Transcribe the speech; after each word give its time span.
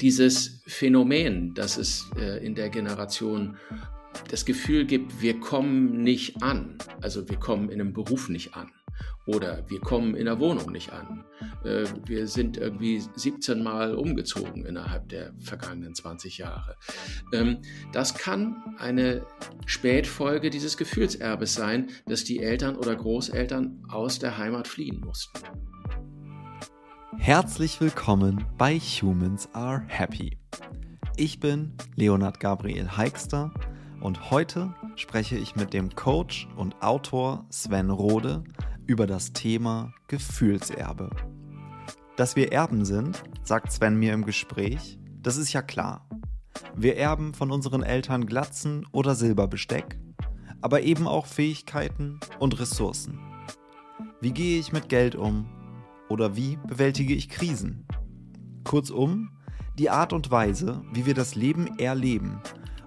dieses 0.00 0.62
Phänomen, 0.66 1.54
dass 1.54 1.76
es 1.76 2.10
äh, 2.16 2.44
in 2.44 2.54
der 2.54 2.70
Generation 2.70 3.56
das 4.30 4.44
Gefühl 4.44 4.86
gibt, 4.86 5.20
wir 5.20 5.38
kommen 5.38 6.02
nicht 6.02 6.42
an, 6.42 6.78
also 7.00 7.28
wir 7.28 7.36
kommen 7.36 7.68
in 7.70 7.80
einem 7.80 7.92
Beruf 7.92 8.28
nicht 8.28 8.54
an 8.54 8.70
oder 9.26 9.62
wir 9.68 9.80
kommen 9.80 10.14
in 10.14 10.24
der 10.24 10.40
Wohnung 10.40 10.72
nicht 10.72 10.90
an. 10.92 11.24
Äh, 11.62 11.84
wir 12.06 12.26
sind 12.26 12.56
irgendwie 12.56 13.02
17 13.14 13.62
Mal 13.62 13.94
umgezogen 13.94 14.64
innerhalb 14.64 15.08
der 15.10 15.34
vergangenen 15.38 15.94
20 15.94 16.38
Jahre. 16.38 16.76
Ähm, 17.32 17.58
das 17.92 18.14
kann 18.14 18.74
eine 18.78 19.26
Spätfolge 19.66 20.48
dieses 20.50 20.78
Gefühlserbes 20.78 21.54
sein, 21.54 21.90
dass 22.06 22.24
die 22.24 22.40
Eltern 22.40 22.76
oder 22.76 22.96
Großeltern 22.96 23.84
aus 23.88 24.18
der 24.18 24.38
Heimat 24.38 24.66
fliehen 24.66 25.00
mussten. 25.00 25.38
Herzlich 27.18 27.80
willkommen 27.80 28.44
bei 28.56 28.78
Humans 28.78 29.48
Are 29.52 29.82
Happy. 29.86 30.38
Ich 31.16 31.40
bin 31.40 31.74
Leonard 31.94 32.40
Gabriel 32.40 32.96
Heikster 32.96 33.52
und 34.00 34.30
heute 34.30 34.74
spreche 34.96 35.36
ich 35.36 35.54
mit 35.54 35.74
dem 35.74 35.94
Coach 35.94 36.48
und 36.56 36.80
Autor 36.80 37.44
Sven 37.50 37.90
Rode 37.90 38.44
über 38.86 39.06
das 39.06 39.32
Thema 39.32 39.92
Gefühlserbe. 40.06 41.10
Dass 42.16 42.34
wir 42.34 42.52
Erben 42.52 42.84
sind, 42.86 43.22
sagt 43.42 43.72
Sven 43.72 43.98
mir 43.98 44.14
im 44.14 44.24
Gespräch, 44.24 44.98
das 45.20 45.36
ist 45.36 45.52
ja 45.52 45.60
klar. 45.60 46.08
Wir 46.74 46.96
erben 46.96 47.34
von 47.34 47.50
unseren 47.50 47.82
Eltern 47.82 48.24
Glatzen 48.26 48.86
oder 48.92 49.14
Silberbesteck, 49.14 49.98
aber 50.62 50.82
eben 50.82 51.06
auch 51.06 51.26
Fähigkeiten 51.26 52.20
und 52.38 52.58
Ressourcen. 52.58 53.18
Wie 54.20 54.32
gehe 54.32 54.58
ich 54.58 54.72
mit 54.72 54.88
Geld 54.88 55.14
um? 55.14 55.46
Oder 56.08 56.36
wie 56.36 56.56
bewältige 56.66 57.14
ich 57.14 57.28
Krisen? 57.28 57.86
Kurzum, 58.64 59.30
die 59.78 59.90
Art 59.90 60.12
und 60.12 60.30
Weise, 60.30 60.82
wie 60.92 61.06
wir 61.06 61.14
das 61.14 61.34
Leben 61.34 61.78
erleben 61.78 62.40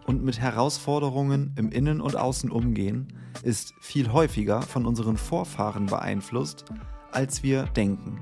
und 0.05 0.23
mit 0.23 0.39
Herausforderungen 0.39 1.53
im 1.57 1.71
Innen 1.71 2.01
und 2.01 2.15
Außen 2.15 2.51
umgehen, 2.51 3.07
ist 3.43 3.73
viel 3.79 4.11
häufiger 4.11 4.61
von 4.61 4.85
unseren 4.85 5.17
Vorfahren 5.17 5.85
beeinflusst, 5.85 6.65
als 7.11 7.43
wir 7.43 7.63
denken. 7.63 8.21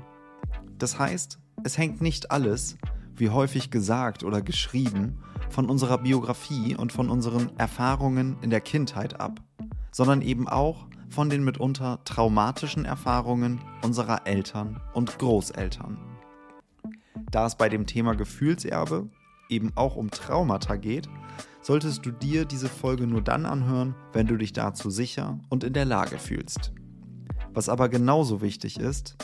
Das 0.77 0.99
heißt, 0.99 1.39
es 1.63 1.77
hängt 1.77 2.01
nicht 2.01 2.31
alles, 2.31 2.77
wie 3.15 3.29
häufig 3.29 3.69
gesagt 3.71 4.23
oder 4.23 4.41
geschrieben, 4.41 5.19
von 5.49 5.69
unserer 5.69 5.97
Biografie 5.97 6.75
und 6.75 6.91
von 6.91 7.09
unseren 7.09 7.57
Erfahrungen 7.57 8.37
in 8.41 8.49
der 8.49 8.61
Kindheit 8.61 9.19
ab, 9.19 9.41
sondern 9.91 10.21
eben 10.21 10.47
auch 10.47 10.88
von 11.09 11.29
den 11.29 11.43
mitunter 11.43 11.99
traumatischen 12.05 12.85
Erfahrungen 12.85 13.61
unserer 13.83 14.25
Eltern 14.27 14.79
und 14.93 15.17
Großeltern. 15.19 15.97
Da 17.31 17.45
es 17.45 17.55
bei 17.55 17.69
dem 17.69 17.85
Thema 17.85 18.15
Gefühlserbe 18.15 19.09
eben 19.49 19.71
auch 19.75 19.95
um 19.95 20.11
Traumata 20.11 20.75
geht, 20.75 21.09
solltest 21.61 22.05
du 22.05 22.11
dir 22.11 22.45
diese 22.45 22.69
Folge 22.69 23.07
nur 23.07 23.21
dann 23.21 23.45
anhören, 23.45 23.95
wenn 24.13 24.27
du 24.27 24.37
dich 24.37 24.53
dazu 24.53 24.89
sicher 24.89 25.39
und 25.49 25.63
in 25.63 25.73
der 25.73 25.85
Lage 25.85 26.17
fühlst. 26.17 26.71
Was 27.53 27.69
aber 27.69 27.89
genauso 27.89 28.41
wichtig 28.41 28.79
ist, 28.79 29.17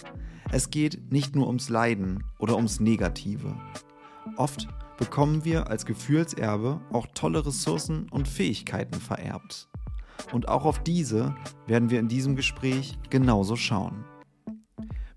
es 0.51 0.69
geht 0.69 1.11
nicht 1.11 1.35
nur 1.35 1.47
ums 1.47 1.69
Leiden 1.69 2.23
oder 2.39 2.55
ums 2.55 2.79
Negative. 2.79 3.55
Oft 4.37 4.67
bekommen 4.97 5.45
wir 5.45 5.69
als 5.69 5.85
Gefühlserbe 5.85 6.81
auch 6.91 7.07
tolle 7.13 7.45
Ressourcen 7.45 8.07
und 8.09 8.27
Fähigkeiten 8.27 8.99
vererbt. 8.99 9.69
Und 10.31 10.49
auch 10.49 10.65
auf 10.65 10.79
diese 10.83 11.35
werden 11.67 11.89
wir 11.89 11.99
in 11.99 12.07
diesem 12.07 12.35
Gespräch 12.35 12.97
genauso 13.09 13.55
schauen. 13.55 14.05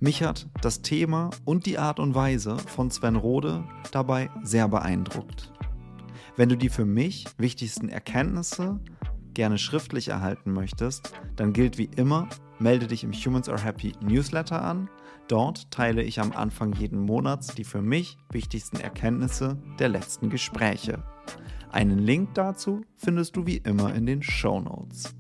Mich 0.01 0.23
hat 0.23 0.47
das 0.61 0.83
Thema 0.83 1.31
und 1.45 1.67
die 1.67 1.79
Art 1.79 1.99
und 1.99 2.15
Weise 2.15 2.57
von 2.57 2.91
Sven 2.91 3.17
Rode 3.17 3.65
dabei 3.91 4.31
sehr 4.45 4.69
beeindruckt. 4.69 5.53
Wenn 6.37 6.49
du 6.49 6.57
die 6.57 6.69
für 6.69 6.85
mich 6.85 7.25
wichtigsten 7.37 7.89
Erkenntnisse 7.89 8.79
gerne 9.35 9.59
schriftlich 9.59 10.09
erhalten 10.09 10.53
möchtest, 10.53 11.13
dann 11.35 11.53
gilt 11.53 11.79
wie 11.79 11.91
immer, 11.97 12.29
melde 12.61 12.87
dich 12.87 13.03
im 13.03 13.13
Humans 13.13 13.49
Are 13.49 13.63
Happy 13.63 13.93
Newsletter 14.01 14.63
an. 14.63 14.89
Dort 15.27 15.71
teile 15.73 16.03
ich 16.03 16.21
am 16.21 16.31
Anfang 16.31 16.73
jeden 16.75 17.01
Monats 17.01 17.55
die 17.55 17.65
für 17.65 17.83
mich 17.83 18.19
wichtigsten 18.31 18.79
Erkenntnisse 18.79 19.59
der 19.81 19.89
letzten 19.89 20.31
Gespräche. 20.31 21.03
Einen 21.71 21.99
Link 21.99 22.35
dazu 22.35 22.83
findest 22.97 23.37
du 23.37 23.47
wie 23.47 23.59
immer 23.59 23.95
in 23.95 24.07
den 24.07 24.23
Show 24.23 24.61
Notes. 24.61 25.15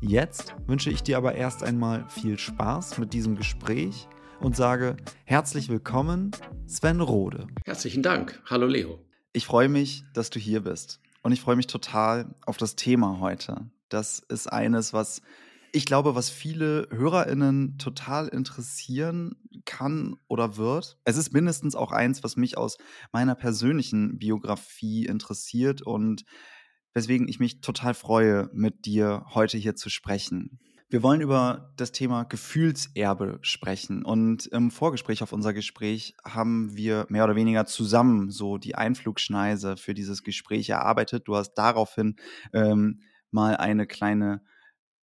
Jetzt 0.00 0.54
wünsche 0.66 0.90
ich 0.90 1.02
dir 1.02 1.18
aber 1.18 1.34
erst 1.34 1.62
einmal 1.62 2.08
viel 2.08 2.38
Spaß 2.38 2.96
mit 2.98 3.12
diesem 3.12 3.36
Gespräch 3.36 4.08
und 4.40 4.56
sage 4.56 4.96
herzlich 5.24 5.68
willkommen, 5.68 6.30
Sven 6.66 7.00
Rode. 7.02 7.46
Herzlichen 7.64 8.02
Dank. 8.02 8.42
Hallo 8.46 8.66
Leo. 8.66 8.98
Ich 9.34 9.44
freue 9.44 9.68
mich, 9.68 10.04
dass 10.14 10.30
du 10.30 10.38
hier 10.38 10.62
bist 10.62 11.00
und 11.22 11.32
ich 11.32 11.42
freue 11.42 11.56
mich 11.56 11.66
total 11.66 12.34
auf 12.46 12.56
das 12.56 12.74
Thema 12.76 13.20
heute. 13.20 13.70
Das 13.90 14.20
ist 14.20 14.50
eines, 14.50 14.94
was 14.94 15.20
ich 15.76 15.84
glaube, 15.84 16.14
was 16.14 16.30
viele 16.30 16.88
HörerInnen 16.90 17.76
total 17.76 18.28
interessieren 18.28 19.36
kann 19.66 20.16
oder 20.26 20.56
wird. 20.56 20.96
Es 21.04 21.18
ist 21.18 21.34
mindestens 21.34 21.74
auch 21.76 21.92
eins, 21.92 22.24
was 22.24 22.36
mich 22.36 22.56
aus 22.56 22.78
meiner 23.12 23.34
persönlichen 23.34 24.16
Biografie 24.18 25.04
interessiert 25.04 25.82
und 25.82 26.24
weswegen 26.94 27.28
ich 27.28 27.40
mich 27.40 27.60
total 27.60 27.92
freue, 27.92 28.48
mit 28.54 28.86
dir 28.86 29.26
heute 29.34 29.58
hier 29.58 29.76
zu 29.76 29.90
sprechen. 29.90 30.60
Wir 30.88 31.02
wollen 31.02 31.20
über 31.20 31.74
das 31.76 31.92
Thema 31.92 32.24
Gefühlserbe 32.24 33.38
sprechen. 33.42 34.02
Und 34.02 34.46
im 34.46 34.70
Vorgespräch 34.70 35.22
auf 35.22 35.34
unser 35.34 35.52
Gespräch 35.52 36.14
haben 36.24 36.74
wir 36.74 37.04
mehr 37.10 37.24
oder 37.24 37.36
weniger 37.36 37.66
zusammen 37.66 38.30
so 38.30 38.56
die 38.56 38.76
Einflugschneise 38.76 39.76
für 39.76 39.92
dieses 39.92 40.22
Gespräch 40.22 40.70
erarbeitet. 40.70 41.28
Du 41.28 41.36
hast 41.36 41.52
daraufhin 41.52 42.16
ähm, 42.54 43.02
mal 43.30 43.58
eine 43.58 43.86
kleine 43.86 44.40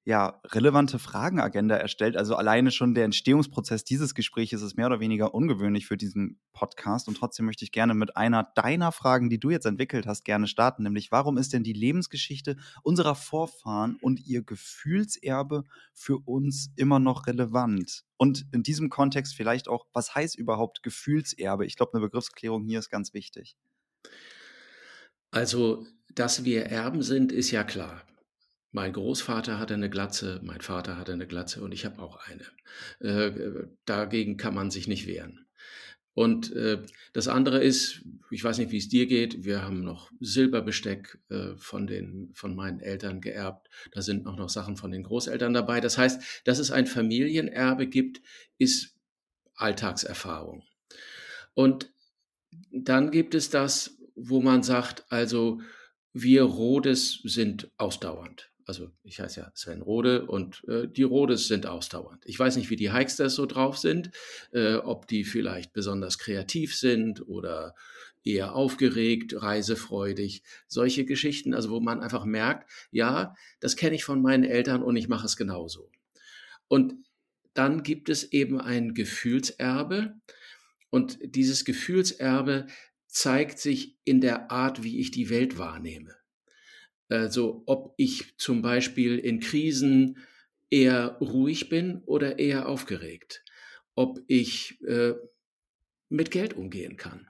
ja, 0.06 0.42
relevante 0.48 1.00
Fragenagenda 1.00 1.76
erstellt. 1.76 2.18
Also 2.18 2.36
alleine 2.36 2.72
schon 2.72 2.94
der 2.94 3.06
Entstehungsprozess 3.06 3.86
dieses 3.86 4.14
Gesprächs 4.14 4.52
ist 4.52 4.76
mehr 4.76 4.88
oder 4.88 5.00
weniger 5.00 5.34
ungewöhnlich 5.34 5.86
für 5.86 5.96
diesen 5.96 6.42
Podcast. 6.52 7.08
Und 7.08 7.16
trotzdem 7.16 7.46
möchte 7.46 7.64
ich 7.64 7.72
gerne 7.72 7.94
mit 7.94 8.18
einer 8.18 8.44
deiner 8.56 8.92
Fragen, 8.92 9.30
die 9.30 9.40
du 9.40 9.50
jetzt 9.50 9.66
entwickelt 9.66 10.06
hast, 10.06 10.26
gerne 10.26 10.48
starten. 10.48 10.84
Nämlich, 10.84 11.12
warum 11.14 11.38
ist 11.38 11.54
denn 11.54 11.64
die 11.64 11.74
Lebensgeschichte 11.74 12.58
unserer 12.82 13.16
Vorfahren 13.16 13.96
und 14.02 14.20
ihr 14.26 14.44
Gefühlserbe 14.44 15.64
für 15.94 16.18
uns 16.26 16.72
immer 16.76 17.00
noch 17.00 17.26
relevant? 17.26 18.04
Und 18.18 18.46
in 18.52 18.62
diesem 18.62 18.90
Kontext 18.90 19.36
vielleicht 19.36 19.70
auch, 19.70 19.86
was 19.94 20.14
heißt 20.16 20.38
überhaupt 20.38 20.84
Gefühlserbe? 20.84 21.66
Ich 21.66 21.78
glaube, 21.78 21.94
eine 21.94 22.02
Begriffsklärung 22.02 22.66
hier 22.66 22.80
ist 22.80 22.90
ganz 22.90 23.14
wichtig. 23.14 23.56
Also, 25.32 25.88
dass 26.14 26.44
wir 26.44 26.66
Erben 26.66 27.04
sind, 27.04 27.32
ist 27.32 27.52
ja 27.52 27.64
klar. 27.64 28.02
Mein 28.76 28.92
Großvater 28.92 29.60
hatte 29.60 29.76
eine 29.76 29.92
Glatze, 29.92 30.42
mein 30.44 30.62
Vater 30.62 30.98
hatte 30.98 31.14
eine 31.14 31.28
Glatze 31.28 31.62
und 31.62 31.76
ich 31.76 31.86
habe 31.86 32.02
auch 32.02 32.18
eine. 32.26 32.44
Äh, 33.00 33.68
dagegen 33.86 34.36
kann 34.36 34.56
man 34.56 34.72
sich 34.72 34.88
nicht 34.88 35.06
wehren. 35.06 35.46
Und 36.16 36.52
äh, 36.54 36.82
das 37.14 37.28
andere 37.28 37.64
ist, 37.64 38.04
ich 38.32 38.44
weiß 38.44 38.58
nicht, 38.58 38.72
wie 38.72 38.78
es 38.78 38.90
dir 38.90 39.06
geht, 39.06 39.44
wir 39.44 39.62
haben 39.62 39.84
noch 39.84 40.12
Silberbesteck 40.20 41.20
äh, 41.30 41.56
von, 41.56 41.86
den, 41.86 42.32
von 42.34 42.56
meinen 42.56 42.80
Eltern 42.80 43.22
geerbt. 43.22 43.70
Da 43.92 44.02
sind 44.02 44.26
auch 44.26 44.38
noch 44.38 44.50
Sachen 44.50 44.76
von 44.76 44.90
den 44.90 45.04
Großeltern 45.04 45.54
dabei. 45.54 45.80
Das 45.80 46.00
heißt, 46.00 46.42
dass 46.44 46.58
es 46.58 46.72
ein 46.72 46.88
Familienerbe 46.88 47.86
gibt, 47.86 48.22
ist 48.58 48.96
Alltagserfahrung. 49.54 50.64
Und 51.54 51.94
dann 52.72 53.12
gibt 53.12 53.36
es 53.36 53.52
das, 53.52 54.00
wo 54.16 54.42
man 54.42 54.64
sagt, 54.64 55.06
also 55.10 55.62
wir 56.12 56.42
Rodes 56.42 57.20
sind 57.24 57.72
ausdauernd 57.78 58.53
also 58.66 58.92
ich 59.04 59.20
heiße 59.20 59.42
ja 59.42 59.52
Sven 59.54 59.82
Rode 59.82 60.26
und 60.26 60.64
äh, 60.68 60.88
die 60.88 61.04
Rodes 61.04 61.48
sind 61.48 61.66
ausdauernd. 61.66 62.24
Ich 62.26 62.40
weiß 62.40 62.56
nicht, 62.58 62.70
wie 62.70 62.76
die 62.76 62.92
Hikesters 62.92 63.36
so 63.36 63.46
drauf 63.46 63.78
sind, 63.78 64.12
äh, 64.52 64.76
ob 64.76 65.08
die 65.08 65.24
vielleicht 65.24 65.74
besonders 65.74 66.18
kreativ 66.18 66.76
sind 66.76 67.28
oder 67.28 67.76
eher 68.24 68.56
aufgeregt, 68.56 69.42
reisefreudig, 69.42 70.44
solche 70.68 71.06
Geschichten, 71.06 71.54
also 71.54 71.70
wo 71.70 71.80
man 71.80 72.02
einfach 72.02 72.26
merkt, 72.26 72.70
ja, 72.92 73.36
das 73.60 73.76
kenne 73.76 73.96
ich 73.96 74.04
von 74.04 74.22
meinen 74.22 74.44
Eltern 74.44 74.82
und 74.82 74.96
ich 74.96 75.08
mache 75.08 75.26
es 75.26 75.36
genauso. 75.36 75.92
Und 76.68 76.96
dann 77.54 77.84
gibt 77.84 78.10
es 78.10 78.32
eben 78.32 78.60
ein 78.60 78.94
Gefühlserbe 78.94 80.16
und 80.90 81.20
dieses 81.22 81.66
Gefühlserbe 81.66 82.68
zeigt 83.08 83.60
sich 83.60 83.98
in 84.06 84.22
der 84.22 84.52
Art, 84.52 84.84
wie 84.84 85.00
ich 85.00 85.12
die 85.12 85.30
Welt 85.30 85.58
wahrnehme. 85.58 86.16
Also 87.14 87.62
ob 87.68 87.94
ich 87.98 88.36
zum 88.38 88.64
Beispiel 88.64 89.20
in 89.20 89.40
Krisen 89.40 90.18
eher 90.72 91.18
ruhig 91.22 91.70
bin 91.70 92.02
oder 92.08 92.40
eher 92.40 92.68
aufgeregt. 92.68 93.44
Ob 93.94 94.20
ich 94.26 94.82
äh, 94.82 95.14
mit 96.10 96.32
Geld 96.32 96.56
umgehen 96.56 96.98
kann. 96.98 97.28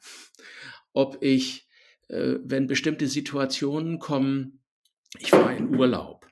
Ob 0.94 1.18
ich, 1.22 1.68
äh, 2.08 2.36
wenn 2.46 2.68
bestimmte 2.68 3.08
Situationen 3.08 4.00
kommen, 4.00 4.62
ich 5.20 5.32
fahre 5.32 5.58
in 5.58 5.76
Urlaub 5.76 6.28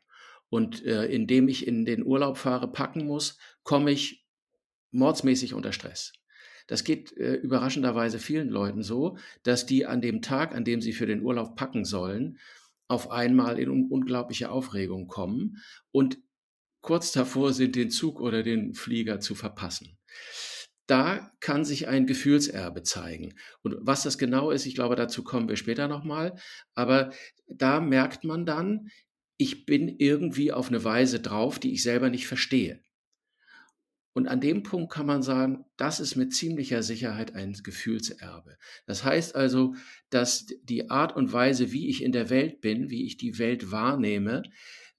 und 0.50 0.86
äh, 0.86 1.08
indem 1.08 1.50
ich 1.50 1.68
in 1.68 1.84
den 1.84 2.06
Urlaub 2.06 2.38
fahre, 2.38 2.72
packen 2.72 3.06
muss, 3.06 3.38
komme 3.64 3.92
ich 3.92 4.26
mordsmäßig 4.92 5.54
unter 5.54 5.74
Stress. 5.74 6.14
das 6.68 6.86
geht 6.86 7.18
äh, 7.18 7.34
überraschenderweise 7.34 8.18
vielen 8.18 8.48
Leuten 8.48 8.82
so, 8.82 9.18
dass 9.44 9.66
die 9.66 9.86
an 9.86 10.00
dem 10.00 10.22
Tag, 10.22 10.56
an 10.56 10.64
dem 10.64 10.80
sie 10.80 10.94
für 10.94 11.06
den 11.06 11.22
Urlaub 11.22 11.58
packen 11.58 11.84
sollen, 11.84 12.38
auf 12.92 13.10
einmal 13.10 13.58
in 13.58 13.70
un 13.70 13.88
unglaubliche 13.90 14.52
Aufregung 14.52 15.08
kommen 15.08 15.58
und 15.92 16.20
kurz 16.82 17.12
davor 17.12 17.54
sind, 17.54 17.76
den 17.76 17.90
Zug 17.90 18.20
oder 18.20 18.44
den 18.44 18.74
Flieger 18.74 19.20
zu 19.20 19.34
verpassen. 19.34 19.98
Da 20.88 21.32
kann 21.40 21.64
sich 21.64 21.88
ein 21.88 22.06
Gefühlserbe 22.06 22.84
zeigen. 22.84 23.34
Und 23.62 23.78
was 23.80 24.04
das 24.04 24.18
genau 24.18 24.52
ist, 24.52 24.66
ich 24.66 24.76
glaube, 24.76 24.96
dazu 24.96 25.24
kommen 25.24 25.48
wir 25.48 25.56
später 25.56 25.88
nochmal. 25.88 26.36
Aber 26.76 27.14
da 27.48 27.80
merkt 27.80 28.26
man 28.26 28.46
dann, 28.46 28.90
ich 29.38 29.66
bin 29.66 29.88
irgendwie 29.88 30.52
auf 30.52 30.68
eine 30.68 30.84
Weise 30.84 31.22
drauf, 31.22 31.60
die 31.60 31.72
ich 31.72 31.84
selber 31.84 32.10
nicht 32.10 32.28
verstehe. 32.28 32.82
Und 34.14 34.28
an 34.28 34.42
dem 34.42 34.64
Punkt 34.64 34.92
kann 34.92 35.06
man 35.06 35.22
sagen, 35.22 35.66
das 35.78 36.00
ist 36.00 36.16
mit 36.16 36.34
ziemlicher 36.34 36.84
Sicherheit 36.84 37.34
ein 37.34 37.54
Gefühlserbe. 37.54 38.58
Das 38.86 39.04
heißt 39.06 39.36
also, 39.36 39.76
dass 40.10 40.48
die 40.64 40.90
Art 40.90 41.16
und 41.16 41.32
Weise, 41.32 41.72
wie 41.72 41.88
ich 41.88 42.04
in 42.04 42.12
der 42.12 42.30
Welt 42.30 42.60
bin, 42.60 42.90
wie 42.90 43.06
ich 43.06 43.18
die 43.18 43.40
Welt 43.40 43.72
wahrnehme, 43.72 44.44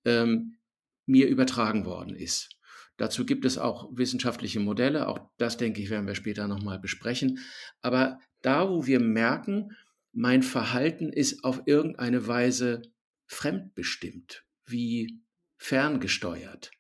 ähm, 0.05 0.57
mir 1.05 1.29
übertragen 1.29 1.85
worden 1.85 2.15
ist. 2.15 2.57
Dazu 2.97 3.27
gibt 3.27 3.45
es 3.45 3.59
auch 3.59 3.91
wissenschaftliche 3.93 4.61
Modelle, 4.61 5.09
auch 5.09 5.19
das 5.37 5.57
denke 5.57 5.83
ich, 5.83 5.91
werden 5.91 6.07
wir 6.07 6.15
später 6.15 6.47
nochmal 6.47 6.79
besprechen. 6.79 7.41
Aber 7.81 8.19
da, 8.43 8.69
wo 8.69 8.87
wir 8.87 9.01
merken, 9.01 9.77
mein 10.13 10.43
Verhalten 10.43 11.13
ist 11.13 11.43
auf 11.45 11.63
irgendeine 11.67 12.27
Weise 12.27 12.83
fremdbestimmt, 13.27 14.45
wie 14.67 15.21
ferngesteuert, 15.57 16.71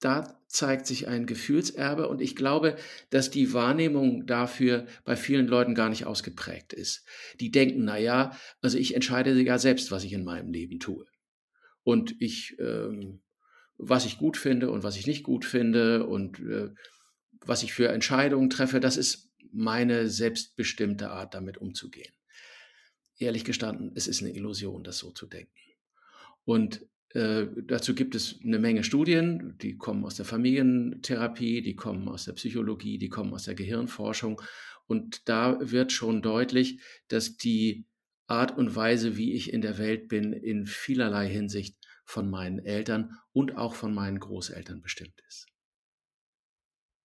da 0.00 0.36
zeigt 0.48 0.86
sich 0.86 1.06
ein 1.06 1.26
Gefühlserbe 1.26 2.08
und 2.08 2.20
ich 2.20 2.34
glaube, 2.34 2.76
dass 3.10 3.30
die 3.30 3.52
Wahrnehmung 3.52 4.26
dafür 4.26 4.86
bei 5.04 5.14
vielen 5.14 5.46
Leuten 5.46 5.74
gar 5.74 5.90
nicht 5.90 6.06
ausgeprägt 6.06 6.72
ist. 6.72 7.04
Die 7.38 7.50
denken, 7.50 7.84
na 7.84 7.98
ja, 7.98 8.36
also 8.60 8.78
ich 8.78 8.94
entscheide 8.94 9.38
ja 9.40 9.58
selbst, 9.58 9.90
was 9.90 10.02
ich 10.02 10.12
in 10.12 10.24
meinem 10.24 10.50
Leben 10.50 10.80
tue. 10.80 11.06
Und 11.82 12.20
ich, 12.20 12.56
ähm, 12.58 13.20
was 13.76 14.06
ich 14.06 14.18
gut 14.18 14.36
finde 14.36 14.70
und 14.70 14.82
was 14.82 14.96
ich 14.96 15.06
nicht 15.06 15.22
gut 15.22 15.44
finde 15.44 16.06
und 16.06 16.40
äh, 16.40 16.70
was 17.44 17.62
ich 17.62 17.72
für 17.72 17.88
Entscheidungen 17.88 18.50
treffe, 18.50 18.80
das 18.80 18.96
ist 18.96 19.30
meine 19.52 20.08
selbstbestimmte 20.08 21.10
Art, 21.10 21.34
damit 21.34 21.58
umzugehen. 21.58 22.12
Ehrlich 23.18 23.44
gestanden, 23.44 23.92
es 23.94 24.06
ist 24.06 24.22
eine 24.22 24.34
Illusion, 24.34 24.82
das 24.82 24.98
so 24.98 25.10
zu 25.10 25.26
denken. 25.26 25.52
Und 26.44 26.86
äh, 27.12 27.46
dazu 27.64 27.94
gibt 27.94 28.14
es 28.14 28.38
eine 28.44 28.58
Menge 28.58 28.84
Studien, 28.84 29.56
die 29.58 29.76
kommen 29.76 30.04
aus 30.04 30.14
der 30.14 30.24
Familientherapie, 30.24 31.60
die 31.60 31.74
kommen 31.74 32.08
aus 32.08 32.24
der 32.24 32.34
Psychologie, 32.34 32.98
die 32.98 33.08
kommen 33.08 33.34
aus 33.34 33.44
der 33.44 33.54
Gehirnforschung. 33.54 34.40
Und 34.86 35.28
da 35.28 35.58
wird 35.60 35.92
schon 35.92 36.22
deutlich, 36.22 36.80
dass 37.08 37.36
die 37.36 37.86
Art 38.28 38.56
und 38.56 38.76
Weise, 38.76 39.16
wie 39.16 39.32
ich 39.32 39.52
in 39.52 39.60
der 39.60 39.78
Welt 39.78 40.08
bin, 40.08 40.32
in 40.32 40.66
vielerlei 40.66 41.28
Hinsicht 41.28 41.76
von 42.04 42.30
meinen 42.30 42.60
Eltern 42.60 43.16
und 43.32 43.56
auch 43.56 43.74
von 43.74 43.92
meinen 43.92 44.20
Großeltern 44.20 44.80
bestimmt 44.80 45.20
ist. 45.28 45.46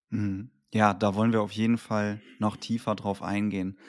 Mhm. 0.10 0.52
Ja, 0.74 0.94
da 0.94 1.16
wollen 1.16 1.32
wir 1.32 1.42
auf 1.42 1.52
jeden 1.52 1.78
Fall 1.78 2.22
noch 2.38 2.58
tiefer 2.58 2.96
drauf 2.96 3.24
eingehen. 3.24 3.80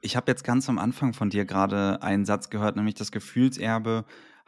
Ich 0.00 0.16
habe 0.16 0.30
jetzt 0.30 0.44
ganz 0.44 0.68
am 0.68 0.78
Anfang 0.78 1.12
von 1.12 1.30
dir 1.30 1.44
gerade 1.44 2.02
einen 2.02 2.24
Satz 2.24 2.50
gehört, 2.50 2.76
nämlich 2.76 2.94
das 2.94 3.10
Gefühlserbe 3.10 4.04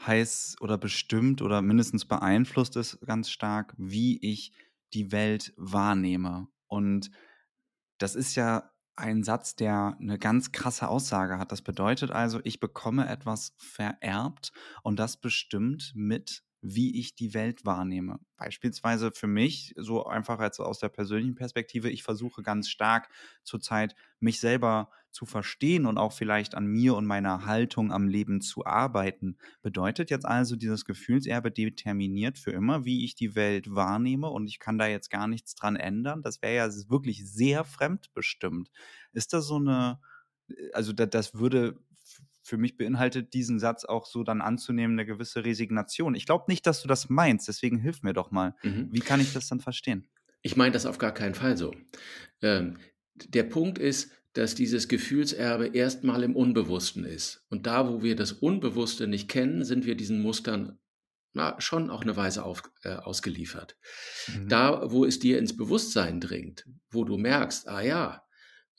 heißt 0.07 0.61
oder 0.61 0.79
bestimmt 0.79 1.43
oder 1.43 1.63
mindestens 1.63 2.05
beeinflusst 2.07 2.77
es 2.77 2.99
ganz 3.05 3.31
stark, 3.31 3.75
wie 3.77 4.19
ich 4.19 4.53
die 4.95 5.13
Welt 5.13 5.53
wahrnehme. 5.57 6.49
Und 6.67 7.11
das 7.99 8.15
ist 8.15 8.35
ja 8.35 8.71
ein 8.97 9.23
Satz, 9.23 9.55
der 9.55 9.97
eine 10.01 10.19
ganz 10.19 10.53
krasse 10.53 10.89
Aussage 10.89 11.39
hat. 11.39 11.53
Das 11.53 11.63
bedeutet 11.63 12.11
also, 12.11 12.41
ich 12.45 12.61
bekomme 12.61 13.09
etwas 13.09 13.55
vererbt 13.59 14.53
und 14.83 14.99
das 14.99 15.21
bestimmt 15.21 15.93
mit 15.95 16.43
wie 16.61 16.99
ich 16.99 17.15
die 17.15 17.35
Welt 17.35 17.65
wahrnehme. 17.65 18.19
Beispielsweise 18.37 19.13
für 19.13 19.29
mich, 19.29 19.75
so 19.77 20.05
einfach 20.07 20.41
jetzt 20.41 20.59
aus 20.59 20.81
der 20.81 20.89
persönlichen 20.89 21.37
Perspektive, 21.37 21.89
ich 21.89 22.03
versuche 22.03 22.43
ganz 22.43 22.69
stark 22.69 23.11
zurzeit, 23.45 23.95
mich 24.19 24.41
selber 24.41 24.91
zu 25.19 25.27
verstehen 25.27 25.85
und 25.85 25.99
auch 25.99 26.13
vielleicht 26.13 26.55
an 26.55 26.65
mir 26.65 26.95
und 26.95 27.05
meiner 27.05 27.45
Haltung 27.45 27.91
am 27.91 28.07
Leben 28.07 28.41
zu 28.41 28.65
arbeiten. 28.65 29.37
Bedeutet 29.63 30.11
jetzt 30.11 30.25
also, 30.25 30.55
dieses 30.55 30.85
Gefühlserbe 30.85 31.51
determiniert 31.51 32.39
für 32.39 32.53
immer, 32.53 32.85
wie 32.85 33.05
ich 33.05 33.17
die 33.17 33.35
Welt 33.35 33.75
wahrnehme 33.75 34.29
und 34.29 34.47
ich 34.47 34.61
kann 34.61 34.79
da 34.79 34.87
jetzt 34.87 35.11
gar 35.11 35.27
nichts 35.27 35.57
dran 35.57 35.75
ändern. 35.75 36.23
Das 36.23 36.41
wäre 36.41 36.55
ja 36.55 36.69
wirklich 36.89 37.29
sehr 37.29 37.65
fremdbestimmt. 37.65 38.71
Ist 39.13 39.33
das 39.33 39.49
so 39.49 39.57
eine, 39.57 39.99
also 40.73 40.93
das 40.93 41.35
würde 41.35 41.81
für 42.45 42.57
mich 42.57 42.77
beinhaltet 42.77 43.35
diesen 43.35 43.59
Satz 43.59 43.85
auch 43.85 44.07
so 44.07 44.23
dann 44.23 44.41
anzunehmen 44.41 44.95
eine 44.95 45.05
gewisse 45.05 45.45
Resignation. 45.45 46.15
Ich 46.15 46.27
glaube 46.27 46.45
nicht, 46.47 46.65
dass 46.65 46.81
du 46.81 46.87
das 46.87 47.09
meinst, 47.09 47.49
deswegen 47.49 47.79
hilf 47.81 48.05
mir 48.05 48.13
doch 48.13 48.31
mal. 48.31 48.55
Mhm. 48.63 48.91
Wie 48.93 49.01
kann 49.01 49.21
ich 49.21 49.33
das 49.33 49.49
dann 49.49 49.59
verstehen? 49.59 50.07
Ich 50.43 50.57
meine 50.57 50.71
das 50.71 50.87
auf 50.87 50.99
gar 50.99 51.13
keinen 51.13 51.35
Fall 51.35 51.57
so. 51.57 51.75
Ähm, 52.41 52.79
der 53.27 53.43
Punkt 53.43 53.79
ist, 53.79 54.13
dass 54.35 54.55
dieses 54.55 54.89
Gefühlserbe 54.89 55.69
erstmal 55.69 56.23
im 56.23 56.37
Unbewussten 56.37 57.05
ist. 57.05 57.45
Und 57.49 57.67
da, 57.67 57.89
wo 57.89 58.03
wir 58.03 58.15
das 58.15 58.33
Unbewusste 58.33 59.07
nicht 59.07 59.29
kennen, 59.29 59.65
sind 59.65 59.87
wir 59.87 59.97
diesen 59.97 60.21
Mustern 60.21 60.79
na, 61.35 61.61
schon 61.61 61.91
auch 61.91 62.03
eine 62.03 62.17
Weise 62.17 62.43
auf, 62.43 62.63
äh, 62.83 62.95
ausgeliefert. 62.95 63.77
Mhm. 64.27 64.49
Da, 64.49 64.91
wo 64.91 65.05
es 65.05 65.19
dir 65.19 65.39
ins 65.39 65.57
Bewusstsein 65.57 66.21
dringt, 66.21 66.67
wo 66.91 67.05
du 67.05 67.17
merkst, 67.17 67.69
ah 67.69 67.81
ja, 67.81 68.25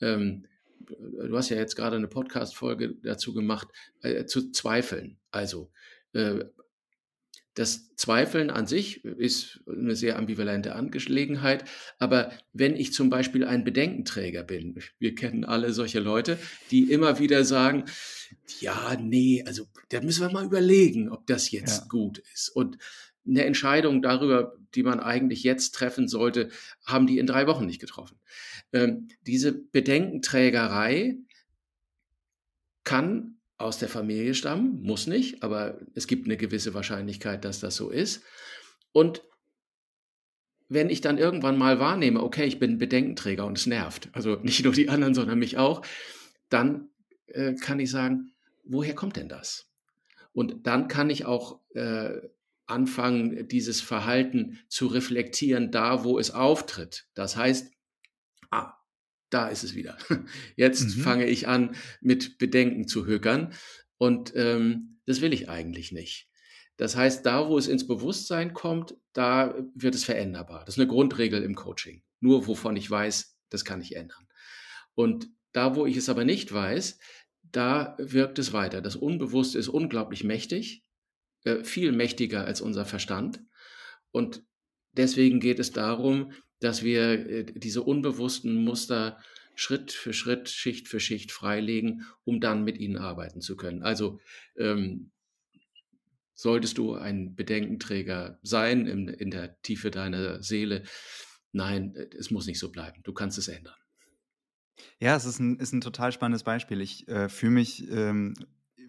ähm, 0.00 0.46
du 0.88 1.36
hast 1.36 1.48
ja 1.48 1.56
jetzt 1.56 1.76
gerade 1.76 1.96
eine 1.96 2.08
Podcast-Folge 2.08 2.96
dazu 3.02 3.32
gemacht, 3.32 3.68
äh, 4.02 4.26
zu 4.26 4.50
zweifeln. 4.50 5.18
Also, 5.30 5.70
äh, 6.12 6.44
das 7.60 7.94
Zweifeln 7.94 8.48
an 8.48 8.66
sich 8.66 9.04
ist 9.04 9.60
eine 9.68 9.94
sehr 9.94 10.18
ambivalente 10.18 10.74
Angelegenheit, 10.74 11.66
aber 11.98 12.32
wenn 12.54 12.74
ich 12.74 12.94
zum 12.94 13.10
Beispiel 13.10 13.44
ein 13.44 13.64
Bedenkenträger 13.64 14.44
bin, 14.44 14.78
wir 14.98 15.14
kennen 15.14 15.44
alle 15.44 15.74
solche 15.74 16.00
Leute, 16.00 16.38
die 16.70 16.90
immer 16.90 17.18
wieder 17.18 17.44
sagen, 17.44 17.84
ja, 18.60 18.96
nee, 18.98 19.44
also 19.46 19.66
da 19.90 20.00
müssen 20.00 20.22
wir 20.22 20.32
mal 20.32 20.46
überlegen, 20.46 21.10
ob 21.10 21.26
das 21.26 21.50
jetzt 21.50 21.82
ja. 21.82 21.86
gut 21.88 22.22
ist. 22.32 22.48
Und 22.48 22.78
eine 23.26 23.44
Entscheidung 23.44 24.00
darüber, 24.00 24.56
die 24.74 24.82
man 24.82 24.98
eigentlich 24.98 25.42
jetzt 25.42 25.74
treffen 25.74 26.08
sollte, 26.08 26.48
haben 26.86 27.06
die 27.06 27.18
in 27.18 27.26
drei 27.26 27.46
Wochen 27.46 27.66
nicht 27.66 27.80
getroffen. 27.80 28.18
Ähm, 28.72 29.08
diese 29.26 29.52
Bedenkenträgerei 29.52 31.18
kann 32.84 33.39
aus 33.60 33.78
der 33.78 33.88
Familie 33.88 34.34
stammen, 34.34 34.82
muss 34.82 35.06
nicht, 35.06 35.42
aber 35.42 35.78
es 35.94 36.06
gibt 36.06 36.26
eine 36.26 36.36
gewisse 36.36 36.74
Wahrscheinlichkeit, 36.74 37.44
dass 37.44 37.60
das 37.60 37.76
so 37.76 37.90
ist. 37.90 38.22
Und 38.92 39.22
wenn 40.68 40.88
ich 40.88 41.00
dann 41.00 41.18
irgendwann 41.18 41.58
mal 41.58 41.78
wahrnehme, 41.80 42.22
okay, 42.22 42.46
ich 42.46 42.58
bin 42.58 42.78
Bedenkenträger 42.78 43.44
und 43.44 43.58
es 43.58 43.66
nervt, 43.66 44.08
also 44.12 44.36
nicht 44.42 44.64
nur 44.64 44.72
die 44.72 44.88
anderen, 44.88 45.14
sondern 45.14 45.38
mich 45.38 45.58
auch, 45.58 45.84
dann 46.48 46.88
äh, 47.26 47.54
kann 47.54 47.80
ich 47.80 47.90
sagen, 47.90 48.32
woher 48.64 48.94
kommt 48.94 49.16
denn 49.16 49.28
das? 49.28 49.68
Und 50.32 50.66
dann 50.66 50.88
kann 50.88 51.10
ich 51.10 51.26
auch 51.26 51.60
äh, 51.74 52.20
anfangen, 52.66 53.48
dieses 53.48 53.80
Verhalten 53.80 54.60
zu 54.68 54.86
reflektieren, 54.86 55.72
da 55.72 56.04
wo 56.04 56.18
es 56.18 56.30
auftritt. 56.30 57.08
Das 57.14 57.36
heißt, 57.36 57.72
ah, 58.50 58.74
da 59.30 59.48
ist 59.48 59.64
es 59.64 59.74
wieder. 59.74 59.96
Jetzt 60.56 60.96
mhm. 60.96 61.02
fange 61.02 61.26
ich 61.26 61.48
an, 61.48 61.74
mit 62.00 62.38
Bedenken 62.38 62.86
zu 62.86 63.06
hökern 63.06 63.54
und 63.96 64.32
ähm, 64.36 65.00
das 65.06 65.20
will 65.20 65.32
ich 65.32 65.48
eigentlich 65.48 65.92
nicht. 65.92 66.28
Das 66.76 66.96
heißt, 66.96 67.26
da 67.26 67.48
wo 67.48 67.58
es 67.58 67.68
ins 67.68 67.86
Bewusstsein 67.86 68.54
kommt, 68.54 68.96
da 69.12 69.54
wird 69.74 69.94
es 69.94 70.04
veränderbar. 70.04 70.64
Das 70.64 70.76
ist 70.76 70.80
eine 70.80 70.88
Grundregel 70.88 71.42
im 71.42 71.54
Coaching. 71.54 72.02
Nur 72.20 72.46
wovon 72.46 72.76
ich 72.76 72.90
weiß, 72.90 73.36
das 73.50 73.64
kann 73.64 73.82
ich 73.82 73.96
ändern. 73.96 74.26
Und 74.94 75.28
da, 75.52 75.76
wo 75.76 75.86
ich 75.86 75.96
es 75.96 76.08
aber 76.08 76.24
nicht 76.24 76.52
weiß, 76.52 76.98
da 77.42 77.96
wirkt 77.98 78.38
es 78.38 78.52
weiter. 78.52 78.80
Das 78.80 78.96
Unbewusste 78.96 79.58
ist 79.58 79.68
unglaublich 79.68 80.24
mächtig 80.24 80.84
äh, 81.44 81.64
viel 81.64 81.92
mächtiger 81.92 82.44
als 82.44 82.60
unser 82.60 82.84
Verstand. 82.84 83.42
Und 84.10 84.44
deswegen 84.92 85.40
geht 85.40 85.58
es 85.58 85.72
darum, 85.72 86.32
dass 86.60 86.82
wir 86.82 87.28
äh, 87.28 87.44
diese 87.44 87.82
unbewussten 87.82 88.64
Muster 88.64 89.18
Schritt 89.54 89.92
für 89.92 90.12
Schritt, 90.12 90.48
Schicht 90.48 90.88
für 90.88 91.00
Schicht 91.00 91.32
freilegen, 91.32 92.06
um 92.24 92.40
dann 92.40 92.64
mit 92.64 92.78
ihnen 92.78 92.96
arbeiten 92.96 93.40
zu 93.40 93.56
können. 93.56 93.82
Also 93.82 94.20
ähm, 94.56 95.10
solltest 96.34 96.78
du 96.78 96.94
ein 96.94 97.34
Bedenkenträger 97.34 98.38
sein 98.42 98.86
in, 98.86 99.08
in 99.08 99.30
der 99.30 99.60
Tiefe 99.60 99.90
deiner 99.90 100.42
Seele, 100.42 100.84
nein, 101.52 101.94
es 102.18 102.30
muss 102.30 102.46
nicht 102.46 102.58
so 102.58 102.70
bleiben. 102.70 103.02
Du 103.02 103.12
kannst 103.12 103.36
es 103.36 103.48
ändern. 103.48 103.74
Ja, 104.98 105.14
es 105.14 105.26
ist 105.26 105.40
ein, 105.40 105.58
ist 105.58 105.72
ein 105.72 105.82
total 105.82 106.12
spannendes 106.12 106.42
Beispiel. 106.42 106.80
Ich 106.80 107.06
äh, 107.08 107.28
fühle 107.28 107.52
mich 107.52 107.86
ähm, 107.90 108.34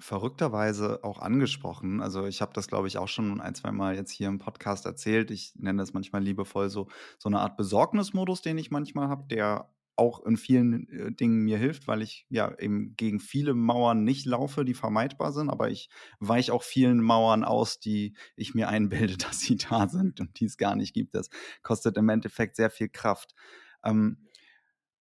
verrückterweise 0.01 1.03
auch 1.03 1.19
angesprochen. 1.19 2.01
Also 2.01 2.25
ich 2.25 2.41
habe 2.41 2.53
das, 2.53 2.67
glaube 2.67 2.87
ich, 2.87 2.97
auch 2.97 3.07
schon 3.07 3.39
ein, 3.39 3.55
zwei 3.55 3.71
Mal 3.71 3.95
jetzt 3.95 4.11
hier 4.11 4.27
im 4.27 4.39
Podcast 4.39 4.85
erzählt. 4.85 5.31
Ich 5.31 5.53
nenne 5.55 5.81
das 5.81 5.93
manchmal 5.93 6.23
liebevoll 6.23 6.69
so, 6.69 6.87
so 7.17 7.29
eine 7.29 7.39
Art 7.39 7.55
Besorgnismodus, 7.55 8.41
den 8.41 8.57
ich 8.57 8.71
manchmal 8.71 9.09
habe, 9.09 9.27
der 9.27 9.69
auch 9.95 10.25
in 10.25 10.37
vielen 10.37 10.87
äh, 10.89 11.11
Dingen 11.11 11.43
mir 11.43 11.57
hilft, 11.57 11.87
weil 11.87 12.01
ich 12.01 12.25
ja 12.29 12.57
eben 12.57 12.95
gegen 12.95 13.19
viele 13.19 13.53
Mauern 13.53 14.03
nicht 14.03 14.25
laufe, 14.25 14.65
die 14.65 14.73
vermeidbar 14.73 15.31
sind, 15.31 15.49
aber 15.49 15.69
ich 15.69 15.89
weiche 16.19 16.53
auch 16.53 16.63
vielen 16.63 17.01
Mauern 17.01 17.43
aus, 17.43 17.79
die 17.79 18.15
ich 18.35 18.55
mir 18.55 18.69
einbilde, 18.69 19.17
dass 19.17 19.39
sie 19.39 19.57
da 19.57 19.87
sind 19.87 20.19
und 20.19 20.39
die 20.39 20.45
es 20.45 20.57
gar 20.57 20.75
nicht 20.75 20.93
gibt. 20.93 21.13
Das 21.13 21.29
kostet 21.61 21.97
im 21.97 22.09
Endeffekt 22.09 22.55
sehr 22.55 22.71
viel 22.71 22.89
Kraft. 22.89 23.35
Ähm, 23.83 24.27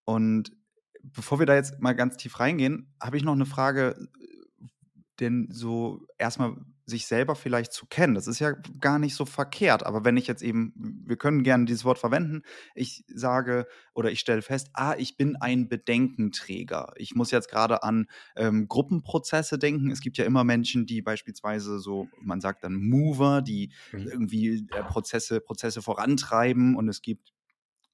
und 0.05 0.51
bevor 1.01 1.39
wir 1.39 1.47
da 1.47 1.55
jetzt 1.55 1.79
mal 1.79 1.93
ganz 1.93 2.17
tief 2.17 2.39
reingehen, 2.39 2.93
habe 3.01 3.17
ich 3.17 3.23
noch 3.23 3.33
eine 3.33 3.45
Frage, 3.47 3.95
denn 5.21 5.47
so 5.51 6.05
erstmal 6.17 6.55
sich 6.85 7.07
selber 7.07 7.35
vielleicht 7.35 7.73
zu 7.73 7.85
kennen. 7.85 8.15
Das 8.15 8.27
ist 8.27 8.39
ja 8.39 8.51
gar 8.79 8.99
nicht 8.99 9.15
so 9.15 9.25
verkehrt. 9.25 9.85
Aber 9.85 10.03
wenn 10.03 10.17
ich 10.17 10.27
jetzt 10.27 10.43
eben, 10.43 10.73
wir 10.75 11.15
können 11.15 11.43
gerne 11.43 11.65
dieses 11.65 11.85
Wort 11.85 11.97
verwenden, 11.97 12.41
ich 12.75 13.03
sage 13.07 13.65
oder 13.93 14.11
ich 14.11 14.19
stelle 14.19 14.41
fest, 14.41 14.69
ah, 14.73 14.95
ich 14.97 15.17
bin 15.17 15.35
ein 15.37 15.69
Bedenkenträger. 15.69 16.93
Ich 16.97 17.15
muss 17.15 17.31
jetzt 17.31 17.49
gerade 17.49 17.83
an 17.83 18.07
ähm, 18.35 18.67
Gruppenprozesse 18.67 19.57
denken. 19.57 19.89
Es 19.89 20.01
gibt 20.01 20.17
ja 20.17 20.25
immer 20.25 20.43
Menschen, 20.43 20.85
die 20.85 21.01
beispielsweise 21.01 21.79
so, 21.79 22.07
man 22.21 22.41
sagt 22.41 22.63
dann 22.63 22.75
Mover, 22.75 23.41
die 23.41 23.71
mhm. 23.91 24.07
irgendwie 24.07 24.67
äh, 24.71 24.83
Prozesse, 24.83 25.39
Prozesse 25.39 25.81
vorantreiben 25.81 26.75
und 26.75 26.89
es 26.89 27.01
gibt 27.01 27.33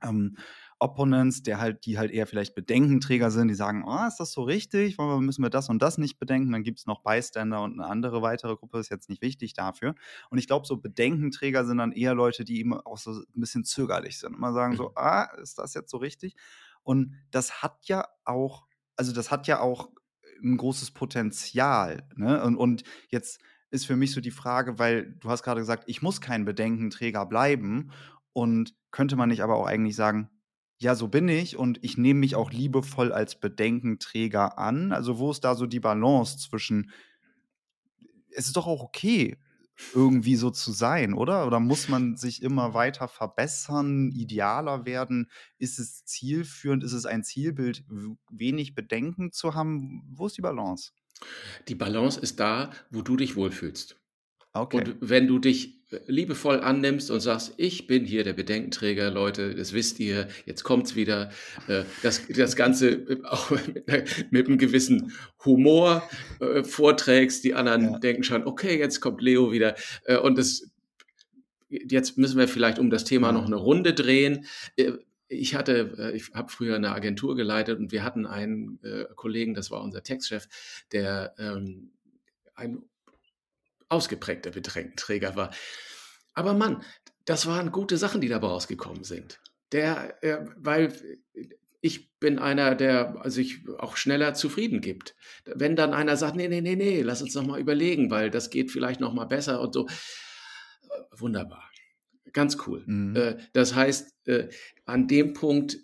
ähm, 0.02 0.38
Opponents, 0.80 1.42
der 1.42 1.60
halt, 1.60 1.86
die 1.86 1.98
halt 1.98 2.12
eher 2.12 2.28
vielleicht 2.28 2.54
Bedenkenträger 2.54 3.32
sind, 3.32 3.48
die 3.48 3.56
sagen, 3.56 3.84
oh, 3.86 4.08
ist 4.08 4.20
das 4.20 4.32
so 4.32 4.44
richtig? 4.44 4.98
Warum 4.98 5.26
müssen 5.26 5.42
wir 5.42 5.50
das 5.50 5.70
und 5.70 5.82
das 5.82 5.98
nicht 5.98 6.20
bedenken? 6.20 6.52
Dann 6.52 6.64
gibt 6.64 6.80
es 6.80 6.86
noch 6.86 7.02
Bystander 7.02 7.62
und 7.64 7.80
eine 7.80 7.90
andere 7.90 8.22
weitere 8.22 8.56
Gruppe, 8.56 8.80
ist 8.80 8.90
jetzt 8.90 9.10
nicht 9.10 9.22
wichtig 9.22 9.54
dafür. 9.54 9.96
Und 10.30 10.38
ich 10.38 10.46
glaube, 10.46 10.68
so 10.68 10.78
Bedenkenträger 10.78 11.66
sind 11.66 11.80
dann 11.80 11.92
eher 11.92 12.14
Leute, 12.14 12.44
die 12.44 12.62
immer 12.62 12.86
auch 12.86 12.98
so 12.98 13.12
ein 13.12 13.26
bisschen 13.40 13.64
zögerlich 13.64 14.20
sind. 14.20 14.36
Immer 14.36 14.54
sagen 14.54 14.76
so, 14.76 14.90
mhm. 14.90 14.96
ah, 14.96 15.24
ist 15.42 15.58
das 15.58 15.74
jetzt 15.74 15.90
so 15.90 15.98
richtig? 15.98 16.36
Und 16.84 17.16
das 17.32 17.64
hat 17.64 17.88
ja 17.88 18.06
auch, 18.24 18.68
also 18.96 19.14
das 19.14 19.32
hat 19.32 19.48
ja 19.48 19.60
auch 19.60 19.90
ein 20.44 20.58
großes 20.58 20.92
Potenzial. 20.92 22.08
Ne? 22.16 22.44
Und, 22.44 22.56
und 22.56 22.84
jetzt 23.10 23.42
ist 23.72 23.88
für 23.88 23.96
mich 23.96 24.12
so 24.12 24.22
die 24.22 24.32
Frage, 24.32 24.78
weil 24.78 25.16
du 25.20 25.30
hast 25.30 25.42
gerade 25.42 25.60
gesagt, 25.60 25.86
ich 25.88 26.04
muss 26.04 26.22
kein 26.22 26.46
Bedenkenträger 26.46 27.26
bleiben. 27.26 27.92
Und 28.34 28.76
könnte 28.92 29.16
man 29.16 29.30
nicht 29.30 29.42
aber 29.42 29.56
auch 29.56 29.66
eigentlich 29.66 29.96
sagen, 29.96 30.30
ja, 30.80 30.96
so 30.96 31.08
bin 31.08 31.28
ich 31.28 31.58
und 31.58 31.80
ich 31.84 31.98
nehme 31.98 32.20
mich 32.20 32.36
auch 32.36 32.52
liebevoll 32.52 33.12
als 33.12 33.40
Bedenkenträger 33.40 34.58
an. 34.58 34.92
Also, 34.92 35.18
wo 35.18 35.32
ist 35.32 35.44
da 35.44 35.56
so 35.56 35.66
die 35.66 35.80
Balance 35.80 36.38
zwischen 36.38 36.92
es 38.38 38.46
ist 38.46 38.56
doch 38.56 38.68
auch 38.68 38.84
okay, 38.84 39.38
irgendwie 39.94 40.36
so 40.36 40.50
zu 40.50 40.72
sein, 40.72 41.14
oder? 41.14 41.46
Oder 41.46 41.60
muss 41.60 41.88
man 41.88 42.18
sich 42.18 42.42
immer 42.42 42.74
weiter 42.74 43.08
verbessern, 43.08 44.12
idealer 44.12 44.86
werden? 44.86 45.30
Ist 45.58 45.80
es 45.80 46.04
zielführend? 46.06 46.84
Ist 46.84 46.94
es 46.94 47.06
ein 47.06 47.24
Zielbild, 47.24 47.84
wenig 48.30 48.76
Bedenken 48.76 49.32
zu 49.32 49.54
haben? 49.54 50.04
Wo 50.10 50.28
ist 50.28 50.38
die 50.38 50.42
Balance? 50.42 50.92
Die 51.68 51.76
Balance 51.76 52.20
ist 52.20 52.40
da, 52.40 52.72
wo 52.90 53.02
du 53.02 53.18
dich 53.18 53.36
wohlfühlst. 53.36 54.00
Okay. 54.54 54.78
Und 54.78 54.98
wenn 55.02 55.28
du 55.28 55.40
dich 55.40 55.77
liebevoll 56.08 56.60
annimmst 56.60 57.10
und 57.12 57.22
sagst, 57.22 57.54
ich 57.58 57.88
bin 57.88 58.04
hier 58.04 58.26
der 58.26 58.34
Bedenkenträger, 58.34 59.10
Leute, 59.10 59.56
das 59.56 59.72
wisst 59.72 60.00
ihr, 60.00 60.28
jetzt 60.46 60.64
kommt's 60.64 60.96
wieder, 60.96 61.32
äh, 61.68 61.84
das, 62.04 62.28
das 62.28 62.56
Ganze 62.56 62.90
äh, 62.90 63.18
auch 63.24 63.52
mit, 63.52 64.32
mit 64.32 64.48
einem 64.48 64.58
gewissen 64.58 65.14
Humor 65.46 66.08
äh, 66.42 66.64
vorträgst, 66.64 67.44
die 67.46 67.54
anderen 67.54 67.94
ja. 67.94 68.00
denken 68.00 68.24
schon, 68.24 68.46
okay, 68.46 68.78
jetzt 68.78 69.00
kommt 69.00 69.22
Leo 69.22 69.52
wieder 69.52 69.76
und 70.24 70.38
das, 70.38 70.70
jetzt 71.70 72.18
müssen 72.18 72.38
wir 72.38 72.48
vielleicht 72.48 72.80
um 72.80 72.90
das 72.90 73.04
Thema 73.04 73.32
noch 73.32 73.46
eine 73.46 73.56
Runde 73.56 73.94
drehen. 73.94 74.46
Ich 75.28 75.56
hatte, 75.56 76.14
ich 76.16 76.32
habe 76.34 76.52
früher 76.52 76.76
eine 76.76 76.92
Agentur 76.92 77.36
geleitet 77.36 77.80
und 77.80 77.92
wir 77.92 78.04
hatten 78.04 78.26
einen 78.26 78.80
Kollegen, 79.16 79.54
das 79.54 79.72
war 79.72 79.82
unser 79.82 80.04
Textchef, 80.04 80.48
der 80.92 81.34
ähm, 81.38 81.92
ein 82.56 82.84
ausgeprägter 83.90 84.52
Bedenkenträger 84.52 85.36
war. 85.36 85.52
Aber 86.34 86.54
Mann, 86.54 86.84
das 87.26 87.46
waren 87.46 87.72
gute 87.72 87.98
Sachen, 87.98 88.22
die 88.22 88.28
dabei 88.28 88.48
rausgekommen 88.48 89.04
sind. 89.04 89.40
Der, 89.72 90.24
äh, 90.24 90.46
weil 90.56 90.94
ich 91.82 92.18
bin 92.20 92.40
einer, 92.40 92.76
der 92.76 93.22
sich 93.26 93.68
auch 93.78 93.98
schneller 93.98 94.34
zufrieden 94.34 94.82
gibt. 94.82 95.16
Wenn 95.46 95.76
dann 95.76 95.94
einer 95.94 96.18
sagt, 96.18 96.36
nee, 96.36 96.48
nee, 96.48 96.62
nee, 96.62 96.76
nee, 96.76 97.02
lass 97.02 97.22
uns 97.22 97.36
noch 97.36 97.46
mal 97.46 97.60
überlegen, 97.60 98.10
weil 98.10 98.32
das 98.32 98.50
geht 98.50 98.72
vielleicht 98.72 99.00
noch 99.00 99.14
mal 99.14 99.26
besser 99.26 99.62
und 99.62 99.74
so. 99.74 99.88
Wunderbar. 101.12 101.70
Ganz 102.38 102.56
cool. 102.68 102.84
Mhm. 102.86 103.16
Äh, 103.16 103.38
das 103.54 103.74
heißt, 103.74 104.14
äh, 104.28 104.50
an 104.86 105.08
dem 105.08 105.34
Punkt 105.34 105.80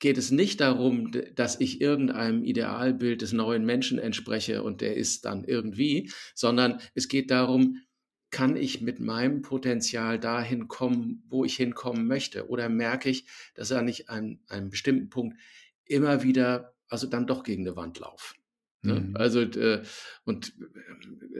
geht 0.00 0.18
es 0.18 0.30
nicht 0.30 0.60
darum, 0.60 1.12
dass 1.34 1.58
ich 1.58 1.80
irgendeinem 1.80 2.44
Idealbild 2.44 3.22
des 3.22 3.32
neuen 3.32 3.64
Menschen 3.64 3.98
entspreche 3.98 4.62
und 4.62 4.82
der 4.82 4.98
ist 4.98 5.24
dann 5.24 5.44
irgendwie, 5.44 6.12
sondern 6.34 6.78
es 6.94 7.08
geht 7.08 7.30
darum, 7.30 7.78
kann 8.30 8.54
ich 8.54 8.82
mit 8.82 9.00
meinem 9.00 9.40
Potenzial 9.40 10.20
dahin 10.20 10.68
kommen, 10.68 11.24
wo 11.30 11.42
ich 11.46 11.56
hinkommen 11.56 12.06
möchte? 12.06 12.50
Oder 12.50 12.68
merke 12.68 13.08
ich, 13.08 13.26
dass 13.54 13.70
er 13.70 13.80
nicht 13.80 14.10
an 14.10 14.40
einem 14.46 14.68
bestimmten 14.68 15.08
Punkt 15.08 15.38
immer 15.86 16.22
wieder, 16.22 16.74
also 16.86 17.06
dann 17.06 17.26
doch 17.26 17.44
gegen 17.44 17.66
eine 17.66 17.76
Wand 17.76 17.98
laufe? 17.98 18.34
Ne? 18.82 19.00
Mhm. 19.00 19.16
Also, 19.16 19.40
äh, 19.40 19.82
und 20.24 20.52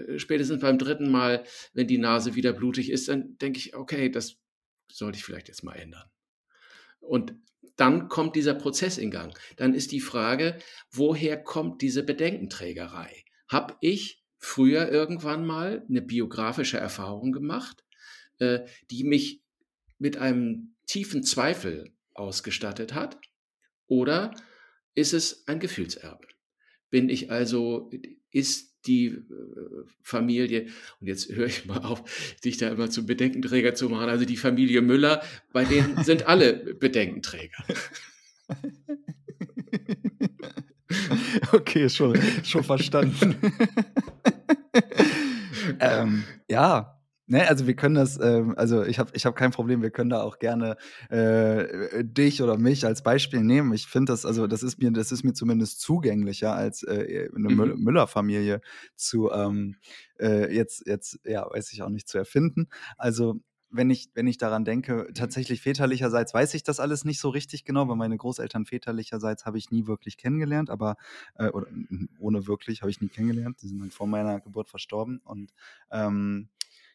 äh, 0.08 0.18
spätestens 0.18 0.62
beim 0.62 0.78
dritten 0.78 1.10
Mal, 1.10 1.44
wenn 1.74 1.86
die 1.86 1.98
Nase 1.98 2.34
wieder 2.34 2.54
blutig 2.54 2.90
ist, 2.90 3.08
dann 3.08 3.36
denke 3.36 3.58
ich, 3.58 3.76
okay, 3.76 4.08
das 4.08 4.38
sollte 4.90 5.18
ich 5.18 5.24
vielleicht 5.24 5.48
jetzt 5.48 5.64
mal 5.64 5.74
ändern. 5.74 6.08
Und 7.00 7.34
dann 7.76 8.08
kommt 8.08 8.36
dieser 8.36 8.54
Prozess 8.54 8.98
in 8.98 9.10
Gang. 9.10 9.36
Dann 9.56 9.74
ist 9.74 9.92
die 9.92 10.00
Frage, 10.00 10.58
woher 10.90 11.42
kommt 11.42 11.82
diese 11.82 12.02
Bedenkenträgerei? 12.02 13.24
Habe 13.48 13.76
ich 13.80 14.22
früher 14.38 14.90
irgendwann 14.90 15.46
mal 15.46 15.84
eine 15.88 16.02
biografische 16.02 16.78
Erfahrung 16.78 17.32
gemacht, 17.32 17.84
äh, 18.38 18.60
die 18.90 19.04
mich 19.04 19.42
mit 19.98 20.16
einem 20.18 20.74
tiefen 20.86 21.22
Zweifel 21.22 21.92
ausgestattet 22.12 22.94
hat? 22.94 23.18
Oder 23.86 24.34
ist 24.94 25.12
es 25.12 25.46
ein 25.48 25.60
Gefühlserbe? 25.60 26.26
Bin 26.90 27.08
ich 27.08 27.30
also, 27.30 27.90
ist 28.34 28.74
die 28.86 29.06
äh, 29.06 29.22
Familie, 30.02 30.66
und 31.00 31.06
jetzt 31.06 31.30
höre 31.30 31.46
ich 31.46 31.64
mal 31.64 31.78
auf, 31.78 32.02
dich 32.44 32.58
da 32.58 32.68
immer 32.68 32.90
zum 32.90 33.06
Bedenkenträger 33.06 33.74
zu 33.74 33.88
machen, 33.88 34.08
also 34.08 34.24
die 34.24 34.36
Familie 34.36 34.82
Müller, 34.82 35.22
bei 35.52 35.64
denen 35.64 36.02
sind 36.04 36.26
alle 36.26 36.74
Bedenkenträger. 36.80 37.64
Okay, 41.52 41.88
schon, 41.88 42.16
schon 42.44 42.62
verstanden. 42.62 43.36
ähm, 45.80 46.24
ja, 46.48 47.00
Ne, 47.26 47.48
also 47.48 47.66
wir 47.66 47.74
können 47.74 47.94
das, 47.94 48.20
ähm, 48.20 48.54
also 48.58 48.82
ich 48.84 48.98
habe 48.98 49.10
ich 49.14 49.24
hab 49.24 49.34
kein 49.34 49.50
Problem, 49.50 49.80
wir 49.80 49.90
können 49.90 50.10
da 50.10 50.22
auch 50.22 50.38
gerne 50.38 50.76
äh, 51.08 52.04
dich 52.04 52.42
oder 52.42 52.58
mich 52.58 52.84
als 52.84 53.02
Beispiel 53.02 53.40
nehmen. 53.42 53.72
Ich 53.72 53.86
finde 53.86 54.12
das, 54.12 54.26
also 54.26 54.46
das 54.46 54.62
ist 54.62 54.78
mir, 54.78 54.90
das 54.92 55.10
ist 55.10 55.24
mir 55.24 55.32
zumindest 55.32 55.80
zugänglicher 55.80 56.54
als 56.54 56.82
äh, 56.82 57.30
eine 57.34 57.48
mhm. 57.48 57.82
Müller-Familie 57.82 58.60
zu 58.94 59.30
ähm, 59.32 59.76
äh, 60.20 60.54
jetzt, 60.54 60.86
jetzt, 60.86 61.18
ja, 61.24 61.48
weiß 61.50 61.72
ich 61.72 61.82
auch 61.82 61.88
nicht 61.88 62.08
zu 62.08 62.18
erfinden. 62.18 62.68
Also 62.98 63.40
wenn 63.70 63.88
ich, 63.90 64.10
wenn 64.14 64.26
ich 64.26 64.36
daran 64.36 64.64
denke, 64.66 65.08
tatsächlich 65.14 65.62
väterlicherseits 65.62 66.34
weiß 66.34 66.52
ich 66.54 66.62
das 66.62 66.78
alles 66.78 67.04
nicht 67.06 67.20
so 67.20 67.30
richtig 67.30 67.64
genau, 67.64 67.88
weil 67.88 67.96
meine 67.96 68.18
Großeltern 68.18 68.66
väterlicherseits 68.66 69.46
habe 69.46 69.56
ich 69.58 69.70
nie 69.70 69.86
wirklich 69.86 70.18
kennengelernt, 70.18 70.68
aber 70.68 70.96
äh, 71.36 71.48
oder, 71.48 71.68
ohne 72.18 72.46
wirklich 72.46 72.82
habe 72.82 72.90
ich 72.90 73.00
nie 73.00 73.08
kennengelernt. 73.08 73.62
Die 73.62 73.68
sind 73.68 73.80
dann 73.80 73.90
vor 73.90 74.06
meiner 74.06 74.40
Geburt 74.40 74.68
verstorben 74.68 75.20
und 75.24 75.52
ähm, 75.90 76.50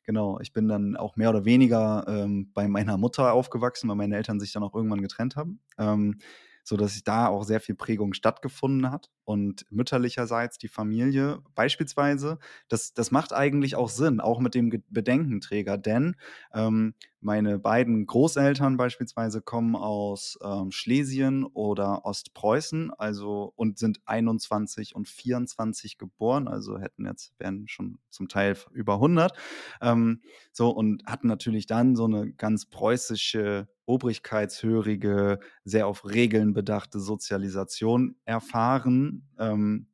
Genau, 0.09 0.39
ich 0.39 0.53
bin 0.53 0.67
dann 0.67 0.97
auch 0.97 1.17
mehr 1.17 1.29
oder 1.29 1.45
weniger 1.45 2.03
ähm, 2.07 2.51
bei 2.55 2.67
meiner 2.67 2.97
Mutter 2.97 3.31
aufgewachsen, 3.31 3.87
weil 3.89 3.95
meine 3.95 4.15
Eltern 4.15 4.39
sich 4.39 4.51
dann 4.51 4.63
auch 4.63 4.73
irgendwann 4.73 5.03
getrennt 5.03 5.35
haben. 5.35 5.59
Ähm, 5.77 6.17
so 6.63 6.77
dass 6.77 6.93
sich 6.93 7.03
da 7.03 7.27
auch 7.27 7.43
sehr 7.43 7.59
viel 7.61 7.75
Prägung 7.75 8.13
stattgefunden 8.15 8.89
hat. 8.91 9.11
Und 9.29 9.67
mütterlicherseits 9.69 10.57
die 10.57 10.67
Familie 10.67 11.43
beispielsweise, 11.53 12.39
das, 12.67 12.95
das 12.95 13.11
macht 13.11 13.31
eigentlich 13.31 13.75
auch 13.75 13.89
Sinn, 13.89 14.19
auch 14.21 14.39
mit 14.39 14.55
dem 14.55 14.81
Bedenkenträger, 14.89 15.77
denn 15.77 16.15
ähm, 16.51 16.95
meine 17.21 17.59
beiden 17.59 18.07
Großeltern 18.07 18.75
beispielsweise 18.77 19.41
kommen 19.43 19.75
aus 19.75 20.39
ähm, 20.43 20.71
Schlesien 20.71 21.43
oder 21.43 22.05
Ostpreußen, 22.05 22.91
also 22.97 23.53
und 23.55 23.77
sind 23.77 23.99
21 24.05 24.95
und 24.95 25.07
24 25.07 25.99
geboren, 25.99 26.47
also 26.47 26.79
hätten 26.79 27.05
jetzt, 27.05 27.33
wären 27.37 27.67
schon 27.67 27.99
zum 28.09 28.29
Teil 28.29 28.57
über 28.71 28.95
100. 28.95 29.37
Ähm, 29.79 30.21
so 30.51 30.71
und 30.71 31.05
hatten 31.05 31.27
natürlich 31.27 31.67
dann 31.67 31.95
so 31.95 32.05
eine 32.05 32.33
ganz 32.33 32.65
preußische 32.65 33.67
obrigkeitshörige, 33.85 35.39
sehr 35.65 35.87
auf 35.87 36.05
Regeln 36.05 36.53
bedachte 36.53 36.99
Sozialisation 36.99 38.15
erfahren. 38.23 39.18
Ähm, 39.37 39.87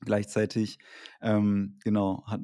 gleichzeitig, 0.00 0.78
ähm, 1.22 1.78
genau, 1.82 2.24
hat, 2.26 2.40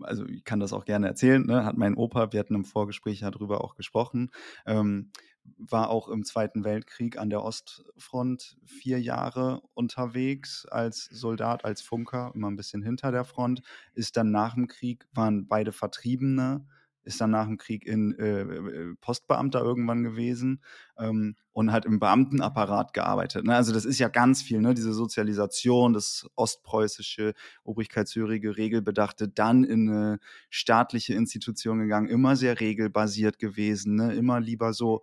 also 0.00 0.26
ich 0.26 0.44
kann 0.44 0.60
das 0.60 0.72
auch 0.72 0.84
gerne 0.84 1.06
erzählen, 1.06 1.44
ne, 1.46 1.64
hat 1.64 1.76
mein 1.76 1.94
Opa, 1.94 2.32
wir 2.32 2.40
hatten 2.40 2.54
im 2.54 2.64
Vorgespräch 2.64 3.20
darüber 3.20 3.62
auch 3.62 3.74
gesprochen, 3.74 4.30
ähm, 4.66 5.10
war 5.58 5.90
auch 5.90 6.08
im 6.08 6.24
Zweiten 6.24 6.64
Weltkrieg 6.64 7.18
an 7.18 7.30
der 7.30 7.42
Ostfront 7.42 8.56
vier 8.64 9.00
Jahre 9.00 9.62
unterwegs 9.74 10.66
als 10.66 11.04
Soldat, 11.04 11.64
als 11.64 11.82
Funker, 11.82 12.32
immer 12.34 12.50
ein 12.50 12.56
bisschen 12.56 12.82
hinter 12.82 13.12
der 13.12 13.24
Front. 13.24 13.60
Ist 13.92 14.16
dann 14.16 14.30
nach 14.30 14.54
dem 14.54 14.68
Krieg, 14.68 15.06
waren 15.12 15.46
beide 15.46 15.72
Vertriebene, 15.72 16.66
ist 17.04 17.20
dann 17.20 17.30
nach 17.30 17.46
dem 17.46 17.58
Krieg 17.58 17.86
in 17.86 18.18
äh, 18.18 18.40
äh, 18.42 18.94
Postbeamter 19.00 19.60
irgendwann 19.60 20.02
gewesen 20.02 20.62
ähm, 20.98 21.36
und 21.52 21.72
hat 21.72 21.84
im 21.84 22.00
Beamtenapparat 22.00 22.92
gearbeitet. 22.92 23.44
Ne? 23.44 23.54
Also 23.54 23.72
das 23.72 23.84
ist 23.84 23.98
ja 23.98 24.08
ganz 24.08 24.42
viel, 24.42 24.60
ne? 24.60 24.74
diese 24.74 24.92
Sozialisation, 24.92 25.92
das 25.92 26.26
ostpreußische, 26.34 27.34
obrigkeitshörige, 27.62 28.56
regelbedachte, 28.56 29.28
dann 29.28 29.64
in 29.64 29.88
eine 29.88 30.18
staatliche 30.50 31.14
Institution 31.14 31.78
gegangen, 31.78 32.08
immer 32.08 32.36
sehr 32.36 32.60
regelbasiert 32.60 33.38
gewesen, 33.38 33.96
ne? 33.96 34.14
immer 34.14 34.40
lieber 34.40 34.72
so, 34.72 35.02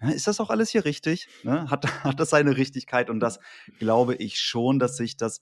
ne, 0.00 0.14
ist 0.14 0.26
das 0.26 0.40
auch 0.40 0.50
alles 0.50 0.70
hier 0.70 0.84
richtig? 0.84 1.28
Ne? 1.42 1.70
Hat, 1.70 1.84
hat 2.04 2.20
das 2.20 2.30
seine 2.30 2.56
Richtigkeit? 2.56 3.10
Und 3.10 3.20
das 3.20 3.40
glaube 3.78 4.14
ich 4.14 4.40
schon, 4.40 4.78
dass 4.78 4.96
sich 4.96 5.16
das 5.16 5.40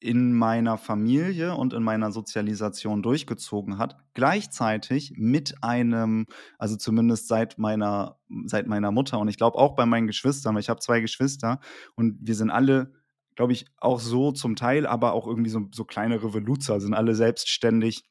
in 0.00 0.32
meiner 0.32 0.78
Familie 0.78 1.56
und 1.56 1.72
in 1.72 1.82
meiner 1.82 2.12
Sozialisation 2.12 3.02
durchgezogen 3.02 3.78
hat, 3.78 3.96
gleichzeitig 4.14 5.14
mit 5.16 5.62
einem, 5.62 6.26
also 6.58 6.76
zumindest 6.76 7.28
seit 7.28 7.58
meiner, 7.58 8.18
seit 8.44 8.66
meiner 8.68 8.92
Mutter 8.92 9.18
und 9.18 9.28
ich 9.28 9.36
glaube 9.36 9.58
auch 9.58 9.74
bei 9.74 9.86
meinen 9.86 10.06
Geschwistern, 10.06 10.54
weil 10.54 10.60
ich 10.60 10.68
habe 10.68 10.80
zwei 10.80 11.00
Geschwister 11.00 11.60
und 11.96 12.18
wir 12.20 12.36
sind 12.36 12.50
alle, 12.50 12.92
glaube 13.34 13.52
ich, 13.52 13.66
auch 13.78 13.98
so 13.98 14.30
zum 14.30 14.54
Teil, 14.54 14.86
aber 14.86 15.12
auch 15.12 15.26
irgendwie 15.26 15.50
so, 15.50 15.68
so 15.72 15.84
kleine 15.84 16.22
Revoluzer, 16.22 16.80
sind 16.80 16.94
alle 16.94 17.14
selbstständig 17.14 18.04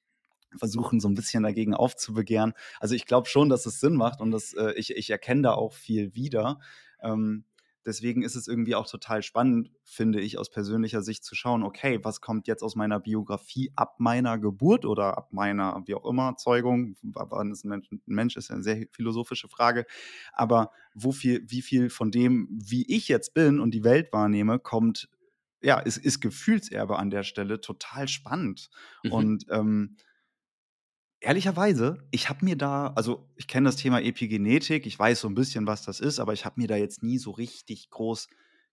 versuchen 0.56 1.00
so 1.00 1.10
ein 1.10 1.16
bisschen 1.16 1.44
dagegen 1.44 1.74
aufzubegehren. 1.74 2.54
Also 2.80 2.96
ich 2.96 3.06
glaube 3.06 3.28
schon, 3.28 3.50
dass 3.50 3.66
es 3.66 3.80
Sinn 3.80 3.96
macht 3.96 4.22
und 4.22 4.32
dass, 4.32 4.54
äh, 4.54 4.72
ich, 4.74 4.96
ich 4.96 5.10
erkenne 5.10 5.42
da 5.44 5.54
auch 5.54 5.74
viel 5.74 6.16
wieder. 6.16 6.60
Ähm, 7.02 7.44
Deswegen 7.88 8.22
ist 8.22 8.36
es 8.36 8.50
irgendwie 8.50 8.76
auch 8.76 8.86
total 8.86 9.24
spannend, 9.24 9.72
finde 9.86 10.20
ich, 10.20 10.38
aus 10.38 10.52
persönlicher 10.52 11.02
Sicht 11.02 11.24
zu 11.24 11.36
schauen, 11.36 11.64
okay, 11.64 12.00
was 12.04 12.20
kommt 12.20 12.46
jetzt 12.46 12.62
aus 12.62 12.76
meiner 12.76 13.00
Biografie 13.00 13.72
ab 13.78 13.96
meiner 14.00 14.38
Geburt 14.38 14.84
oder 14.84 15.18
ab 15.18 15.32
meiner, 15.32 15.82
wie 15.86 15.96
auch 15.96 16.04
immer, 16.04 16.36
Zeugung, 16.36 16.98
wann 17.02 17.50
ist 17.50 17.64
ein 17.64 17.70
Mensch, 17.70 17.90
ein 17.90 18.02
Mensch 18.06 18.36
ist 18.36 18.50
ja 18.50 18.56
eine 18.56 18.64
sehr 18.64 18.88
philosophische 18.92 19.48
Frage, 19.48 19.86
aber 20.34 20.72
wo 20.94 21.14
viel, 21.14 21.46
wie 21.48 21.62
viel 21.62 21.90
von 21.90 22.12
dem, 22.12 22.50
wie 22.52 22.86
ich 22.94 23.08
jetzt 23.08 23.34
bin 23.34 23.62
und 23.62 23.72
die 23.72 23.86
Welt 23.86 24.12
wahrnehme, 24.12 24.60
kommt, 24.60 25.08
ja, 25.62 25.80
ist, 25.80 25.96
ist 25.96 26.20
Gefühlserbe 26.20 27.00
an 27.00 27.10
der 27.10 27.24
Stelle 27.24 27.62
total 27.62 28.10
spannend. 28.10 28.70
Mhm. 29.04 29.12
Und 29.14 29.46
ähm, 29.50 29.96
Ehrlicherweise, 31.20 31.98
ich 32.12 32.30
habe 32.30 32.46
mir 32.46 32.56
da 32.56 32.94
also, 32.96 33.28
ich 33.36 33.48
kenne 33.48 33.68
das 33.68 33.76
Thema 33.76 34.02
Epigenetik, 34.02 34.86
ich 34.86 34.98
weiß 35.00 35.22
so 35.22 35.28
ein 35.28 35.34
bisschen, 35.34 35.66
was 35.66 35.82
das 35.82 36.00
ist, 36.00 36.20
aber 36.20 36.34
ich 36.34 36.46
habe 36.46 36.62
mir 36.62 36.68
da 36.68 36.76
jetzt 36.76 37.02
nie 37.02 37.18
so 37.18 37.32
richtig 37.32 37.90
groß 37.90 38.30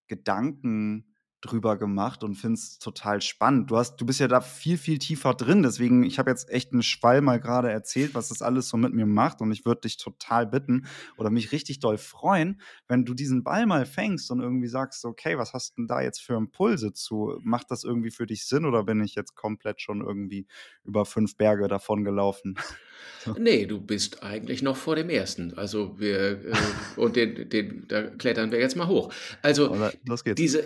Gedanken 0.09 1.14
drüber 1.45 1.77
gemacht 1.77 2.25
und 2.25 2.35
finde 2.35 2.55
es 2.55 2.79
total 2.79 3.21
spannend. 3.21 3.71
Du 3.71 3.77
hast 3.77 3.97
du 3.97 4.07
bist 4.07 4.21
ja 4.21 4.29
da 4.29 4.41
viel, 4.41 4.79
viel 4.79 4.99
tiefer 4.99 5.35
drin, 5.35 5.63
deswegen 5.63 6.03
ich 6.05 6.19
habe 6.19 6.31
jetzt 6.31 6.49
echt 6.51 6.73
einen 6.73 6.83
Schwall 6.83 7.21
mal 7.21 7.39
gerade 7.41 7.71
erzählt, 7.71 8.15
was 8.15 8.29
das 8.29 8.43
alles 8.43 8.69
so 8.69 8.77
mit 8.77 8.93
mir 8.95 9.07
macht 9.07 9.41
und 9.41 9.53
ich 9.53 9.65
würde 9.65 9.83
dich 9.83 9.97
total 9.97 10.47
bitten 10.47 10.87
oder 11.17 11.31
mich 11.31 11.53
richtig 11.53 11.81
doll 11.81 11.99
freuen, 11.99 12.61
wenn 12.89 13.05
du 13.05 13.15
diesen 13.15 13.45
Ball 13.45 13.67
mal 13.67 13.87
fängst 13.87 14.31
und 14.31 14.41
irgendwie 14.41 14.69
sagst: 14.69 15.05
„Okay, 15.05 15.37
was 15.39 15.53
hast 15.53 15.79
'n 15.79 15.87
da 15.87 16.01
jetzt 16.01 16.21
für 16.21 16.35
Impulse 16.35 16.93
zu? 16.93 17.39
Macht 17.43 17.71
das 17.71 17.85
irgendwie 17.85 18.11
für 18.11 18.27
dich 18.27 18.47
Sinn 18.47 18.65
oder 18.65 18.85
bin 18.85 19.03
ich 19.03 19.15
jetzt 19.15 19.35
komplett 19.35 19.81
schon 19.81 20.01
irgendwie 20.01 20.47
über 20.85 21.05
fünf 21.05 21.37
Berge 21.37 21.69
davongelaufen?“ 21.69 22.57
Nee, 23.39 23.67
du 23.67 23.81
bist 23.81 24.23
eigentlich 24.23 24.63
noch 24.63 24.77
vor 24.77 24.97
dem 24.97 25.09
ersten. 25.09 25.55
Also 25.57 25.99
wir, 25.99 26.45
äh, 26.45 26.53
und 26.97 27.17
den, 27.17 27.49
den, 27.49 27.85
da 27.89 28.03
klettern 28.03 28.53
wir 28.53 28.61
jetzt 28.61 28.77
mal 28.77 28.87
hoch. 28.87 29.13
Also 29.43 29.77
Los 30.07 30.25
geht's. 30.25 30.41
diese, 30.41 30.65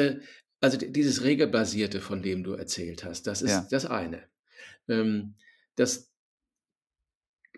diese, 0.00 0.20
also 0.60 0.76
dieses 0.76 1.22
Regelbasierte, 1.22 2.00
von 2.00 2.22
dem 2.22 2.44
du 2.44 2.52
erzählt 2.52 3.04
hast, 3.04 3.26
das 3.26 3.42
ist 3.42 3.50
ja. 3.50 3.66
das 3.70 3.86
eine. 3.86 4.22
Ähm, 4.88 5.34
das, 5.76 6.12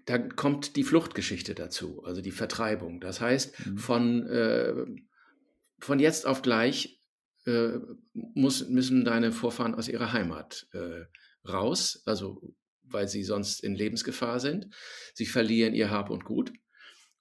da 0.04 0.18
kommt 0.18 0.76
die 0.76 0.84
Fluchtgeschichte 0.84 1.54
dazu, 1.54 2.04
also 2.04 2.20
die 2.20 2.30
Vertreibung. 2.30 3.00
Das 3.00 3.20
heißt, 3.20 3.66
mhm. 3.66 3.78
von, 3.78 4.26
äh, 4.28 4.74
von 5.80 5.98
jetzt 5.98 6.26
auf 6.26 6.42
gleich 6.42 7.00
äh, 7.46 7.78
muss, 8.12 8.68
müssen 8.68 9.04
deine 9.04 9.32
Vorfahren 9.32 9.74
aus 9.74 9.88
ihrer 9.88 10.12
Heimat 10.12 10.68
äh, 10.72 11.04
raus, 11.48 12.02
also 12.06 12.54
weil 12.82 13.08
sie 13.08 13.24
sonst 13.24 13.64
in 13.64 13.74
Lebensgefahr 13.74 14.38
sind. 14.38 14.68
Sie 15.14 15.26
verlieren 15.26 15.74
ihr 15.74 15.90
Hab 15.90 16.10
und 16.10 16.24
Gut 16.24 16.52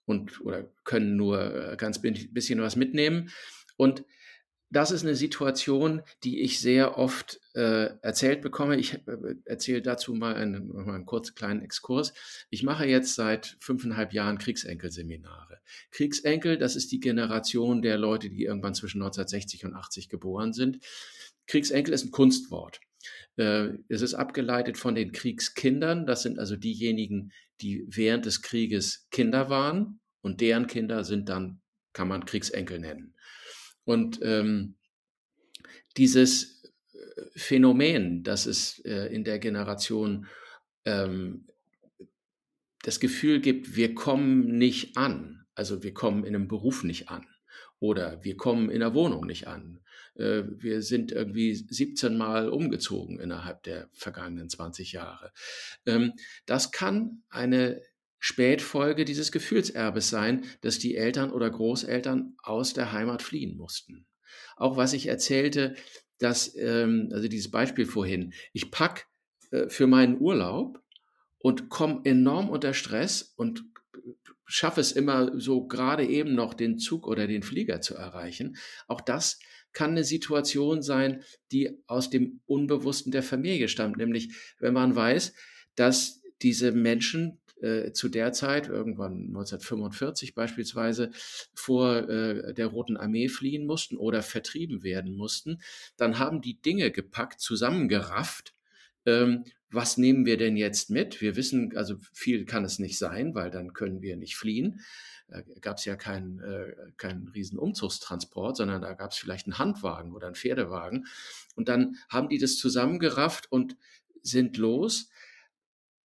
und 0.05 0.41
oder 0.41 0.71
können 0.84 1.15
nur 1.15 1.71
äh, 1.71 1.77
ganz 1.77 2.01
bisschen 2.01 2.62
was 2.62 2.75
mitnehmen. 2.75 3.31
Und 3.77 4.03
das 4.71 4.91
ist 4.91 5.03
eine 5.03 5.15
Situation, 5.15 6.01
die 6.23 6.41
ich 6.41 6.60
sehr 6.60 6.97
oft 6.97 7.41
äh, 7.53 7.89
erzählt 8.01 8.41
bekomme. 8.41 8.77
Ich 8.77 8.93
äh, 8.93 9.36
erzähle 9.43 9.81
dazu 9.81 10.13
mal 10.13 10.36
einen, 10.36 10.67
mal 10.69 10.95
einen 10.95 11.05
kurzen 11.05 11.36
kleinen 11.36 11.62
Exkurs. 11.62 12.13
Ich 12.49 12.63
mache 12.63 12.86
jetzt 12.86 13.15
seit 13.15 13.57
fünfeinhalb 13.60 14.13
Jahren 14.13 14.38
Kriegsenkelseminare. 14.38 15.60
Kriegsenkel, 15.91 16.57
das 16.57 16.77
ist 16.77 16.91
die 16.93 17.01
Generation 17.01 17.81
der 17.81 17.97
Leute, 17.97 18.29
die 18.29 18.45
irgendwann 18.45 18.73
zwischen 18.73 19.01
1960 19.01 19.65
und 19.65 19.75
80 19.75 20.07
geboren 20.07 20.53
sind. 20.53 20.79
Kriegsenkel 21.47 21.93
ist 21.93 22.05
ein 22.05 22.12
Kunstwort. 22.12 22.79
Äh, 23.36 23.71
es 23.89 24.01
ist 24.01 24.13
abgeleitet 24.13 24.77
von 24.77 24.95
den 24.95 25.12
Kriegskindern. 25.12 26.05
Das 26.05 26.23
sind 26.23 26.39
also 26.39 26.55
diejenigen, 26.55 27.34
die 27.60 27.86
während 27.89 28.25
des 28.25 28.41
Krieges 28.41 29.07
Kinder 29.12 29.49
waren 29.49 29.99
und 30.21 30.39
deren 30.39 30.67
Kinder 30.67 31.03
sind 31.03 31.27
dann, 31.27 31.60
kann 31.91 32.07
man 32.07 32.25
Kriegsenkel 32.25 32.79
nennen. 32.79 33.15
Und 33.84 34.20
ähm, 34.22 34.76
dieses 35.98 36.63
äh, 36.94 36.98
Phänomen, 37.36 38.24
dass 38.24 38.46
es 38.46 38.80
äh, 38.80 39.13
in 39.13 39.24
der 39.24 39.39
Generation 39.39 40.28
ähm, 40.86 41.48
das 42.84 43.00
Gefühl 43.00 43.41
gibt, 43.41 43.76
wir 43.76 43.94
kommen 43.94 44.58
nicht 44.58 44.98
an, 44.98 45.46
also 45.54 45.84
wir 45.84 45.94
kommen 45.94 46.24
in 46.24 46.36
einem 46.36 46.48
Beruf 46.48 46.84
nicht 46.84 47.10
an 47.10 47.28
oder 47.80 48.24
wir 48.24 48.38
kommen 48.38 48.70
in 48.70 48.80
der 48.80 48.94
Wohnung 48.94 49.26
nicht 49.26 49.48
an 49.48 49.82
äh, 50.15 50.44
wir 50.46 50.82
sind 50.82 51.12
irgendwie 51.12 51.54
17 51.54 52.17
Mal 52.17 52.50
umgezogen 52.50 53.20
innerhalb 53.20 53.63
der 53.63 53.89
vergangenen 53.94 54.50
20 54.50 54.91
Jahre. 54.94 55.32
Ähm, 55.86 56.13
das 56.46 56.72
kann 56.72 57.24
eine 57.30 57.82
Spätfolge 58.23 59.03
dieses 59.03 59.31
Gefühlserbes 59.31 60.10
sein, 60.10 60.45
dass 60.62 60.77
die 60.77 60.95
Eltern 60.95 61.31
oder 61.31 61.49
Großeltern 61.49 62.36
aus 62.43 62.73
der 62.73 62.91
Heimat 62.91 63.23
fliehen 63.23 63.57
mussten. 63.57 64.05
Auch 64.55 64.77
was 64.77 64.93
ich 64.93 65.07
erzählte, 65.07 65.73
dass, 66.19 66.55
ähm, 66.55 67.10
also 67.12 67.27
dieses 67.27 67.49
Beispiel 67.49 67.88
vorhin, 67.88 68.34
ich 68.53 68.69
pack 68.69 69.07
äh, 69.49 69.67
für 69.69 69.88
meinen 69.88 70.21
Urlaub 70.21 70.84
und 71.39 71.69
komme 71.69 72.01
enorm 72.03 72.49
unter 72.49 72.75
Stress 72.75 73.34
und 73.36 73.65
schaffe 74.45 74.81
es 74.81 74.91
immer 74.91 75.39
so 75.39 75.65
gerade 75.65 76.05
eben 76.05 76.36
noch 76.36 76.53
den 76.53 76.77
Zug 76.77 77.07
oder 77.07 77.25
den 77.25 77.41
Flieger 77.41 77.81
zu 77.81 77.95
erreichen. 77.95 78.55
Auch 78.88 79.01
das 79.01 79.39
kann 79.73 79.91
eine 79.91 80.03
Situation 80.03 80.84
sein, 80.84 81.23
die 81.51 81.81
aus 81.88 82.12
dem 82.12 82.41
Unbewussten 82.45 83.12
der 83.12 83.23
Familie 83.23 83.67
stammt. 83.67 83.97
Nämlich, 83.97 84.31
wenn 84.60 84.75
man 84.75 84.95
weiß, 84.95 85.34
dass 85.73 86.21
diese 86.43 86.71
Menschen 86.71 87.40
äh, 87.62 87.91
zu 87.93 88.10
der 88.10 88.34
Zeit, 88.34 88.67
irgendwann 88.67 89.28
1945 89.28 90.36
beispielsweise, 90.36 91.12
vor 91.54 92.10
äh, 92.10 92.54
der 92.54 92.67
Roten 92.67 92.97
Armee 92.97 93.30
fliehen 93.30 93.65
mussten 93.65 93.97
oder 93.97 94.24
vertrieben 94.24 94.84
werden 94.84 95.15
mussten, 95.15 95.62
dann 95.97 96.19
haben 96.19 96.41
die 96.41 96.62
Dinge 96.62 96.91
gepackt, 96.91 97.39
zusammengerafft. 97.39 98.54
Ähm, 99.06 99.45
was 99.69 99.97
nehmen 99.97 100.26
wir 100.26 100.38
denn 100.38 100.58
jetzt 100.58 100.89
mit? 100.89 101.21
Wir 101.21 101.36
wissen, 101.36 101.76
also 101.78 101.95
viel 102.13 102.45
kann 102.45 102.65
es 102.65 102.78
nicht 102.80 102.97
sein, 102.97 103.36
weil 103.36 103.52
dann 103.52 103.74
können 103.74 104.02
wir 104.02 104.17
nicht 104.17 104.36
fliehen. 104.36 104.82
Da 105.30 105.41
gab 105.62 105.78
es 105.78 105.86
ja 105.86 105.95
keinen, 105.95 106.39
äh, 106.39 106.76
keinen 106.97 107.30
riesen 107.30 107.58
Umzugstransport, 107.58 108.58
sondern 108.58 108.82
da 108.82 108.93
gab 108.93 109.12
es 109.12 109.17
vielleicht 109.17 109.47
einen 109.47 109.60
Handwagen 109.60 110.13
oder 110.13 110.28
einen 110.28 110.36
Pferdewagen. 110.36 111.08
Und 111.56 111.69
dann 111.69 111.95
haben 112.10 112.28
die 112.28 112.38
das 112.38 112.58
zusammengerafft 112.58 113.50
und 113.50 113.78
sind 114.24 114.58
los 114.58 115.10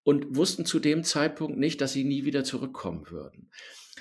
und 0.07 0.37
wussten 0.37 0.65
zu 0.65 0.79
dem 0.79 1.03
Zeitpunkt 1.03 1.59
nicht, 1.59 1.81
dass 1.81 1.93
sie 1.93 2.05
nie 2.05 2.25
wieder 2.25 2.45
zurückkommen 2.45 3.11
würden. 3.11 3.51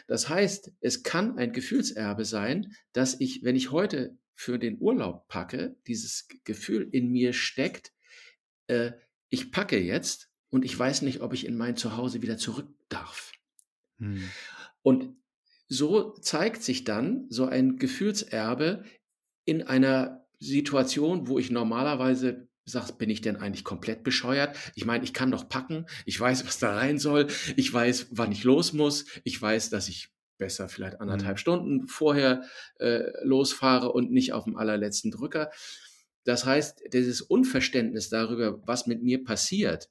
Das 0.06 0.30
heißt, 0.30 0.72
es 0.80 1.02
kann 1.02 1.40
ein 1.40 1.52
Gefühlserbe 1.52 2.26
sein, 2.26 2.76
dass 2.94 3.20
ich, 3.20 3.44
wenn 3.44 3.56
ich 3.56 3.72
heute 3.72 4.16
für 4.36 4.60
den 4.60 4.80
Urlaub 4.80 5.28
packe, 5.30 5.76
dieses 5.88 6.28
Gefühl 6.44 6.88
in 6.92 7.12
mir 7.12 7.34
steckt, 7.34 7.92
äh, 8.68 8.92
ich 9.30 9.52
packe 9.52 9.80
jetzt 9.80 10.30
und 10.52 10.64
ich 10.64 10.78
weiß 10.78 11.02
nicht, 11.02 11.22
ob 11.22 11.34
ich 11.34 11.44
in 11.44 11.58
mein 11.58 11.76
Zuhause 11.76 12.22
wieder 12.22 12.38
zurück 12.38 12.68
darf. 12.88 13.32
Hm. 13.98 14.30
Und 14.84 15.16
so 15.70 16.12
zeigt 16.20 16.62
sich 16.62 16.84
dann 16.84 17.26
so 17.30 17.48
ein 17.48 17.78
Gefühlserbe 17.78 18.84
in 19.44 19.64
einer 19.64 20.24
Situation, 20.38 21.28
wo 21.28 21.40
ich 21.40 21.50
normalerweise 21.50 22.48
sagst, 22.66 22.98
bin 22.98 23.10
ich 23.10 23.22
denn 23.22 23.38
eigentlich 23.38 23.64
komplett 23.64 24.04
bescheuert? 24.04 24.58
Ich 24.76 24.86
meine, 24.86 25.04
ich 25.04 25.14
kann 25.14 25.32
doch 25.32 25.48
packen, 25.48 25.86
ich 26.06 26.20
weiß, 26.20 26.46
was 26.46 26.60
da 26.60 26.76
rein 26.76 26.98
soll, 27.00 27.28
ich 27.56 27.74
weiß, 27.74 28.08
wann 28.12 28.32
ich 28.32 28.44
los 28.44 28.74
muss, 28.74 29.06
ich 29.24 29.42
weiß, 29.42 29.70
dass 29.70 29.88
ich 29.88 30.10
besser 30.38 30.68
vielleicht 30.68 31.00
anderthalb 31.00 31.36
mhm. 31.36 31.40
Stunden 31.40 31.88
vorher 31.88 32.44
äh, 32.80 33.04
losfahre 33.24 33.92
und 33.92 34.12
nicht 34.12 34.34
auf 34.34 34.46
dem 34.46 34.58
allerletzten 34.58 35.12
Drücker. 35.12 35.52
Das 36.24 36.46
heißt, 36.46 36.82
dieses 36.92 37.22
Unverständnis 37.22 38.10
darüber, 38.10 38.66
was 38.68 38.88
mit 38.88 39.04
mir 39.04 39.24
passiert, 39.24 39.90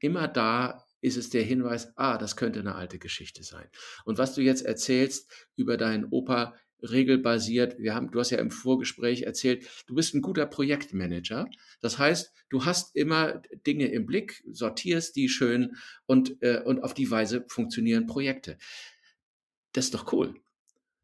immer 0.00 0.28
da 0.28 0.86
ist 1.00 1.16
es 1.16 1.30
der 1.30 1.42
Hinweis, 1.42 1.92
ah, 1.96 2.16
das 2.16 2.36
könnte 2.36 2.60
eine 2.60 2.76
alte 2.76 2.98
Geschichte 2.98 3.42
sein. 3.42 3.68
Und 4.04 4.18
was 4.18 4.34
du 4.34 4.40
jetzt 4.40 4.64
erzählst 4.64 5.30
über 5.56 5.76
deinen 5.76 6.04
Opa, 6.04 6.54
regelbasiert, 6.82 7.78
wir 7.78 7.94
haben, 7.94 8.10
du 8.10 8.18
hast 8.18 8.30
ja 8.30 8.38
im 8.38 8.50
Vorgespräch 8.50 9.22
erzählt, 9.22 9.66
du 9.86 9.94
bist 9.94 10.14
ein 10.14 10.22
guter 10.22 10.46
Projektmanager. 10.46 11.48
Das 11.80 11.98
heißt, 11.98 12.32
du 12.48 12.64
hast 12.64 12.96
immer 12.96 13.42
Dinge 13.66 13.86
im 13.86 14.06
Blick, 14.06 14.42
sortierst 14.50 15.16
die 15.16 15.28
schön 15.28 15.76
und, 16.06 16.42
äh, 16.42 16.60
und 16.64 16.82
auf 16.82 16.94
die 16.94 17.10
Weise 17.10 17.44
funktionieren 17.48 18.06
Projekte. 18.06 18.58
Das 19.72 19.86
ist 19.86 19.94
doch 19.94 20.12
cool. 20.12 20.34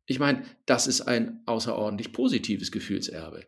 Ich 0.06 0.18
meine, 0.18 0.42
das 0.66 0.86
ist 0.86 1.02
ein 1.02 1.42
außerordentlich 1.46 2.12
positives 2.12 2.72
Gefühlserbe. 2.72 3.46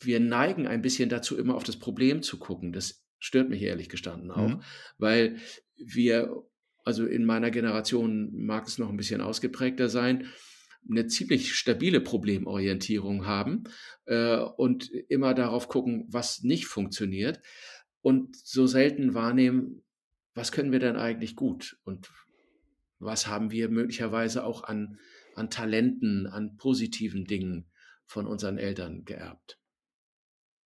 Wir 0.00 0.20
neigen 0.20 0.66
ein 0.66 0.82
bisschen 0.82 1.08
dazu, 1.08 1.36
immer 1.36 1.54
auf 1.54 1.64
das 1.64 1.78
Problem 1.78 2.22
zu 2.22 2.38
gucken. 2.38 2.72
Das 2.72 3.04
stört 3.18 3.48
mich 3.48 3.62
ehrlich 3.62 3.88
gestanden 3.88 4.30
auch, 4.30 4.48
mhm. 4.48 4.62
weil 4.98 5.36
wir, 5.76 6.42
also 6.84 7.06
in 7.06 7.24
meiner 7.24 7.50
Generation 7.50 8.32
mag 8.34 8.66
es 8.66 8.78
noch 8.78 8.88
ein 8.88 8.96
bisschen 8.96 9.20
ausgeprägter 9.20 9.88
sein, 9.88 10.26
eine 10.88 11.06
ziemlich 11.06 11.54
stabile 11.54 12.00
Problemorientierung 12.00 13.26
haben 13.26 13.64
äh, 14.06 14.36
und 14.36 14.90
immer 15.08 15.34
darauf 15.34 15.68
gucken, 15.68 16.06
was 16.08 16.42
nicht 16.42 16.66
funktioniert 16.66 17.40
und 18.00 18.36
so 18.36 18.66
selten 18.66 19.14
wahrnehmen, 19.14 19.82
was 20.34 20.52
können 20.52 20.72
wir 20.72 20.80
denn 20.80 20.96
eigentlich 20.96 21.36
gut 21.36 21.78
und 21.84 22.10
was 22.98 23.26
haben 23.26 23.50
wir 23.50 23.68
möglicherweise 23.68 24.44
auch 24.44 24.64
an, 24.64 24.98
an 25.34 25.50
Talenten, 25.50 26.26
an 26.26 26.56
positiven 26.56 27.24
Dingen 27.24 27.66
von 28.06 28.26
unseren 28.26 28.58
Eltern 28.58 29.04
geerbt. 29.04 29.58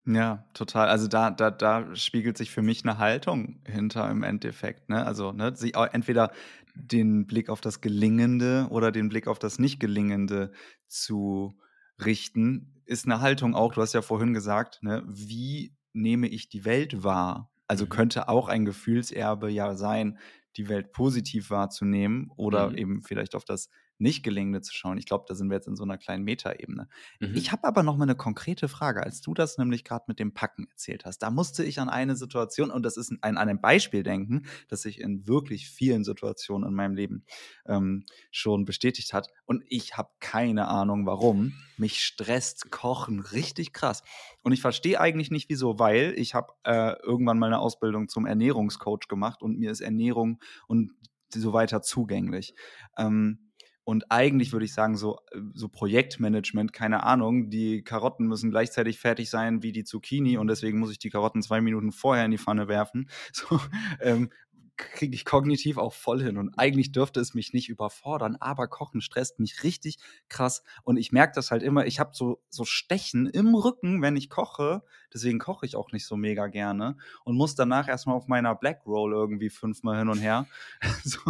Ja, 0.07 0.45
total. 0.55 0.89
Also 0.89 1.09
da, 1.09 1.31
da, 1.31 1.51
da 1.51 1.95
spiegelt 1.97 2.39
sich 2.39 2.51
für 2.53 2.63
mich 2.63 2.85
eine 2.85 2.99
Haltung 2.99 3.61
hinter 3.67 4.09
im 4.09 4.23
Endeffekt. 4.23 4.89
Ne? 4.89 5.05
Also 5.05 5.33
ne, 5.33 5.55
sie 5.57 5.73
entweder 5.73 6.31
den 6.77 7.27
Blick 7.27 7.49
auf 7.49 7.61
das 7.61 7.81
Gelingende 7.81 8.69
oder 8.71 8.93
den 8.93 9.09
Blick 9.09 9.27
auf 9.27 9.41
das 9.41 9.59
Nicht-Gelingende 9.59 10.53
zu 10.87 11.59
richten, 12.05 12.83
ist 12.85 13.07
eine 13.07 13.21
Haltung 13.21 13.55
auch, 13.55 13.73
du 13.73 13.83
hast 13.83 13.95
ja 13.95 14.03
vorhin 14.03 14.33
gesagt, 14.33 14.83
ne, 14.83 15.03
wie 15.09 15.75
nehme 15.93 16.29
ich 16.29 16.49
die 16.49 16.65
Welt 16.65 17.03
wahr? 17.03 17.51
Also 17.67 17.87
mhm. 17.87 17.89
könnte 17.89 18.29
auch 18.29 18.49
ein 18.49 18.65
Gefühlserbe 18.65 19.51
ja 19.51 19.75
sein, 19.75 20.19
die 20.57 20.69
Welt 20.69 20.93
positiv 20.93 21.51
wahrzunehmen 21.51 22.31
oder 22.37 22.71
mhm. 22.71 22.79
eben 22.79 23.03
vielleicht 23.03 23.35
auf 23.35 23.45
das 23.45 23.71
nicht 23.99 24.23
gelingende 24.23 24.61
zu 24.61 24.75
schauen. 24.75 24.99
Ich 24.99 25.07
glaube, 25.07 25.25
da 25.29 25.35
sind 25.35 25.49
wir 25.49 25.57
jetzt 25.57 25.69
in 25.69 25.77
so 25.77 25.85
einer 25.85 25.99
kleinen 25.99 26.25
Metaebene. 26.25 26.89
Mhm. 27.21 27.35
Ich 27.35 27.53
habe 27.53 27.65
aber 27.65 27.83
noch 27.83 27.97
mal 27.97 28.05
eine 28.05 28.15
konkrete 28.15 28.69
Frage. 28.69 29.03
Als 29.03 29.21
du 29.21 29.35
das 29.35 29.59
nämlich 29.59 29.85
gerade 29.85 30.05
mit 30.09 30.19
dem 30.19 30.35
Packen 30.35 30.67
erzählt 30.71 31.05
hast, 31.05 31.19
da 31.19 31.31
musste 31.31 31.65
ich 31.65 31.81
an 31.81 31.89
eine 31.89 32.17
Situation, 32.17 32.71
und 32.71 32.83
das 32.83 32.97
ist 32.97 33.13
ein, 33.23 33.37
an 33.37 33.49
ein 33.49 33.61
Beispiel 33.61 34.03
denken, 34.03 34.47
das 34.69 34.83
sich 34.83 35.01
in 35.01 35.27
wirklich 35.27 35.69
vielen 35.69 36.05
Situationen 36.05 36.69
in 36.69 36.75
meinem 36.75 36.95
Leben 36.95 37.25
ähm, 37.67 38.05
schon 38.31 38.65
bestätigt 38.65 39.13
hat. 39.13 39.29
Und 39.45 39.65
ich 39.69 39.97
habe 39.97 40.11
keine 40.21 40.69
Ahnung, 40.69 41.07
warum. 41.07 41.55
Mich 41.79 42.03
stresst 42.03 42.71
Kochen 42.71 43.21
richtig 43.21 43.73
krass. 43.73 44.03
Und 44.43 44.53
ich 44.53 44.63
verstehe 44.63 45.01
eigentlich 45.01 45.31
nicht, 45.31 45.51
wieso, 45.51 45.79
weil 45.79 46.15
ich 46.17 46.35
habe 46.35 46.53
äh, 46.65 46.95
irgendwann 47.03 47.39
mal 47.39 47.47
eine 47.47 47.59
Ausbildung 47.59 48.09
zum 48.09 48.27
Ernährungscoach 48.27 49.09
gemacht 49.09 49.43
und 49.43 49.59
mir 49.59 49.71
ist 49.71 49.81
Ernährung 49.81 50.41
und 50.69 50.93
so 51.35 51.53
weiter 51.53 51.83
zugänglich. 51.83 52.55
Ähm, 52.97 53.46
und 53.87 54.11
eigentlich 54.11 54.53
würde 54.53 54.65
ich 54.65 54.75
sagen, 54.75 54.97
so, 54.97 55.21
äh, 55.31 55.39
so 55.55 55.69
Projektmanagement, 55.69 56.73
keine 56.73 57.05
Ahnung, 57.05 57.51
die 57.51 57.85
Karotten 57.85 58.27
müssen 58.27 58.51
gleichzeitig 58.51 58.99
fertig 58.99 59.31
sein 59.31 59.63
wie 59.63 59.71
die 59.71 59.85
Zucchini 59.85 60.39
und 60.39 60.49
deswegen 60.49 60.81
muss 60.81 60.91
ich 60.91 60.99
die 60.99 61.09
Karotten 61.09 61.41
zwei 61.41 61.61
Minuten 61.61 61.93
vorher 61.93 62.25
in 62.25 62.33
die 62.33 62.39
Pfanne 62.39 62.69
werfen. 62.69 63.09
So, 63.33 63.61
ähm, 64.01 64.31
kriege 64.77 65.15
ich 65.15 65.25
kognitiv 65.25 65.79
auch 65.79 65.93
voll 65.93 66.23
hin. 66.23 66.37
Und 66.37 66.59
eigentlich 66.59 66.91
dürfte 66.91 67.21
es 67.21 67.35
mich 67.35 67.53
nicht 67.53 67.69
überfordern, 67.69 68.37
aber 68.41 68.67
Kochen 68.67 69.01
stresst 69.01 69.39
mich 69.39 69.63
richtig 69.63 69.99
krass. 70.29 70.63
Und 70.83 70.97
ich 70.97 71.13
merke 71.13 71.35
das 71.35 71.51
halt 71.51 71.63
immer, 71.63 71.87
ich 71.87 72.01
habe 72.01 72.11
so, 72.13 72.43
so 72.49 72.65
Stechen 72.65 73.27
im 73.27 73.55
Rücken, 73.55 74.03
wenn 74.03 74.17
ich 74.17 74.31
koche. 74.31 74.83
Deswegen 75.15 75.39
koche 75.39 75.65
ich 75.67 75.77
auch 75.77 75.93
nicht 75.93 76.07
so 76.07 76.17
mega 76.17 76.49
gerne 76.49 76.97
und 77.25 77.37
muss 77.37 77.55
danach 77.55 77.89
erstmal 77.89 78.17
auf 78.17 78.27
meiner 78.27 78.55
Black 78.55 78.85
Roll 78.87 79.13
irgendwie 79.13 79.51
fünfmal 79.51 79.99
hin 79.99 80.09
und 80.09 80.19
her. 80.19 80.47
so. 81.05 81.21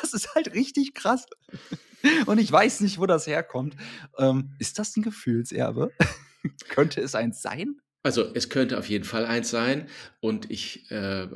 Das 0.00 0.14
ist 0.14 0.34
halt 0.34 0.54
richtig 0.54 0.94
krass. 0.94 1.26
Und 2.26 2.38
ich 2.38 2.50
weiß 2.52 2.80
nicht, 2.80 2.98
wo 2.98 3.06
das 3.06 3.26
herkommt. 3.26 3.76
Ähm, 4.18 4.54
ist 4.58 4.78
das 4.78 4.96
ein 4.96 5.02
Gefühlserbe? 5.02 5.90
könnte 6.68 7.00
es 7.00 7.14
eins 7.14 7.42
sein? 7.42 7.80
Also 8.02 8.34
es 8.34 8.50
könnte 8.50 8.78
auf 8.78 8.88
jeden 8.88 9.04
Fall 9.04 9.24
eins 9.24 9.50
sein. 9.50 9.88
Und 10.20 10.50
ich 10.50 10.90
äh, 10.90 11.28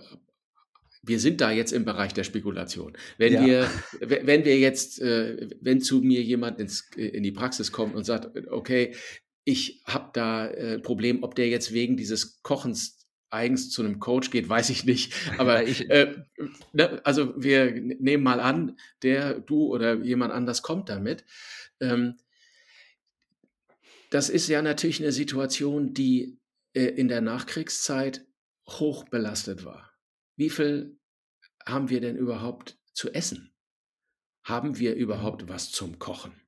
wir 1.02 1.18
sind 1.20 1.40
da 1.40 1.50
jetzt 1.50 1.72
im 1.72 1.84
Bereich 1.84 2.12
der 2.12 2.24
Spekulation. 2.24 2.92
Wenn 3.16 3.32
ja. 3.32 3.46
wir, 3.46 3.70
wenn 4.00 4.44
wir 4.44 4.58
jetzt, 4.58 5.00
äh, 5.00 5.48
wenn 5.60 5.80
zu 5.80 6.00
mir 6.00 6.22
jemand 6.22 6.60
ins, 6.60 6.90
in 6.96 7.22
die 7.22 7.32
Praxis 7.32 7.72
kommt 7.72 7.94
und 7.94 8.04
sagt, 8.04 8.30
okay, 8.48 8.94
ich 9.44 9.82
habe 9.86 10.10
da 10.12 10.42
ein 10.42 10.54
äh, 10.54 10.78
Problem, 10.78 11.22
ob 11.22 11.34
der 11.34 11.48
jetzt 11.48 11.72
wegen 11.72 11.96
dieses 11.96 12.42
Kochens 12.42 12.97
eigens 13.30 13.70
zu 13.70 13.82
einem 13.82 14.00
Coach 14.00 14.30
geht, 14.30 14.48
weiß 14.48 14.70
ich 14.70 14.84
nicht. 14.84 15.14
Aber 15.38 15.64
ich, 15.64 15.88
äh, 15.90 16.16
ne, 16.72 17.00
also 17.04 17.34
wir 17.36 17.72
nehmen 17.72 18.22
mal 18.22 18.40
an, 18.40 18.78
der, 19.02 19.40
du 19.40 19.66
oder 19.66 19.94
jemand 19.94 20.32
anders 20.32 20.62
kommt 20.62 20.88
damit. 20.88 21.24
Ähm, 21.80 22.16
das 24.10 24.30
ist 24.30 24.48
ja 24.48 24.62
natürlich 24.62 25.02
eine 25.02 25.12
Situation, 25.12 25.92
die 25.92 26.38
äh, 26.74 26.84
in 26.84 27.08
der 27.08 27.20
Nachkriegszeit 27.20 28.26
hoch 28.66 29.04
belastet 29.04 29.64
war. 29.64 29.92
Wie 30.36 30.50
viel 30.50 30.98
haben 31.66 31.90
wir 31.90 32.00
denn 32.00 32.16
überhaupt 32.16 32.78
zu 32.92 33.12
essen? 33.12 33.52
Haben 34.44 34.78
wir 34.78 34.94
überhaupt 34.94 35.48
was 35.48 35.70
zum 35.70 35.98
Kochen? 35.98 36.40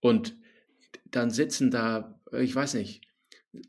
Und 0.00 0.36
dann 1.04 1.30
sitzen 1.30 1.70
da, 1.70 2.20
ich 2.32 2.54
weiß 2.54 2.74
nicht, 2.74 3.06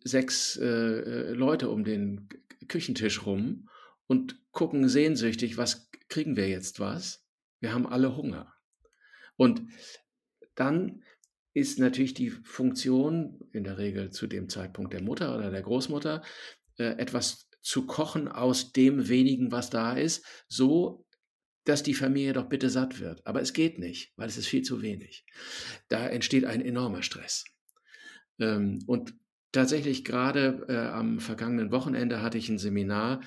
sechs 0.04 0.58
äh, 0.58 0.66
äh, 0.66 1.34
Leute 1.34 1.70
um 1.70 1.84
den 1.84 2.30
Küchentisch 2.68 3.26
rum 3.26 3.70
und 4.08 4.40
gucken 4.52 4.88
sehnsüchtig, 4.88 5.58
was 5.58 5.90
kriegen 6.08 6.36
wir 6.36 6.48
jetzt 6.48 6.80
was? 6.80 7.26
Wir 7.60 7.74
haben 7.74 7.88
alle 7.88 8.16
Hunger. 8.16 8.54
Und 9.36 9.62
dann 10.56 11.04
ist 11.54 11.80
natürlich 11.80 12.14
die 12.14 12.30
Funktion, 12.30 13.40
in 13.52 13.64
der 13.64 13.78
Regel 13.78 14.12
zu 14.12 14.28
dem 14.28 14.50
Zeitpunkt 14.50 14.94
der 14.94 15.04
Mutter 15.04 15.36
oder 15.36 15.52
der 15.52 15.62
Großmutter, 15.62 16.24
äh, 16.78 16.98
etwas 16.98 17.50
zu 17.62 17.86
kochen 17.86 18.28
aus 18.28 18.72
dem 18.74 19.08
wenigen, 19.08 19.52
was 19.52 19.70
da 19.70 19.94
ist, 19.94 20.26
so 20.48 21.06
dass 21.66 21.82
die 21.82 21.94
Familie 21.94 22.34
doch 22.34 22.50
bitte 22.50 22.70
satt 22.70 23.00
wird. 23.00 23.26
Aber 23.26 23.42
es 23.42 23.54
geht 23.54 23.80
nicht, 23.80 24.12
weil 24.18 24.28
es 24.28 24.38
ist 24.38 24.48
viel 24.48 24.64
zu 24.64 24.82
wenig. 24.82 25.26
Da 25.88 26.08
entsteht 26.08 26.46
ein 26.46 26.62
enormer 26.62 27.04
Stress. 27.04 27.46
Ähm, 28.40 28.84
und 28.86 29.14
tatsächlich 29.54 30.04
gerade 30.04 30.66
äh, 30.68 30.76
am 30.76 31.20
vergangenen 31.20 31.72
Wochenende 31.72 32.22
hatte 32.22 32.38
ich 32.38 32.50
ein 32.50 32.60
Seminar, 32.60 33.22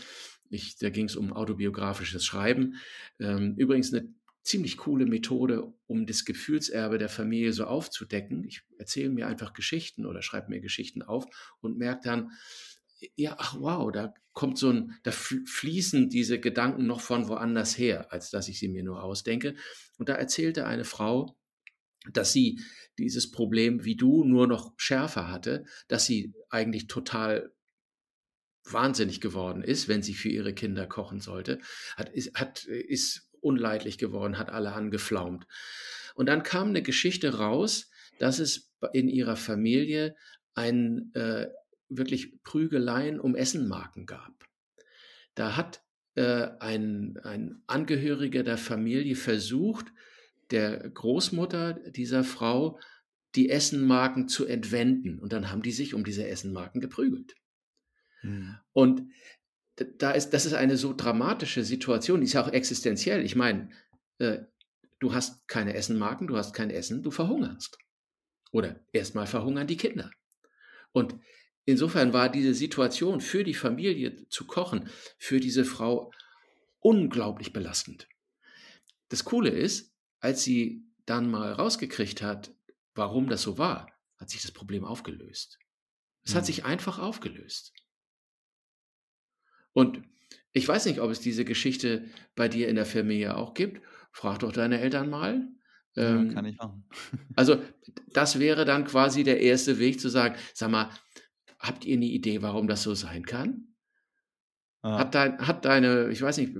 ich, 0.50 0.76
da 0.76 0.90
ging 0.90 1.06
es 1.06 1.16
um 1.16 1.32
autobiografisches 1.32 2.24
Schreiben. 2.24 2.76
Ähm, 3.18 3.54
übrigens 3.56 3.92
eine 3.92 4.08
ziemlich 4.42 4.76
coole 4.76 5.06
Methode, 5.06 5.72
um 5.86 6.06
das 6.06 6.24
Gefühlserbe 6.24 6.98
der 6.98 7.08
Familie 7.08 7.52
so 7.52 7.64
aufzudecken. 7.64 8.44
Ich 8.44 8.62
erzähle 8.78 9.10
mir 9.10 9.26
einfach 9.26 9.54
Geschichten 9.54 10.06
oder 10.06 10.22
schreibe 10.22 10.50
mir 10.50 10.60
Geschichten 10.60 11.02
auf 11.02 11.26
und 11.60 11.78
merke 11.78 12.02
dann, 12.04 12.30
ja, 13.16 13.34
ach 13.38 13.56
wow, 13.58 13.90
da 13.90 14.14
kommt 14.32 14.56
so 14.56 14.70
ein, 14.70 14.94
da 15.02 15.10
fließen 15.10 16.08
diese 16.10 16.38
Gedanken 16.38 16.86
noch 16.86 17.00
von 17.00 17.28
woanders 17.28 17.76
her, 17.76 18.12
als 18.12 18.30
dass 18.30 18.48
ich 18.48 18.58
sie 18.58 18.68
mir 18.68 18.84
nur 18.84 19.02
ausdenke. 19.02 19.56
Und 19.98 20.08
da 20.08 20.14
erzählte 20.14 20.66
eine 20.66 20.84
Frau, 20.84 21.36
dass 22.12 22.32
sie 22.32 22.60
dieses 22.98 23.30
Problem 23.30 23.84
wie 23.84 23.96
du 23.96 24.24
nur 24.24 24.46
noch 24.46 24.72
schärfer 24.76 25.30
hatte, 25.30 25.64
dass 25.88 26.06
sie 26.06 26.32
eigentlich 26.50 26.86
total 26.86 27.52
wahnsinnig 28.64 29.20
geworden 29.20 29.62
ist, 29.62 29.88
wenn 29.88 30.02
sie 30.02 30.14
für 30.14 30.28
ihre 30.28 30.54
Kinder 30.54 30.86
kochen 30.86 31.20
sollte, 31.20 31.60
hat, 31.96 32.08
ist, 32.08 32.34
hat, 32.34 32.64
ist 32.64 33.30
unleidlich 33.40 33.98
geworden, 33.98 34.38
hat 34.38 34.50
alle 34.50 34.72
angeflaumt. 34.72 35.46
Und 36.14 36.26
dann 36.26 36.42
kam 36.42 36.68
eine 36.68 36.82
Geschichte 36.82 37.36
raus, 37.36 37.90
dass 38.18 38.38
es 38.38 38.72
in 38.92 39.08
ihrer 39.08 39.36
Familie 39.36 40.16
ein 40.54 41.12
äh, 41.14 41.48
wirklich 41.88 42.42
Prügeleien 42.42 43.20
um 43.20 43.36
Essenmarken 43.36 44.06
gab. 44.06 44.32
Da 45.34 45.56
hat 45.56 45.82
äh, 46.14 46.48
ein, 46.60 47.18
ein 47.22 47.62
Angehöriger 47.66 48.42
der 48.42 48.58
Familie 48.58 49.16
versucht, 49.16 49.86
der 50.50 50.88
Großmutter 50.90 51.74
dieser 51.90 52.24
Frau 52.24 52.78
die 53.34 53.50
Essenmarken 53.50 54.28
zu 54.28 54.46
entwenden. 54.46 55.18
Und 55.18 55.32
dann 55.32 55.50
haben 55.50 55.62
die 55.62 55.72
sich 55.72 55.94
um 55.94 56.04
diese 56.04 56.26
Essenmarken 56.26 56.80
geprügelt. 56.80 57.34
Mhm. 58.22 58.56
Und 58.72 59.02
da 59.98 60.12
ist, 60.12 60.30
das 60.30 60.46
ist 60.46 60.54
eine 60.54 60.76
so 60.76 60.94
dramatische 60.94 61.62
Situation, 61.62 62.20
die 62.20 62.26
ist 62.26 62.32
ja 62.32 62.42
auch 62.42 62.52
existenziell. 62.52 63.24
Ich 63.24 63.36
meine, 63.36 63.70
äh, 64.18 64.38
du 65.00 65.12
hast 65.12 65.46
keine 65.48 65.74
Essenmarken, 65.74 66.26
du 66.26 66.36
hast 66.36 66.54
kein 66.54 66.70
Essen, 66.70 67.02
du 67.02 67.10
verhungerst. 67.10 67.78
Oder 68.52 68.80
erstmal 68.92 69.26
verhungern 69.26 69.66
die 69.66 69.76
Kinder. 69.76 70.10
Und 70.92 71.14
insofern 71.66 72.14
war 72.14 72.30
diese 72.30 72.54
Situation 72.54 73.20
für 73.20 73.44
die 73.44 73.54
Familie 73.54 74.26
zu 74.28 74.46
kochen, 74.46 74.88
für 75.18 75.40
diese 75.40 75.66
Frau 75.66 76.10
unglaublich 76.80 77.52
belastend. 77.52 78.08
Das 79.08 79.24
Coole 79.24 79.50
ist, 79.50 79.95
als 80.20 80.42
sie 80.42 80.84
dann 81.04 81.30
mal 81.30 81.52
rausgekriegt 81.52 82.22
hat, 82.22 82.54
warum 82.94 83.28
das 83.28 83.42
so 83.42 83.58
war, 83.58 83.92
hat 84.16 84.30
sich 84.30 84.42
das 84.42 84.52
Problem 84.52 84.84
aufgelöst. 84.84 85.58
Es 86.24 86.32
mhm. 86.32 86.38
hat 86.38 86.46
sich 86.46 86.64
einfach 86.64 86.98
aufgelöst. 86.98 87.72
Und 89.72 90.02
ich 90.52 90.66
weiß 90.66 90.86
nicht, 90.86 91.00
ob 91.00 91.10
es 91.10 91.20
diese 91.20 91.44
Geschichte 91.44 92.08
bei 92.34 92.48
dir 92.48 92.68
in 92.68 92.76
der 92.76 92.86
Familie 92.86 93.36
auch 93.36 93.54
gibt. 93.54 93.82
Frag 94.10 94.38
doch 94.38 94.52
deine 94.52 94.80
Eltern 94.80 95.10
mal. 95.10 95.48
Ähm, 95.96 96.28
ja, 96.28 96.34
kann 96.34 96.44
ich 96.46 96.56
machen. 96.56 96.88
also 97.36 97.62
das 98.12 98.38
wäre 98.38 98.64
dann 98.64 98.84
quasi 98.84 99.22
der 99.22 99.40
erste 99.40 99.78
Weg 99.78 100.00
zu 100.00 100.08
sagen, 100.08 100.36
sag 100.54 100.70
mal, 100.70 100.90
habt 101.58 101.84
ihr 101.84 101.96
eine 101.96 102.06
Idee, 102.06 102.42
warum 102.42 102.68
das 102.68 102.82
so 102.82 102.94
sein 102.94 103.26
kann? 103.26 103.75
Ja. 104.82 104.98
Hat, 104.98 105.14
dein, 105.14 105.38
hat 105.46 105.64
deine, 105.64 106.10
ich 106.10 106.22
weiß 106.22 106.38
nicht, 106.38 106.54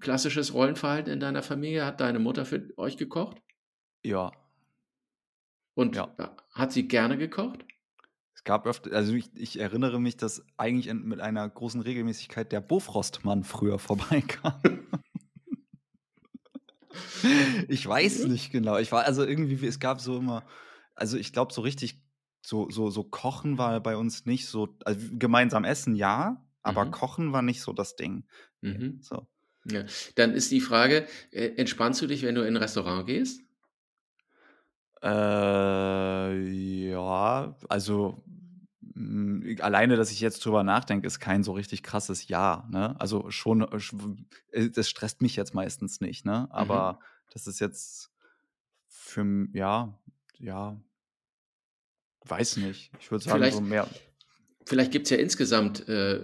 klassisches 0.00 0.52
Rollenverhalten 0.52 1.12
in 1.12 1.20
deiner 1.20 1.42
Familie, 1.42 1.84
hat 1.84 2.00
deine 2.00 2.18
Mutter 2.18 2.44
für 2.44 2.68
euch 2.76 2.96
gekocht? 2.96 3.40
Ja. 4.04 4.32
Und 5.74 5.96
ja. 5.96 6.14
hat 6.52 6.72
sie 6.72 6.88
gerne 6.88 7.16
gekocht? 7.16 7.64
Es 8.34 8.44
gab 8.44 8.66
öfter, 8.66 8.92
also 8.92 9.12
ich, 9.12 9.30
ich 9.34 9.60
erinnere 9.60 10.00
mich, 10.00 10.16
dass 10.16 10.42
eigentlich 10.56 10.92
mit 10.94 11.20
einer 11.20 11.46
großen 11.46 11.82
Regelmäßigkeit 11.82 12.50
der 12.52 12.62
Bofrostmann 12.62 13.44
früher 13.44 13.78
vorbeikam. 13.78 14.54
ich 17.68 17.86
weiß 17.86 18.24
nicht 18.28 18.50
genau. 18.50 18.78
Ich 18.78 18.92
war 18.92 19.04
also 19.04 19.24
irgendwie, 19.24 19.66
es 19.66 19.78
gab 19.78 20.00
so 20.00 20.16
immer, 20.16 20.44
also 20.94 21.18
ich 21.18 21.34
glaube 21.34 21.52
so 21.52 21.60
richtig, 21.60 22.02
so, 22.40 22.70
so, 22.70 22.88
so 22.88 23.04
Kochen 23.04 23.58
war 23.58 23.78
bei 23.80 23.96
uns 23.96 24.24
nicht 24.24 24.46
so, 24.46 24.74
also 24.86 25.06
gemeinsam 25.12 25.64
essen 25.64 25.94
ja, 25.94 26.42
aber 26.62 26.84
mhm. 26.84 26.90
Kochen 26.90 27.32
war 27.32 27.42
nicht 27.42 27.62
so 27.62 27.72
das 27.72 27.96
Ding. 27.96 28.24
Mhm. 28.60 28.98
So. 29.02 29.26
Ja. 29.64 29.84
Dann 30.14 30.32
ist 30.32 30.50
die 30.50 30.60
Frage, 30.60 31.06
äh, 31.30 31.50
entspannst 31.56 32.00
du 32.00 32.06
dich, 32.06 32.22
wenn 32.22 32.34
du 32.34 32.42
in 32.42 32.54
ein 32.54 32.62
Restaurant 32.62 33.06
gehst? 33.06 33.42
Äh, 35.02 36.88
ja, 36.90 37.56
also 37.68 38.22
mh, 38.80 39.62
alleine, 39.62 39.96
dass 39.96 40.10
ich 40.10 40.20
jetzt 40.20 40.44
drüber 40.44 40.62
nachdenke, 40.62 41.06
ist 41.06 41.20
kein 41.20 41.42
so 41.42 41.52
richtig 41.52 41.82
krasses 41.82 42.28
Ja. 42.28 42.66
Ne? 42.70 42.98
Also 42.98 43.30
schon, 43.30 43.62
äh, 43.62 44.58
äh, 44.58 44.70
das 44.70 44.88
stresst 44.88 45.22
mich 45.22 45.36
jetzt 45.36 45.54
meistens 45.54 46.00
nicht, 46.00 46.24
ne? 46.24 46.46
Mhm. 46.48 46.52
Aber 46.52 46.92
mhm. 46.94 46.98
das 47.32 47.46
ist 47.46 47.60
jetzt 47.60 48.10
für, 48.88 49.46
ja, 49.52 49.98
ja, 50.38 50.80
weiß 52.26 52.58
nicht. 52.58 52.92
Ich 53.00 53.10
würde 53.10 53.24
sagen, 53.24 53.38
vielleicht, 53.38 53.56
so 53.56 53.62
mehr. 53.62 53.88
Vielleicht 54.70 54.92
gibt 54.92 55.06
es 55.06 55.10
ja 55.10 55.16
insgesamt 55.16 55.88
äh, 55.88 56.20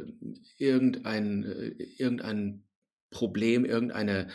irgendein, 0.57 1.43
äh, 1.43 1.83
irgendein 1.99 2.63
Problem, 3.11 3.65
irgendeine 3.65 4.29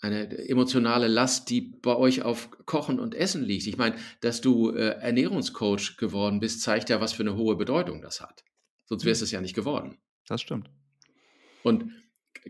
eine 0.00 0.48
emotionale 0.48 1.08
Last, 1.08 1.50
die 1.50 1.60
bei 1.60 1.96
euch 1.96 2.22
auf 2.22 2.48
Kochen 2.64 3.00
und 3.00 3.12
Essen 3.16 3.42
liegt. 3.42 3.66
Ich 3.66 3.76
meine, 3.76 3.96
dass 4.20 4.40
du 4.40 4.70
äh, 4.70 5.00
Ernährungscoach 5.00 5.96
geworden 5.96 6.38
bist, 6.38 6.62
zeigt 6.62 6.90
ja, 6.90 7.00
was 7.00 7.12
für 7.12 7.24
eine 7.24 7.34
hohe 7.34 7.56
Bedeutung 7.56 8.00
das 8.02 8.20
hat. 8.20 8.44
Sonst 8.86 9.04
wärst 9.04 9.20
mhm. 9.20 9.24
es 9.24 9.30
ja 9.32 9.40
nicht 9.40 9.56
geworden. 9.56 9.98
Das 10.28 10.40
stimmt. 10.40 10.70
Und 11.64 11.90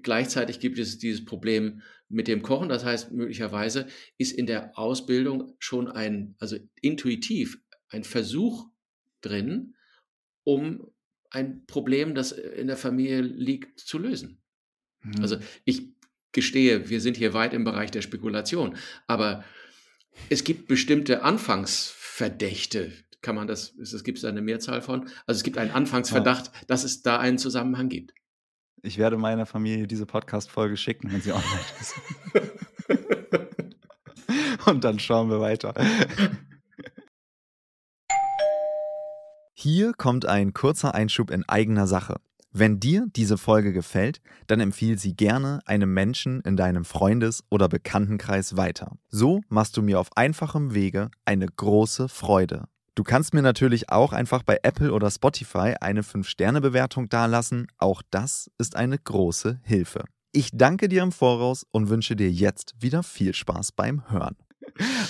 gleichzeitig 0.02 0.60
gibt 0.60 0.78
es 0.78 0.98
dieses 0.98 1.24
Problem 1.24 1.80
mit 2.10 2.28
dem 2.28 2.42
Kochen. 2.42 2.68
Das 2.68 2.84
heißt, 2.84 3.10
möglicherweise 3.10 3.86
ist 4.18 4.32
in 4.32 4.44
der 4.44 4.78
Ausbildung 4.78 5.54
schon 5.60 5.88
ein, 5.88 6.36
also 6.40 6.58
intuitiv 6.82 7.56
ein 7.88 8.04
Versuch 8.04 8.66
drin, 9.22 9.76
um 10.54 10.90
ein 11.30 11.64
Problem, 11.66 12.14
das 12.14 12.32
in 12.32 12.66
der 12.66 12.76
Familie 12.76 13.20
liegt, 13.20 13.78
zu 13.78 13.98
lösen. 13.98 14.42
Mhm. 15.02 15.22
Also 15.22 15.36
ich 15.64 15.94
gestehe, 16.32 16.88
wir 16.88 17.00
sind 17.00 17.16
hier 17.16 17.34
weit 17.34 17.54
im 17.54 17.64
Bereich 17.64 17.90
der 17.90 18.02
Spekulation, 18.02 18.76
aber 19.06 19.44
es 20.28 20.44
gibt 20.44 20.66
bestimmte 20.66 21.22
Anfangsverdächte. 21.22 22.92
Kann 23.22 23.36
man 23.36 23.46
das, 23.46 23.76
es 23.78 24.02
gibt 24.02 24.24
eine 24.24 24.42
Mehrzahl 24.42 24.82
von? 24.82 25.08
Also 25.26 25.38
es 25.38 25.44
gibt 25.44 25.58
einen 25.58 25.70
Anfangsverdacht, 25.70 26.46
ja. 26.46 26.52
dass 26.66 26.84
es 26.84 27.02
da 27.02 27.18
einen 27.18 27.38
Zusammenhang 27.38 27.88
gibt. 27.88 28.12
Ich 28.82 28.98
werde 28.98 29.18
meiner 29.18 29.46
Familie 29.46 29.86
diese 29.86 30.06
Podcast-Folge 30.06 30.76
schicken, 30.76 31.12
wenn 31.12 31.20
sie 31.20 31.32
online 31.32 31.60
ist. 31.80 31.94
Und 34.66 34.84
dann 34.84 34.98
schauen 34.98 35.28
wir 35.28 35.40
weiter. 35.40 35.74
Hier 39.62 39.92
kommt 39.92 40.25
ein 40.25 40.55
kurzer 40.55 40.94
Einschub 40.94 41.31
in 41.31 41.46
eigener 41.46 41.87
Sache. 41.87 42.16
Wenn 42.51 42.81
dir 42.81 43.09
diese 43.14 43.37
Folge 43.37 43.75
gefällt, 43.75 44.23
dann 44.46 44.59
empfiehl 44.59 44.99
sie 44.99 45.14
gerne 45.14 45.61
einem 45.66 45.92
Menschen 45.92 46.40
in 46.40 46.57
deinem 46.57 46.87
Freundes- 46.87 47.44
oder 47.51 47.68
Bekanntenkreis 47.68 48.57
weiter. 48.57 48.96
So 49.11 49.42
machst 49.51 49.77
du 49.77 49.83
mir 49.83 50.01
auf 50.01 50.16
einfachem 50.16 50.73
Wege 50.73 51.11
eine 51.27 51.44
große 51.44 52.09
Freude. 52.09 52.68
Du 52.94 53.03
kannst 53.03 53.35
mir 53.35 53.42
natürlich 53.42 53.90
auch 53.90 54.14
einfach 54.14 54.44
bei 54.44 54.61
Apple 54.62 54.94
oder 54.94 55.11
Spotify 55.11 55.75
eine 55.79 56.01
5-Sterne-Bewertung 56.01 57.11
dalassen. 57.11 57.66
Auch 57.77 58.01
das 58.11 58.51
ist 58.57 58.77
eine 58.77 58.96
große 58.96 59.61
Hilfe. 59.62 60.05
Ich 60.33 60.49
danke 60.55 60.88
dir 60.88 61.03
im 61.03 61.12
Voraus 61.12 61.66
und 61.70 61.90
wünsche 61.90 62.16
dir 62.16 62.31
jetzt 62.31 62.77
wieder 62.79 63.03
viel 63.03 63.35
Spaß 63.35 63.73
beim 63.73 64.11
Hören. 64.11 64.37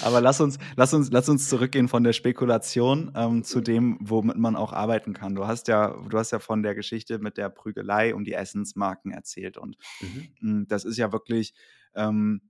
Aber 0.03 0.21
lass 0.21 0.41
uns, 0.41 0.59
lass 0.77 0.95
uns, 0.95 1.11
lass 1.11 1.29
uns 1.29 1.49
zurückgehen 1.49 1.89
von 1.89 2.05
der 2.05 2.13
Spekulation 2.13 3.13
ähm, 3.15 3.45
zu 3.45 3.61
dem, 3.61 3.99
womit 4.01 4.37
man 4.37 4.57
auch 4.57 4.73
arbeiten 4.73 5.13
kann. 5.13 5.35
Du 5.35 5.47
hast 5.47 5.69
ja, 5.69 5.97
du 6.09 6.19
hast 6.19 6.31
ja 6.31 6.39
von 6.39 6.63
der 6.63 6.75
Geschichte 6.75 7.19
mit 7.19 7.37
der 7.37 7.49
Prügelei 7.49 8.15
um 8.15 8.25
die 8.25 8.33
Essensmarken 8.33 9.13
erzählt 9.13 9.59
und 9.59 9.77
mhm. 10.01 10.29
Hm, 10.41 10.67
das 10.69 10.85
ist 10.85 10.97
ja 10.97 11.13
wirklich, 11.13 11.55
ähm, 11.95 12.41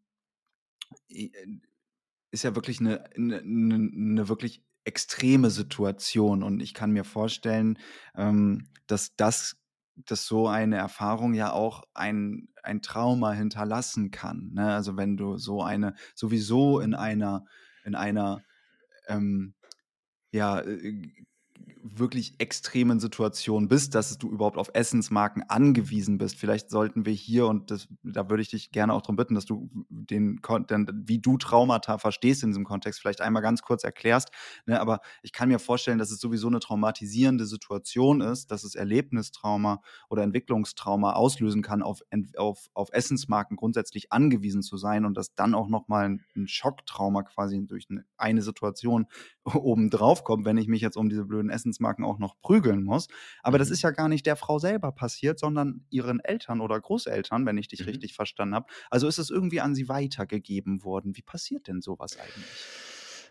ist 2.31 2.45
ja 2.45 2.55
wirklich 2.55 2.81
eine, 2.81 3.05
eine, 3.15 3.41
eine, 3.41 4.29
wirklich 4.29 4.63
extreme 4.85 5.51
Situation 5.51 6.43
und 6.43 6.61
ich 6.61 6.75
kann 6.75 6.91
mir 6.91 7.05
vorstellen, 7.05 7.79
ähm, 8.17 8.69
dass 8.87 9.15
das 9.17 9.60
dass 9.97 10.27
so 10.27 10.49
eine 10.49 10.77
Erfahrung 10.77 11.35
ja 11.35 11.53
auch 11.53 11.85
ein, 11.95 12.49
ein 12.63 12.83
Trauma 12.83 13.33
hinterlassen 13.33 14.11
kann. 14.11 14.51
Ne? 14.55 14.75
Also 14.75 14.97
wenn 14.97 15.17
du 15.17 15.37
so 15.37 15.63
eine, 15.63 15.95
sowieso 16.15 16.81
in 16.81 16.95
einer, 16.95 17.45
in 17.85 17.95
einer 17.95 18.43
ähm, 19.09 19.55
ja, 20.33 20.61
äh, 20.61 21.11
wirklich 21.83 22.35
extremen 22.39 23.01
Situation 23.01 23.69
bist, 23.69 23.95
dass 23.95 24.19
du 24.19 24.31
überhaupt 24.31 24.59
auf 24.59 24.71
Essensmarken 24.75 25.43
angewiesen 25.49 26.19
bist. 26.19 26.37
Vielleicht 26.37 26.71
sollten 26.71 27.07
wir 27.07 27.13
hier, 27.13 27.47
und 27.47 27.71
das, 27.71 27.89
da 28.03 28.29
würde 28.29 28.43
ich 28.43 28.51
dich 28.51 28.71
gerne 28.71 28.93
auch 28.93 29.03
darum 29.03 29.17
bitten, 29.17 29.35
dass 29.35 29.45
du 29.45 29.71
den 29.89 30.43
Content, 30.43 30.91
wie 30.95 31.19
du 31.19 31.39
Traumata 31.39 31.99
verstehst 31.99 32.43
in 32.43 32.51
diesem 32.51 32.65
Kontext, 32.65 33.01
vielleicht 33.01 33.21
einmal 33.21 33.43
ganz 33.43 33.63
kurz 33.63 33.85
erklärst. 33.85 34.31
Ne? 34.67 34.81
Aber 34.81 35.01
ich 35.23 35.33
kann 35.33 35.49
mir 35.49 35.59
vorstellen, 35.59 35.99
dass 35.99 36.11
es 36.11 36.21
sowieso 36.21 36.49
eine 36.49 36.61
traumatisierende 36.61 37.47
Situation 37.47 38.21
ist, 38.21 38.51
dass 38.51 38.65
es 38.65 38.75
Erlebnistrauma 38.75 39.81
oder 40.09 40.23
Entwicklungstrauma 40.23 41.13
auslösen 41.13 41.63
kann, 41.63 41.83
auf, 41.83 42.03
auf, 42.37 42.69
auf 42.75 42.89
Essensmarken 42.93 43.57
grundsätzlich 43.57 44.13
angewiesen 44.13 44.63
zu 44.63 44.77
sein 44.77 45.05
und 45.05 45.17
dass 45.17 45.35
dann 45.35 45.55
auch 45.55 45.69
nochmal 45.69 46.07
ein, 46.07 46.25
ein 46.37 46.49
Schocktrauma 46.49 47.23
quasi 47.23 47.65
durch 47.67 47.87
eine, 47.91 48.05
eine 48.17 48.43
Situation 48.43 49.07
obendrauf 49.45 50.25
kommt, 50.25 50.45
wenn 50.45 50.59
ich 50.59 50.69
mich 50.69 50.83
jetzt 50.83 50.97
um 50.97 51.09
diese 51.09 51.25
blöden 51.25 51.51
Essensmarken 51.71 52.05
auch 52.05 52.19
noch 52.19 52.41
prügeln 52.41 52.85
muss. 52.85 53.09
Aber 53.43 53.57
mhm. 53.57 53.61
das 53.61 53.71
ist 53.71 53.83
ja 53.83 53.91
gar 53.91 54.09
nicht 54.09 54.27
der 54.27 54.37
Frau 54.37 54.59
selber 54.59 54.93
passiert, 54.93 55.39
sondern 55.39 55.85
ihren 55.91 56.21
Eltern 56.21 56.61
oder 56.61 56.81
Großeltern, 56.81 57.47
wenn 57.47 57.59
ich 57.59 57.69
dich 57.69 57.81
mhm. 57.81 57.87
richtig 57.87 58.15
verstanden 58.15 58.55
habe. 58.55 58.67
Also 58.91 59.09
ist 59.09 59.19
es 59.19 59.31
irgendwie 59.31 59.61
an 59.61 59.75
sie 59.75 59.89
weitergegeben 59.89 60.85
worden. 60.85 61.17
Wie 61.17 61.23
passiert 61.23 61.69
denn 61.69 61.81
sowas 61.81 62.19
eigentlich? 62.19 62.47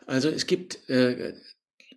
Also 0.08 0.30
es 0.30 0.48
gibt 0.48 0.90
äh, 0.90 1.34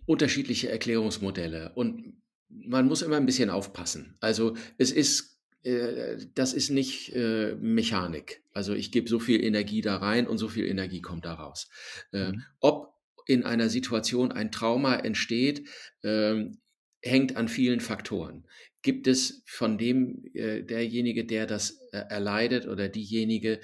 unterschiedliche 0.05 0.69
Erklärungsmodelle 0.69 1.71
und 1.75 2.21
man 2.49 2.87
muss 2.87 3.01
immer 3.01 3.17
ein 3.17 3.25
bisschen 3.25 3.49
aufpassen. 3.49 4.15
Also 4.19 4.55
es 4.77 4.91
ist 4.91 5.39
äh, 5.63 6.17
das 6.35 6.53
ist 6.53 6.69
nicht 6.69 7.15
äh, 7.15 7.55
Mechanik. 7.55 8.43
Also 8.51 8.73
ich 8.73 8.91
gebe 8.91 9.09
so 9.09 9.19
viel 9.19 9.43
Energie 9.43 9.81
da 9.81 9.97
rein 9.97 10.27
und 10.27 10.37
so 10.37 10.47
viel 10.47 10.65
Energie 10.65 11.01
kommt 11.01 11.25
da 11.25 11.33
raus. 11.33 11.69
Äh, 12.11 12.33
mhm. 12.33 12.43
Ob 12.59 12.92
in 13.25 13.43
einer 13.43 13.69
Situation 13.69 14.31
ein 14.31 14.51
Trauma 14.51 14.95
entsteht, 14.95 15.67
ähm, 16.03 16.59
hängt 17.01 17.35
an 17.35 17.47
vielen 17.47 17.79
Faktoren. 17.79 18.47
Gibt 18.81 19.07
es 19.07 19.43
von 19.45 19.77
dem, 19.77 20.23
äh, 20.33 20.63
derjenige, 20.63 21.25
der 21.25 21.45
das 21.45 21.79
äh, 21.91 21.97
erleidet 22.09 22.67
oder 22.67 22.89
diejenige, 22.89 23.59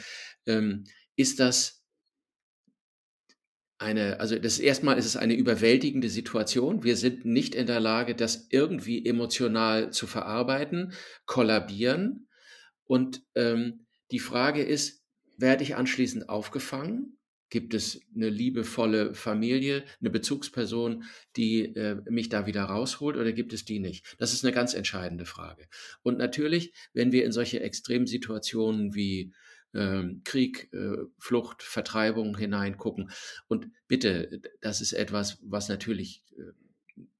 ähm, 0.46 0.86
ist 1.16 1.40
das 1.40 1.80
eine, 3.80 4.20
also 4.20 4.38
das 4.38 4.60
erstmal 4.60 4.98
ist 4.98 5.06
es 5.06 5.16
eine 5.16 5.36
überwältigende 5.36 6.10
Situation. 6.10 6.84
Wir 6.84 6.98
sind 6.98 7.24
nicht 7.26 7.56
in 7.56 7.66
der 7.66 7.80
Lage, 7.80 8.14
das 8.14 8.48
irgendwie 8.50 9.06
emotional 9.06 9.92
zu 9.92 10.06
verarbeiten, 10.06 10.94
kollabieren. 11.26 12.28
Und 12.84 13.24
ähm, 13.36 13.86
die 14.12 14.20
Frage 14.20 14.64
ist, 14.64 15.06
werde 15.38 15.64
ich 15.64 15.76
anschließend 15.78 16.28
aufgefangen? 16.28 17.19
Gibt 17.50 17.74
es 17.74 18.02
eine 18.16 18.30
liebevolle 18.30 19.14
Familie, 19.14 19.84
eine 20.00 20.10
Bezugsperson, 20.10 21.04
die 21.36 21.76
äh, 21.76 22.02
mich 22.10 22.30
da 22.30 22.46
wieder 22.46 22.64
rausholt 22.64 23.18
oder 23.18 23.32
gibt 23.32 23.54
es 23.54 23.66
die 23.66 23.80
nicht? 23.80 24.16
Das 24.20 24.34
ist 24.34 24.46
eine 24.46 24.54
ganz 24.54 24.74
entscheidende 24.74 25.26
Frage. 25.26 25.68
Und 26.04 26.18
natürlich, 26.18 26.74
wenn 26.94 27.12
wir 27.12 27.26
in 27.26 27.32
solche 27.32 27.60
Extremsituationen 27.62 28.94
wie 28.94 29.34
ähm, 29.74 30.22
Krieg, 30.24 30.74
äh, 30.74 30.98
Flucht, 31.20 31.62
Vertreibung 31.62 32.36
hineingucken. 32.36 33.12
Und 33.48 33.68
bitte, 33.88 34.42
das 34.62 34.82
ist 34.82 34.94
etwas, 34.94 35.38
was 35.44 35.70
natürlich 35.70 36.24
äh, 36.38 36.52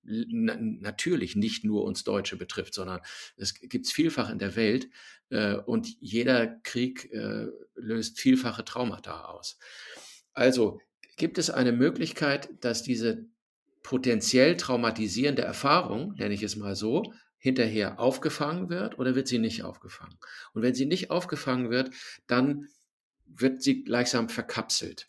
na, 0.04 0.58
natürlich 0.60 1.36
nicht 1.36 1.64
nur 1.64 1.84
uns 1.84 2.04
Deutsche 2.04 2.36
betrifft, 2.36 2.74
sondern 2.74 3.02
es 3.38 3.54
gibt 3.54 3.86
es 3.86 3.92
vielfach 3.92 4.32
in 4.32 4.40
der 4.40 4.56
Welt 4.56 4.90
äh, 5.30 5.54
und 5.58 5.88
jeder 6.00 6.48
Krieg 6.48 7.12
löst 7.76 8.20
vielfache 8.20 8.66
Traumata 8.66 9.26
aus. 9.26 9.60
Also 10.34 10.80
gibt 11.18 11.38
es 11.38 11.50
eine 11.50 11.72
Möglichkeit, 11.72 12.50
dass 12.62 12.84
diese 12.84 13.26
potenziell 13.84 14.58
traumatisierende 14.58 15.42
Erfahrung, 15.42 16.14
nenne 16.14 16.34
ich 16.34 16.44
es 16.44 16.56
mal 16.56 16.76
so, 16.76 17.14
hinterher 17.38 18.00
aufgefangen 18.00 18.70
wird 18.70 19.00
oder 19.00 19.16
wird 19.16 19.28
sie 19.28 19.40
nicht 19.40 19.64
aufgefangen? 19.64 20.18
Und 20.54 20.62
wenn 20.62 20.76
sie 20.76 20.86
nicht 20.86 21.10
aufgefangen 21.10 21.70
wird, 21.70 21.92
dann 22.28 22.68
wird 23.26 23.62
sie 23.62 23.84
gleichsam 23.84 24.30
verkapselt 24.30 25.06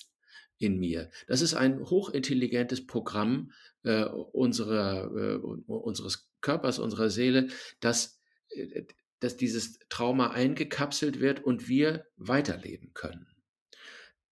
in 0.58 0.78
mir. 0.78 1.10
Das 1.26 1.40
ist 1.40 1.54
ein 1.54 1.80
hochintelligentes 1.80 2.86
Programm 2.86 3.52
äh, 3.82 4.04
unserer, 4.04 5.10
äh, 5.16 5.36
unseres 5.36 6.28
Körpers, 6.40 6.78
unserer 6.78 7.10
Seele, 7.10 7.48
dass, 7.80 8.20
äh, 8.50 8.84
dass 9.20 9.36
dieses 9.36 9.78
Trauma 9.88 10.30
eingekapselt 10.30 11.18
wird 11.20 11.42
und 11.42 11.68
wir 11.68 12.06
weiterleben 12.16 12.92
können. 12.94 13.26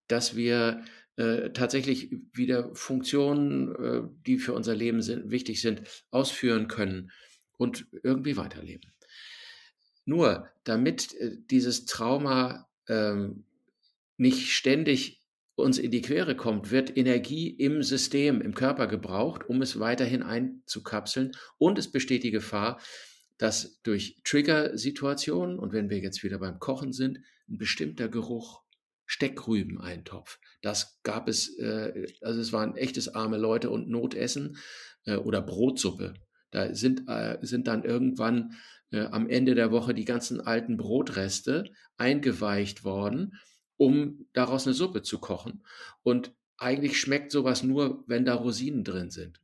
Dass 0.09 0.37
wir 0.37 0.83
äh, 1.16 1.51
tatsächlich 1.51 2.11
wieder 2.33 2.75
Funktionen, 2.75 3.75
äh, 3.75 4.03
die 4.27 4.38
für 4.38 4.53
unser 4.53 4.75
Leben 4.75 5.03
sind, 5.03 5.31
wichtig 5.31 5.61
sind, 5.61 5.83
ausführen 6.11 6.68
können 6.68 7.11
und 7.57 7.87
irgendwie 8.03 8.37
weiterleben. 8.37 8.92
Nur 10.05 10.49
damit 10.64 11.14
äh, 11.14 11.37
dieses 11.51 11.85
Trauma 11.87 12.68
ähm, 12.88 13.44
nicht 14.16 14.53
ständig 14.53 15.21
uns 15.57 15.79
in 15.79 15.90
die 15.90 16.03
Quere 16.03 16.37
kommt, 16.37 16.71
wird 16.71 16.97
Energie 16.97 17.51
im 17.51 17.83
System, 17.83 18.40
im 18.40 18.55
Körper 18.55 18.87
gebraucht, 18.87 19.49
um 19.49 19.61
es 19.61 19.81
weiterhin 19.81 20.23
einzukapseln. 20.23 21.33
Und 21.59 21.79
es 21.79 21.90
besteht 21.90 22.23
die 22.23 22.31
Gefahr, 22.31 22.81
dass 23.38 23.81
durch 23.83 24.21
Trigger-Situationen, 24.25 25.59
und 25.59 25.73
wenn 25.73 25.90
wir 25.90 25.99
jetzt 25.99 26.23
wieder 26.23 26.38
beim 26.38 26.59
Kochen 26.59 26.92
sind, 26.92 27.18
ein 27.49 27.59
bestimmter 27.59 28.09
Geruch, 28.09 28.62
Steckrübeneintopf, 29.09 30.38
das 30.62 31.01
gab 31.03 31.29
es, 31.29 31.59
äh, 31.59 32.07
also 32.21 32.40
es 32.40 32.53
waren 32.53 32.77
echtes 32.77 33.09
arme 33.14 33.38
Leute 33.38 33.71
und 33.71 33.88
Notessen 33.88 34.59
äh, 35.07 35.16
oder 35.16 35.40
Brotsuppe, 35.40 36.14
da 36.51 36.75
sind, 36.75 37.09
äh, 37.09 37.38
sind 37.42 37.66
dann 37.66 37.85
irgendwann 37.85 38.53
äh, 38.90 39.07
am 39.07 39.29
Ende 39.29 39.55
der 39.55 39.71
Woche 39.71 39.94
die 39.94 40.05
ganzen 40.05 40.40
alten 40.40 40.77
Brotreste 40.77 41.64
eingeweicht 41.97 42.85
worden, 42.85 43.35
um 43.77 44.27
daraus 44.35 44.66
eine 44.66 44.75
Suppe 44.75 45.03
zu 45.03 45.18
kochen. 45.18 45.64
Und 46.03 46.35
eigentlich 46.59 47.01
schmeckt 47.01 47.33
sowas 47.33 47.62
nur, 47.62 48.05
wenn 48.07 48.25
da 48.25 48.35
Rosinen 48.35 48.85
drin 48.85 49.11
sind. 49.11 49.40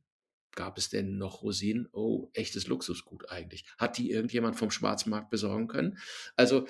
Gab 0.55 0.77
es 0.77 0.89
denn 0.89 1.17
noch 1.17 1.41
Rosinen? 1.41 1.87
Oh, 1.91 2.29
echtes 2.33 2.67
Luxusgut 2.67 3.29
eigentlich. 3.29 3.65
Hat 3.77 3.97
die 3.97 4.11
irgendjemand 4.11 4.55
vom 4.55 4.71
Schwarzmarkt 4.71 5.29
besorgen 5.29 5.67
können? 5.67 5.97
Also, 6.35 6.67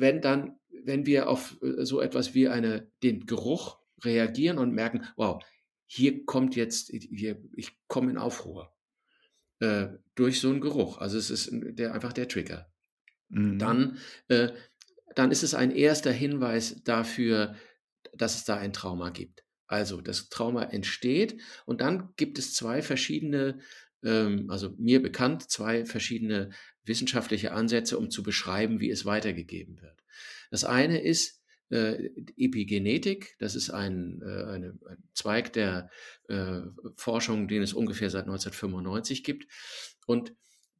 wenn 0.00 0.20
dann, 0.20 0.58
wenn 0.84 1.06
wir 1.06 1.28
auf 1.28 1.58
äh, 1.62 1.84
so 1.84 2.00
etwas 2.00 2.34
wie 2.34 2.48
eine, 2.48 2.90
den 3.02 3.26
Geruch 3.26 3.78
reagieren 4.04 4.58
und 4.58 4.72
merken, 4.72 5.06
wow, 5.16 5.42
hier 5.86 6.24
kommt 6.24 6.56
jetzt, 6.56 6.90
hier, 6.90 7.42
ich 7.54 7.72
komme 7.88 8.10
in 8.10 8.18
Aufruhr 8.18 8.72
äh, 9.60 9.88
durch 10.14 10.40
so 10.40 10.48
einen 10.48 10.60
Geruch. 10.60 10.98
Also 10.98 11.18
es 11.18 11.30
ist 11.30 11.50
der, 11.52 11.94
einfach 11.94 12.12
der 12.12 12.28
Trigger. 12.28 12.70
Mhm. 13.28 13.58
Dann, 13.58 13.98
äh, 14.28 14.50
dann 15.14 15.30
ist 15.30 15.42
es 15.42 15.54
ein 15.54 15.70
erster 15.70 16.12
Hinweis 16.12 16.82
dafür, 16.84 17.56
dass 18.14 18.36
es 18.36 18.44
da 18.44 18.56
ein 18.56 18.72
Trauma 18.72 19.10
gibt. 19.10 19.44
Also 19.66 20.00
das 20.00 20.28
Trauma 20.28 20.64
entsteht 20.64 21.40
und 21.64 21.80
dann 21.80 22.12
gibt 22.16 22.38
es 22.38 22.54
zwei 22.54 22.82
verschiedene, 22.82 23.60
ähm, 24.02 24.50
also 24.50 24.74
mir 24.78 25.00
bekannt, 25.00 25.48
zwei 25.48 25.84
verschiedene 25.84 26.50
wissenschaftliche 26.84 27.52
Ansätze, 27.52 27.98
um 27.98 28.10
zu 28.10 28.22
beschreiben, 28.22 28.80
wie 28.80 28.90
es 28.90 29.04
weitergegeben 29.04 29.80
wird. 29.80 30.02
Das 30.50 30.64
eine 30.64 31.00
ist, 31.00 31.40
äh, 31.70 32.10
Epigenetik. 32.36 33.36
Das 33.38 33.54
ist 33.54 33.70
ein, 33.70 34.20
äh, 34.22 34.44
eine, 34.50 34.78
ein 34.88 35.02
Zweig 35.14 35.52
der 35.52 35.90
äh, 36.28 36.60
Forschung, 36.96 37.48
den 37.48 37.62
es 37.62 37.72
ungefähr 37.72 38.10
seit 38.10 38.24
1995 38.24 39.24
gibt. 39.24 39.46
Und 40.06 40.34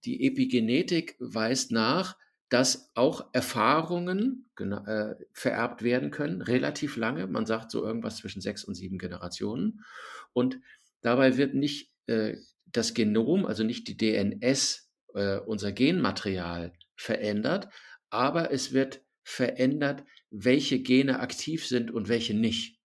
die 0.04 0.26
Epigenetik 0.26 1.16
weist 1.20 1.70
nach, 1.70 2.16
dass 2.48 2.90
auch 2.94 3.28
Erfahrungen 3.32 4.50
äh, 4.58 5.14
vererbt 5.32 5.82
werden 5.82 6.10
können, 6.10 6.42
relativ 6.42 6.96
lange. 6.96 7.28
Man 7.28 7.46
sagt 7.46 7.70
so 7.70 7.84
irgendwas 7.84 8.16
zwischen 8.16 8.40
sechs 8.40 8.64
und 8.64 8.74
sieben 8.74 8.98
Generationen. 8.98 9.84
Und 10.32 10.58
dabei 11.00 11.36
wird 11.36 11.54
nicht 11.54 11.92
äh, 12.06 12.36
das 12.66 12.94
Genom, 12.94 13.46
also 13.46 13.62
nicht 13.62 13.86
die 13.86 13.96
DNS, 13.96 14.89
äh, 15.14 15.38
unser 15.38 15.72
Genmaterial 15.72 16.72
verändert, 16.96 17.68
aber 18.10 18.52
es 18.52 18.72
wird 18.72 19.02
verändert 19.22 20.04
welche 20.30 20.80
Gene 20.80 21.20
aktiv 21.20 21.66
sind 21.66 21.90
und 21.90 22.08
welche 22.08 22.34
nicht. 22.34 22.78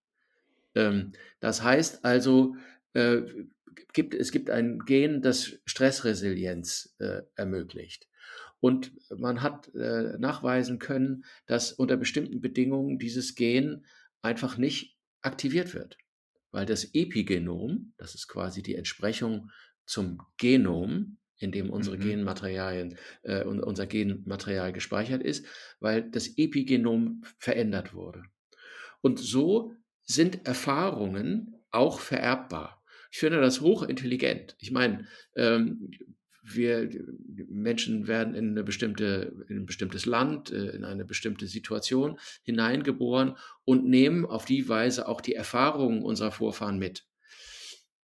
Ähm, 0.73 1.13
das 1.39 1.63
heißt 1.63 2.03
also, 2.03 2.55
äh, 2.93 3.21
gibt, 3.93 4.13
es 4.13 4.31
gibt 4.31 4.49
ein 4.49 4.79
Gen, 4.79 5.21
das 5.21 5.59
Stressresilienz 5.65 6.95
äh, 6.99 7.21
ermöglicht. 7.35 8.07
Und 8.59 8.93
man 9.15 9.41
hat 9.41 9.73
äh, 9.75 10.17
nachweisen 10.17 10.79
können, 10.79 11.23
dass 11.45 11.71
unter 11.71 11.97
bestimmten 11.97 12.41
Bedingungen 12.41 12.97
dieses 12.97 13.35
Gen 13.35 13.85
einfach 14.21 14.57
nicht 14.57 14.97
aktiviert 15.21 15.73
wird. 15.73 15.97
Weil 16.51 16.65
das 16.65 16.85
Epigenom, 16.93 17.93
das 17.97 18.15
ist 18.15 18.27
quasi 18.27 18.63
die 18.63 18.75
Entsprechung 18.75 19.51
zum 19.85 20.21
Genom, 20.38 21.17
in 21.38 21.52
dem 21.52 21.69
unsere 21.69 21.98
mhm. 21.98 22.02
Genmaterialien, 22.02 22.98
äh, 23.24 23.43
unser 23.43 23.88
Genmaterial 23.88 24.74
gespeichert 24.74 25.21
ist, 25.21 25.45
weil 25.80 26.10
das 26.10 26.38
Epigenom 26.38 27.24
verändert 27.38 27.93
wurde. 27.93 28.24
Und 29.02 29.19
so 29.19 29.74
sind 30.04 30.45
Erfahrungen 30.48 31.56
auch 31.71 32.00
vererbbar. 32.00 32.82
Ich 33.12 33.19
finde 33.19 33.39
das 33.39 33.62
hochintelligent. 33.62 34.56
Ich 34.60 34.71
meine, 34.71 35.08
ähm, 35.36 35.89
wir 36.41 36.89
Menschen 37.50 38.08
werden 38.08 38.36
in, 38.36 38.52
eine 38.52 38.63
bestimmte, 38.63 39.45
in 39.50 39.60
ein 39.60 39.65
bestimmtes 39.65 40.06
Land, 40.06 40.52
äh, 40.52 40.69
in 40.69 40.84
eine 40.84 41.06
bestimmte 41.06 41.48
Situation 41.48 42.19
hineingeboren 42.43 43.36
und 43.63 43.86
nehmen 43.86 44.26
auf 44.26 44.45
die 44.45 44.69
Weise 44.69 45.08
auch 45.08 45.21
die 45.21 45.34
Erfahrungen 45.34 46.04
unserer 46.04 46.32
Vorfahren 46.32 46.78
mit 46.78 47.06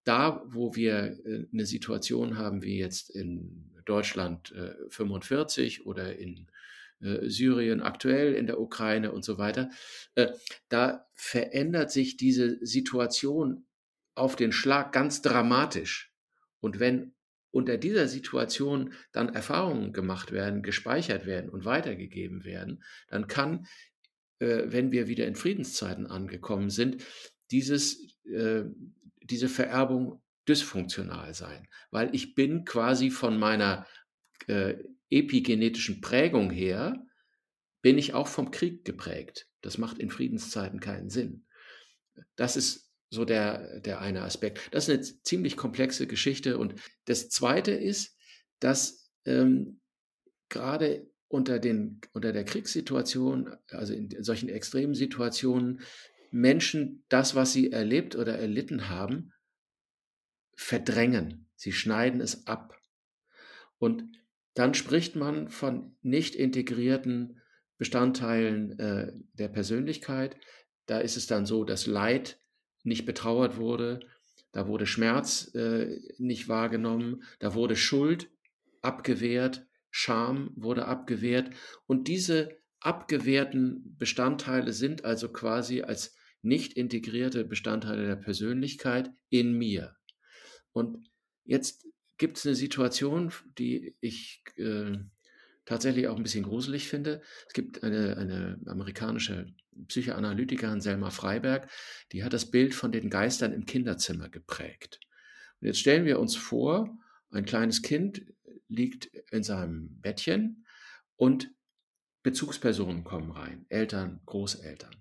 da, 0.03 0.43
wo 0.45 0.75
wir 0.75 1.19
äh, 1.25 1.45
eine 1.51 1.65
Situation 1.65 2.37
haben, 2.37 2.63
wie 2.63 2.77
jetzt 2.77 3.09
in 3.09 3.71
Deutschland 3.85 4.53
45 4.89 5.79
äh, 5.79 5.81
oder 5.83 6.15
in 6.17 6.47
äh, 7.01 7.27
Syrien 7.27 7.81
aktuell, 7.81 8.33
in 8.33 8.47
der 8.47 8.59
Ukraine 8.59 9.11
und 9.11 9.25
so 9.25 9.37
weiter, 9.37 9.69
da 10.69 11.07
verändert 11.13 11.91
sich 11.91 12.17
diese 12.17 12.63
Situation 12.65 13.65
auf 14.13 14.35
den 14.35 14.51
Schlag 14.51 14.91
ganz 14.91 15.21
dramatisch. 15.21 16.13
Und 16.59 16.79
wenn 16.79 17.13
unter 17.49 17.77
dieser 17.77 18.07
Situation 18.07 18.93
dann 19.11 19.29
Erfahrungen 19.29 19.93
gemacht 19.93 20.31
werden, 20.31 20.61
gespeichert 20.61 21.25
werden 21.25 21.49
und 21.49 21.65
weitergegeben 21.65 22.45
werden, 22.45 22.83
dann 23.07 23.27
kann, 23.27 23.65
wenn 24.39 24.91
wir 24.91 25.07
wieder 25.07 25.27
in 25.27 25.35
Friedenszeiten 25.35 26.07
angekommen 26.07 26.69
sind, 26.69 27.03
dieses 27.49 28.15
diese 29.31 29.49
Vererbung 29.49 30.21
dysfunktional 30.47 31.33
sein, 31.33 31.67
weil 31.91 32.13
ich 32.13 32.35
bin 32.35 32.65
quasi 32.65 33.09
von 33.09 33.37
meiner 33.37 33.87
äh, 34.47 34.75
epigenetischen 35.09 36.01
Prägung 36.01 36.49
her, 36.49 37.05
bin 37.81 37.97
ich 37.97 38.13
auch 38.13 38.27
vom 38.27 38.51
Krieg 38.51 38.85
geprägt. 38.85 39.47
Das 39.61 39.77
macht 39.77 39.97
in 39.97 40.09
Friedenszeiten 40.09 40.79
keinen 40.79 41.09
Sinn. 41.09 41.45
Das 42.35 42.55
ist 42.55 42.91
so 43.09 43.25
der, 43.25 43.79
der 43.81 44.01
eine 44.01 44.21
Aspekt. 44.21 44.69
Das 44.71 44.87
ist 44.87 44.93
eine 44.93 45.23
ziemlich 45.23 45.57
komplexe 45.57 46.07
Geschichte. 46.07 46.57
Und 46.57 46.75
das 47.05 47.29
Zweite 47.29 47.71
ist, 47.71 48.17
dass 48.59 49.11
ähm, 49.25 49.81
gerade 50.49 51.09
unter, 51.27 51.59
den, 51.59 52.01
unter 52.13 52.31
der 52.31 52.45
Kriegssituation, 52.45 53.55
also 53.69 53.93
in 53.93 54.23
solchen 54.23 54.49
extremen 54.49 54.93
Situationen, 54.93 55.81
Menschen 56.31 57.03
das, 57.09 57.35
was 57.35 57.53
sie 57.53 57.71
erlebt 57.71 58.15
oder 58.15 58.37
erlitten 58.39 58.89
haben, 58.89 59.33
verdrängen. 60.55 61.49
Sie 61.55 61.71
schneiden 61.71 62.21
es 62.21 62.47
ab. 62.47 62.79
Und 63.77 64.03
dann 64.53 64.73
spricht 64.73 65.15
man 65.15 65.49
von 65.49 65.95
nicht 66.01 66.35
integrierten 66.35 67.41
Bestandteilen 67.77 68.79
äh, 68.79 69.13
der 69.33 69.47
Persönlichkeit. 69.47 70.37
Da 70.85 70.99
ist 70.99 71.17
es 71.17 71.27
dann 71.27 71.45
so, 71.45 71.63
dass 71.63 71.87
Leid 71.87 72.39
nicht 72.83 73.05
betrauert 73.05 73.57
wurde, 73.57 73.99
da 74.51 74.67
wurde 74.67 74.85
Schmerz 74.85 75.53
äh, 75.55 75.99
nicht 76.17 76.49
wahrgenommen, 76.49 77.23
da 77.39 77.53
wurde 77.53 77.75
Schuld 77.75 78.29
abgewehrt, 78.81 79.65
Scham 79.89 80.51
wurde 80.55 80.85
abgewehrt 80.85 81.51
und 81.85 82.07
diese 82.07 82.57
abgewehrten 82.79 83.95
Bestandteile 83.97 84.73
sind 84.73 85.05
also 85.05 85.31
quasi 85.31 85.81
als 85.81 86.15
nicht 86.41 86.73
integrierte 86.73 87.45
Bestandteile 87.45 88.05
der 88.05 88.15
Persönlichkeit 88.15 89.11
in 89.29 89.53
mir. 89.53 89.95
Und 90.71 91.09
jetzt 91.43 91.85
gibt 92.17 92.37
es 92.37 92.45
eine 92.45 92.55
Situation, 92.55 93.31
die 93.57 93.95
ich 93.99 94.43
äh, 94.57 94.97
tatsächlich 95.65 96.07
auch 96.07 96.17
ein 96.17 96.23
bisschen 96.23 96.43
gruselig 96.43 96.87
finde. 96.87 97.21
Es 97.47 97.53
gibt 97.53 97.83
eine, 97.83 98.17
eine 98.17 98.59
amerikanische 98.65 99.47
Psychoanalytikerin, 99.87 100.81
Selma 100.81 101.11
Freiberg, 101.11 101.69
die 102.11 102.23
hat 102.23 102.33
das 102.33 102.51
Bild 102.51 102.73
von 102.73 102.91
den 102.91 103.09
Geistern 103.09 103.53
im 103.53 103.65
Kinderzimmer 103.65 104.29
geprägt. 104.29 104.99
Und 105.59 105.67
jetzt 105.67 105.79
stellen 105.79 106.05
wir 106.05 106.19
uns 106.19 106.35
vor, 106.35 106.97
ein 107.29 107.45
kleines 107.45 107.81
Kind 107.81 108.25
liegt 108.67 109.05
in 109.31 109.43
seinem 109.43 109.99
Bettchen 110.01 110.65
und 111.15 111.51
Bezugspersonen 112.23 113.03
kommen 113.03 113.31
rein, 113.31 113.65
Eltern, 113.69 114.21
Großeltern. 114.25 114.95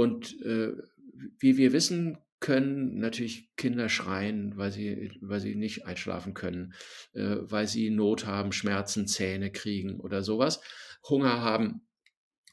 Und 0.00 0.40
äh, 0.40 0.72
wie 1.40 1.58
wir 1.58 1.74
wissen, 1.74 2.16
können 2.40 3.00
natürlich 3.00 3.54
Kinder 3.56 3.90
schreien, 3.90 4.56
weil 4.56 4.72
sie, 4.72 5.12
weil 5.20 5.40
sie 5.40 5.54
nicht 5.54 5.84
einschlafen 5.84 6.32
können, 6.32 6.72
äh, 7.12 7.36
weil 7.40 7.68
sie 7.68 7.90
Not 7.90 8.24
haben, 8.24 8.50
Schmerzen, 8.52 9.06
Zähne 9.06 9.52
kriegen 9.52 10.00
oder 10.00 10.22
sowas, 10.22 10.62
Hunger 11.06 11.42
haben. 11.42 11.86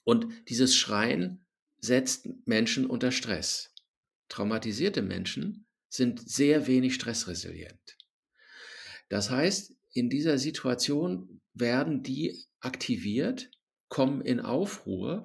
Und 0.04 0.28
dieses 0.50 0.76
Schreien 0.76 1.46
setzt 1.80 2.28
Menschen 2.46 2.86
unter 2.86 3.12
Stress. 3.12 3.74
Traumatisierte 4.28 5.02
Menschen 5.02 5.68
sind 5.88 6.30
sehr 6.30 6.68
wenig 6.68 6.96
stressresilient. 6.96 7.98
Das 9.08 9.30
heißt, 9.30 9.74
in 9.94 10.10
dieser 10.10 10.38
Situation 10.38 11.40
werden 11.54 12.04
die 12.04 12.44
aktiviert, 12.60 13.50
kommen 13.88 14.20
in 14.20 14.42
Aufruhr 14.42 15.24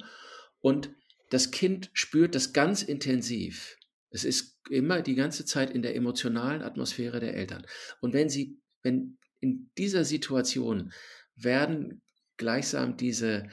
und 0.61 0.95
das 1.33 1.51
Kind 1.51 1.91
spürt 1.95 2.35
das 2.35 2.53
ganz 2.53 2.83
intensiv. 2.83 3.79
Es 4.11 4.23
ist 4.23 4.59
immer 4.69 5.01
die 5.01 5.15
ganze 5.15 5.47
Zeit 5.47 5.71
in 5.71 5.81
der 5.81 5.97
emotionalen 5.97 6.61
Atmosphäre 6.61 7.21
der 7.21 7.35
Eltern. 7.35 7.67
Und 8.03 8.13
wenn 8.13 8.29
sie, 8.29 8.61
wenn 8.83 9.17
in 9.41 9.71
dieser 9.79 10.05
Situation 10.05 10.93
werden 11.35 12.03
gleichsam 12.37 12.99
diese 12.99 13.49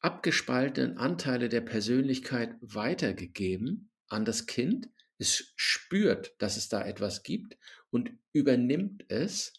abgespaltenen 0.00 0.98
Anteile 0.98 1.48
der 1.48 1.60
Persönlichkeit 1.60 2.56
weitergegeben 2.60 3.90
an 4.08 4.24
das 4.24 4.46
Kind, 4.46 4.88
es 5.18 5.52
spürt, 5.54 6.34
dass 6.38 6.56
es 6.56 6.68
da 6.68 6.84
etwas 6.84 7.22
gibt 7.22 7.56
und 7.90 8.10
übernimmt 8.32 9.04
es. 9.08 9.52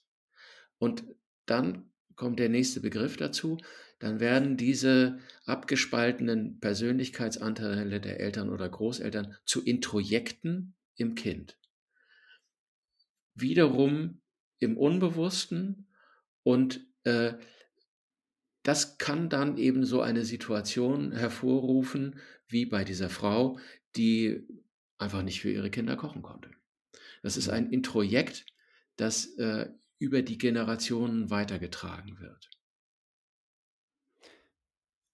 Und 0.77 1.05
dann 1.45 1.93
kommt 2.15 2.39
der 2.39 2.49
nächste 2.49 2.81
Begriff 2.81 3.15
dazu, 3.15 3.57
dann 3.99 4.19
werden 4.19 4.57
diese 4.57 5.19
abgespaltenen 5.45 6.59
Persönlichkeitsanteile 6.59 7.99
der 7.99 8.19
Eltern 8.19 8.49
oder 8.49 8.67
Großeltern 8.67 9.35
zu 9.45 9.63
Introjekten 9.63 10.75
im 10.95 11.15
Kind. 11.15 11.57
Wiederum 13.35 14.21
im 14.59 14.77
Unbewussten 14.77 15.87
und 16.43 16.85
äh, 17.03 17.33
das 18.63 18.97
kann 18.97 19.29
dann 19.29 19.57
eben 19.57 19.85
so 19.85 20.01
eine 20.01 20.25
Situation 20.25 21.11
hervorrufen, 21.11 22.19
wie 22.47 22.65
bei 22.65 22.83
dieser 22.83 23.09
Frau, 23.09 23.59
die 23.95 24.47
einfach 24.97 25.23
nicht 25.23 25.41
für 25.41 25.51
ihre 25.51 25.69
Kinder 25.69 25.95
kochen 25.95 26.21
konnte. 26.21 26.51
Das 27.23 27.37
ist 27.37 27.49
ein 27.49 27.71
Introjekt, 27.71 28.45
das 28.97 29.25
äh, 29.37 29.69
über 29.97 30.21
die 30.21 30.37
Generationen 30.37 31.29
weitergetragen 31.29 32.19
wird. 32.19 32.49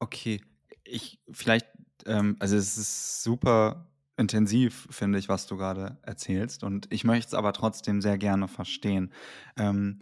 Okay, 0.05 0.39
ich 0.83 1.19
vielleicht, 1.31 1.65
ähm, 2.05 2.35
also 2.39 2.55
es 2.55 2.77
ist 2.77 3.23
super 3.23 3.89
intensiv, 4.17 4.87
finde 4.91 5.17
ich, 5.17 5.29
was 5.29 5.47
du 5.47 5.57
gerade 5.57 5.97
erzählst. 6.03 6.63
Und 6.63 6.87
ich 6.91 7.03
möchte 7.03 7.29
es 7.29 7.33
aber 7.33 7.53
trotzdem 7.53 8.01
sehr 8.01 8.19
gerne 8.19 8.47
verstehen. 8.47 9.11
Ähm, 9.57 10.01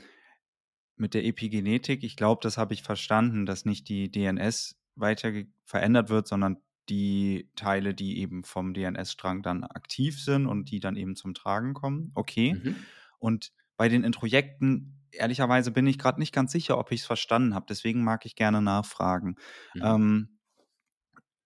mit 0.98 1.14
der 1.14 1.24
Epigenetik, 1.24 2.04
ich 2.04 2.18
glaube, 2.18 2.42
das 2.44 2.58
habe 2.58 2.74
ich 2.74 2.84
verstanden, 2.84 3.46
dass 3.46 3.64
nicht 3.64 3.88
die 3.88 4.12
DNS 4.12 4.76
weiter 4.96 5.32
verändert 5.64 6.10
wird, 6.10 6.28
sondern 6.28 6.58
die 6.90 7.50
Teile, 7.56 7.94
die 7.94 8.20
eben 8.20 8.44
vom 8.44 8.74
DNS-Strang 8.74 9.42
dann 9.42 9.64
aktiv 9.64 10.22
sind 10.22 10.48
und 10.48 10.70
die 10.70 10.82
dann 10.82 10.98
eben 10.98 11.16
zum 11.16 11.34
Tragen 11.34 11.74
kommen. 11.74 12.12
Okay. 12.14 12.56
Mhm. 12.62 12.76
Und 13.20 13.54
bei 13.78 13.88
den 13.88 14.04
Introjekten 14.04 15.03
ehrlicherweise 15.14 15.72
bin 15.72 15.88
ich 15.88 15.98
gerade 15.98 16.20
nicht 16.20 16.34
ganz 16.34 16.52
sicher, 16.52 16.78
ob 16.78 16.92
ich 16.92 17.02
es 17.02 17.06
verstanden 17.06 17.56
habe. 17.56 17.66
Deswegen 17.70 18.04
mag 18.04 18.26
ich 18.26 18.36
gerne 18.36 18.62
nachfragen. 18.62 19.36
Mhm. 19.74 19.82
Ähm, 19.84 20.40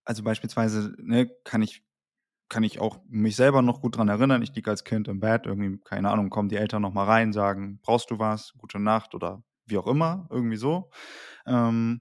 also 0.04 0.24
beispielsweise 0.24 0.96
ne, 1.00 1.30
kann 1.44 1.62
ich 1.62 1.84
kann 2.50 2.64
ich 2.64 2.80
auch 2.80 3.00
mich 3.10 3.36
selber 3.36 3.62
noch 3.62 3.82
gut 3.82 3.96
daran 3.96 4.08
erinnern. 4.08 4.42
Ich 4.42 4.56
liege 4.56 4.70
als 4.70 4.84
Kind 4.84 5.08
im 5.08 5.20
Bett, 5.20 5.46
irgendwie, 5.46 5.80
keine 5.84 6.10
Ahnung, 6.10 6.30
kommen 6.30 6.50
die 6.50 6.56
Eltern 6.56 6.82
noch 6.82 6.94
mal 6.94 7.06
rein, 7.06 7.34
sagen, 7.34 7.80
brauchst 7.82 8.10
du 8.10 8.20
was, 8.20 8.54
gute 8.58 8.80
Nacht 8.80 9.14
oder 9.14 9.44
wie 9.66 9.78
auch 9.78 9.88
immer, 9.88 10.28
irgendwie 10.32 10.56
so. 10.56 10.90
Ähm, 11.46 12.00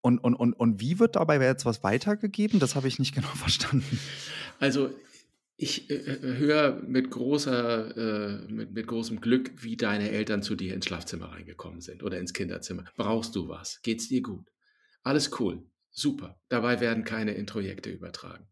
und, 0.00 0.20
und, 0.20 0.36
und, 0.36 0.52
und 0.52 0.80
wie 0.80 1.00
wird 1.00 1.16
dabei 1.16 1.40
jetzt 1.40 1.64
was 1.64 1.82
weitergegeben? 1.82 2.60
Das 2.60 2.76
habe 2.76 2.86
ich 2.86 3.00
nicht 3.00 3.14
genau 3.14 3.26
verstanden. 3.28 3.98
Also 4.60 4.90
ich 5.56 5.90
äh, 5.90 5.94
äh, 5.94 6.36
höre 6.36 6.82
mit 6.82 7.10
großer, 7.10 7.96
äh, 7.96 8.52
mit, 8.52 8.72
mit 8.72 8.86
großem 8.86 9.20
Glück, 9.20 9.52
wie 9.62 9.76
deine 9.76 10.10
Eltern 10.10 10.42
zu 10.42 10.54
dir 10.54 10.74
ins 10.74 10.86
Schlafzimmer 10.86 11.32
reingekommen 11.32 11.80
sind 11.80 12.02
oder 12.02 12.18
ins 12.18 12.34
Kinderzimmer. 12.34 12.84
Brauchst 12.96 13.34
du 13.34 13.48
was? 13.48 13.80
Geht's 13.82 14.08
dir 14.08 14.22
gut? 14.22 14.50
Alles 15.02 15.30
cool. 15.40 15.62
Super. 15.90 16.38
Dabei 16.50 16.80
werden 16.80 17.04
keine 17.04 17.32
Introjekte 17.32 17.90
übertragen, 17.90 18.46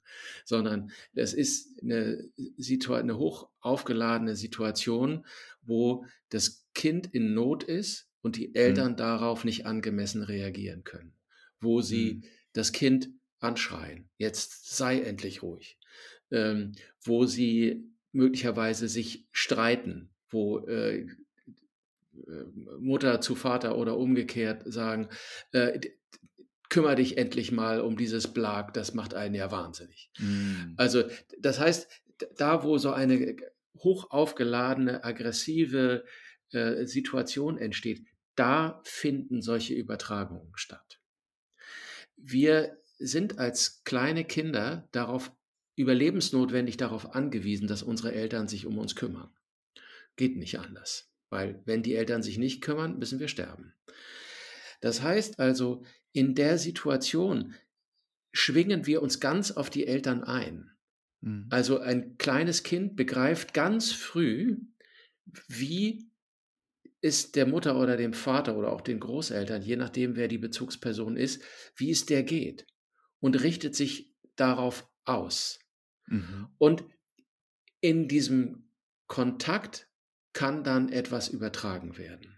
sondern 0.47 0.91
es 1.13 1.35
ist 1.35 1.79
eine, 1.83 2.25
Situ 2.57 2.95
eine 2.95 3.19
hoch 3.19 3.51
aufgeladene 3.61 4.35
Situation, 4.35 5.27
wo 5.61 6.07
das 6.31 6.65
Kind 6.73 7.07
in 7.13 7.35
Not 7.35 7.65
ist 7.65 8.09
und 8.23 8.37
die 8.37 8.55
Eltern 8.55 8.93
mhm. 8.93 8.97
darauf 8.97 9.45
nicht 9.45 9.67
angemessen 9.67 10.23
reagieren 10.23 10.85
können, 10.85 11.13
wo 11.61 11.83
sie 11.83 12.15
mhm. 12.15 12.25
das 12.55 12.73
Kind 12.73 13.11
anschreien, 13.41 14.09
jetzt 14.17 14.75
sei 14.75 15.03
endlich 15.03 15.43
ruhig, 15.43 15.79
ähm, 16.35 16.73
wo 17.03 17.25
sie 17.25 17.91
möglicherweise 18.13 18.89
sich 18.89 19.27
streiten, 19.33 20.11
wo 20.29 20.59
äh, 20.67 21.01
äh, 21.01 21.07
Mutter 22.79 23.21
zu 23.21 23.35
Vater 23.35 23.79
oder 23.79 23.97
umgekehrt 23.97 24.63
sagen, 24.67 25.09
äh, 25.53 25.81
kümmere 26.69 26.97
dich 26.97 27.19
endlich 27.19 27.53
mal 27.53 27.81
um 27.81 27.97
dieses 27.97 28.33
Blag, 28.33 28.75
das 28.75 28.95
macht 28.95 29.15
einen 29.15 29.35
ja 29.35 29.51
wahnsinnig. 29.51 30.11
Mm. 30.19 30.75
Also 30.77 31.05
das 31.39 31.61
heißt, 31.61 31.89
da 32.37 32.65
wo 32.65 32.79
so 32.79 32.93
eine 32.93 33.37
hoch 33.79 34.11
aufgeladene, 34.11 35.05
aggressive 35.05 36.05
äh, 36.51 36.87
Situation 36.87 37.59
entsteht, 37.59 38.07
da 38.35 38.81
finden 38.85 39.43
solche 39.43 39.75
Übertragungen 39.75 40.53
statt. 40.55 41.01
Wir 42.17 42.79
sind 42.99 43.39
als 43.39 43.83
kleine 43.85 44.25
Kinder 44.25 44.89
darauf 44.93 45.33
überlebensnotwendig 45.77 46.77
darauf 46.77 47.15
angewiesen, 47.15 47.67
dass 47.67 47.83
unsere 47.83 48.13
Eltern 48.13 48.49
sich 48.49 48.67
um 48.67 48.79
uns 48.79 48.95
kümmern. 48.95 49.31
Geht 50.17 50.37
nicht 50.37 50.59
anders, 50.59 51.11
weil 51.31 51.63
wenn 51.65 51.83
die 51.83 51.95
Eltern 51.95 52.23
sich 52.23 52.39
nicht 52.39 52.63
kümmern, 52.63 52.99
müssen 52.99 53.19
wir 53.19 53.29
sterben. 53.29 53.75
Das 54.81 55.03
heißt 55.03 55.41
also, 55.41 55.85
in 56.13 56.35
der 56.35 56.59
Situation 56.59 57.55
schwingen 58.33 58.87
wir 58.87 59.03
uns 59.03 59.21
ganz 59.21 59.51
auf 59.51 59.71
die 59.71 59.87
Eltern 59.87 60.23
ein. 60.23 60.71
Mhm. 61.21 61.47
Also 61.51 61.79
ein 61.79 62.19
kleines 62.19 62.63
Kind 62.63 62.97
begreift 62.97 63.55
ganz 63.55 63.93
früh, 63.93 64.59
wie 65.49 66.11
es 67.01 67.33
der 67.33 67.47
Mutter 67.47 67.79
oder 67.79 67.97
dem 67.97 68.13
Vater 68.13 68.57
oder 68.57 68.73
auch 68.73 68.81
den 68.81 69.01
Großeltern, 69.01 69.63
je 69.63 69.77
nachdem 69.77 70.17
wer 70.17 70.29
die 70.29 70.39
Bezugsperson 70.39 71.17
ist, 71.17 71.43
wie 71.77 71.91
es 71.91 72.07
der 72.07 72.23
geht 72.23 72.67
und 73.21 73.43
richtet 73.43 73.75
sich 73.75 74.15
darauf 74.37 74.89
aus. 75.05 75.59
Mhm. 76.07 76.49
Und 76.59 76.85
in 77.81 78.09
diesem 78.09 78.69
Kontakt 79.07 79.89
kann 80.33 80.65
dann 80.65 80.91
etwas 80.91 81.29
übertragen 81.29 81.99
werden. 81.99 82.35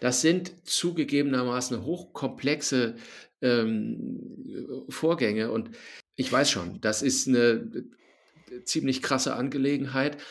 Das 0.00 0.20
sind 0.20 0.66
zugegebenermaßen 0.66 1.82
hochkomplexe 1.82 2.96
ähm, 3.40 4.84
Vorgänge 4.88 5.50
und 5.50 5.70
ich 6.16 6.30
weiß 6.30 6.50
schon, 6.50 6.80
das 6.80 7.02
ist 7.02 7.28
eine 7.28 7.86
ziemlich 8.64 9.02
krasse 9.02 9.34
Angelegenheit. 9.34 10.22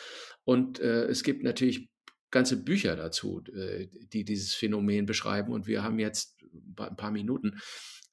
Und 0.44 0.80
äh, 0.80 1.04
es 1.04 1.22
gibt 1.22 1.42
natürlich 1.42 1.88
ganze 2.30 2.62
Bücher 2.62 2.96
dazu, 2.96 3.42
äh, 3.54 3.88
die 4.12 4.24
dieses 4.24 4.54
Phänomen 4.54 5.06
beschreiben. 5.06 5.52
Und 5.52 5.66
wir 5.66 5.82
haben 5.82 5.98
jetzt 5.98 6.42
ein 6.78 6.96
paar 6.96 7.10
Minuten 7.10 7.60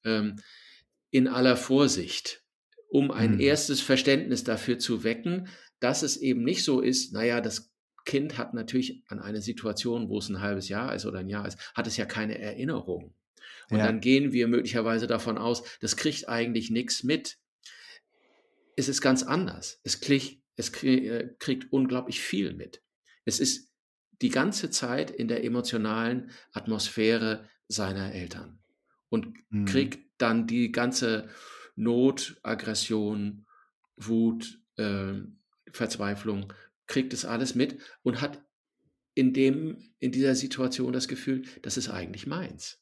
ähm, 0.03 0.37
in 1.09 1.27
aller 1.27 1.57
Vorsicht, 1.57 2.40
um 2.91 3.09
ein 3.09 3.35
mhm. 3.35 3.39
erstes 3.39 3.79
Verständnis 3.79 4.43
dafür 4.43 4.77
zu 4.77 5.05
wecken, 5.05 5.47
dass 5.79 6.03
es 6.03 6.17
eben 6.17 6.43
nicht 6.43 6.65
so 6.65 6.81
ist, 6.81 7.13
naja, 7.13 7.39
das 7.39 7.71
Kind 8.03 8.37
hat 8.37 8.53
natürlich 8.53 9.03
an 9.07 9.19
eine 9.19 9.41
Situation, 9.41 10.09
wo 10.09 10.19
es 10.19 10.27
ein 10.27 10.41
halbes 10.41 10.67
Jahr 10.67 10.93
ist 10.93 11.05
oder 11.05 11.19
ein 11.19 11.29
Jahr 11.29 11.47
ist, 11.47 11.57
hat 11.73 11.87
es 11.87 11.95
ja 11.95 12.05
keine 12.05 12.37
Erinnerung. 12.37 13.15
Und 13.69 13.77
ja. 13.77 13.85
dann 13.85 14.01
gehen 14.01 14.33
wir 14.33 14.49
möglicherweise 14.49 15.07
davon 15.07 15.37
aus, 15.37 15.63
das 15.79 15.95
kriegt 15.95 16.27
eigentlich 16.27 16.69
nichts 16.69 17.03
mit. 17.03 17.37
Es 18.75 18.89
ist 18.89 18.99
ganz 18.99 19.23
anders. 19.23 19.79
Es 19.83 20.01
kriegt, 20.01 20.43
es 20.57 20.69
äh, 20.83 21.29
kriegt 21.39 21.71
unglaublich 21.71 22.19
viel 22.19 22.53
mit. 22.53 22.83
Es 23.23 23.39
ist 23.39 23.71
die 24.21 24.29
ganze 24.29 24.69
Zeit 24.69 25.11
in 25.11 25.29
der 25.29 25.45
emotionalen 25.45 26.31
Atmosphäre 26.51 27.47
seiner 27.69 28.13
Eltern 28.13 28.59
und 29.07 29.33
mhm. 29.49 29.65
kriegt 29.65 29.99
dann 30.17 30.45
die 30.45 30.73
ganze 30.73 31.29
Not, 31.75 32.39
Aggression, 32.43 33.45
Wut, 33.95 34.61
äh, 34.77 35.13
Verzweiflung, 35.71 36.51
kriegt 36.87 37.13
es 37.13 37.25
alles 37.25 37.55
mit 37.55 37.79
und 38.03 38.21
hat 38.21 38.43
in, 39.13 39.33
dem, 39.33 39.77
in 39.99 40.11
dieser 40.11 40.35
Situation 40.35 40.93
das 40.93 41.07
Gefühl, 41.07 41.43
das 41.61 41.77
ist 41.77 41.89
eigentlich 41.89 42.27
meins. 42.27 42.81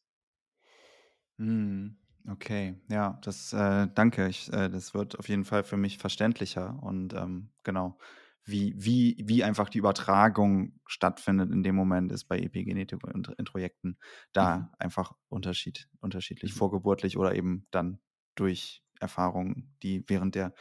Mhm. 1.37 1.97
Okay, 2.27 2.75
ja, 2.89 3.17
das 3.23 3.53
äh, 3.53 3.87
danke. 3.95 4.27
Ich, 4.27 4.51
äh, 4.51 4.69
das 4.69 4.93
wird 4.93 5.17
auf 5.17 5.29
jeden 5.29 5.45
Fall 5.45 5.63
für 5.63 5.77
mich 5.77 5.97
verständlicher 5.97 6.77
und 6.83 7.13
ähm, 7.13 7.49
genau 7.63 7.97
wie, 8.43 8.73
wie, 8.77 9.17
wie 9.25 9.43
einfach 9.43 9.69
die 9.69 9.77
Übertragung 9.77 10.79
stattfindet 10.85 11.51
in 11.51 11.63
dem 11.63 11.75
Moment, 11.75 12.11
ist 12.11 12.25
bei 12.25 12.39
Epigenetik 12.39 13.03
und 13.03 13.29
Introjekten 13.37 13.97
da 14.33 14.57
mhm. 14.57 14.67
einfach 14.79 15.13
Unterschied, 15.29 15.87
unterschiedlich, 15.99 16.53
mhm. 16.53 16.57
vorgeburtlich 16.57 17.17
oder 17.17 17.35
eben 17.35 17.67
dann 17.71 17.99
durch 18.39 18.83
Erfahrungen, 18.99 19.73
die 19.83 20.03
während 20.07 20.35
der 20.35 20.53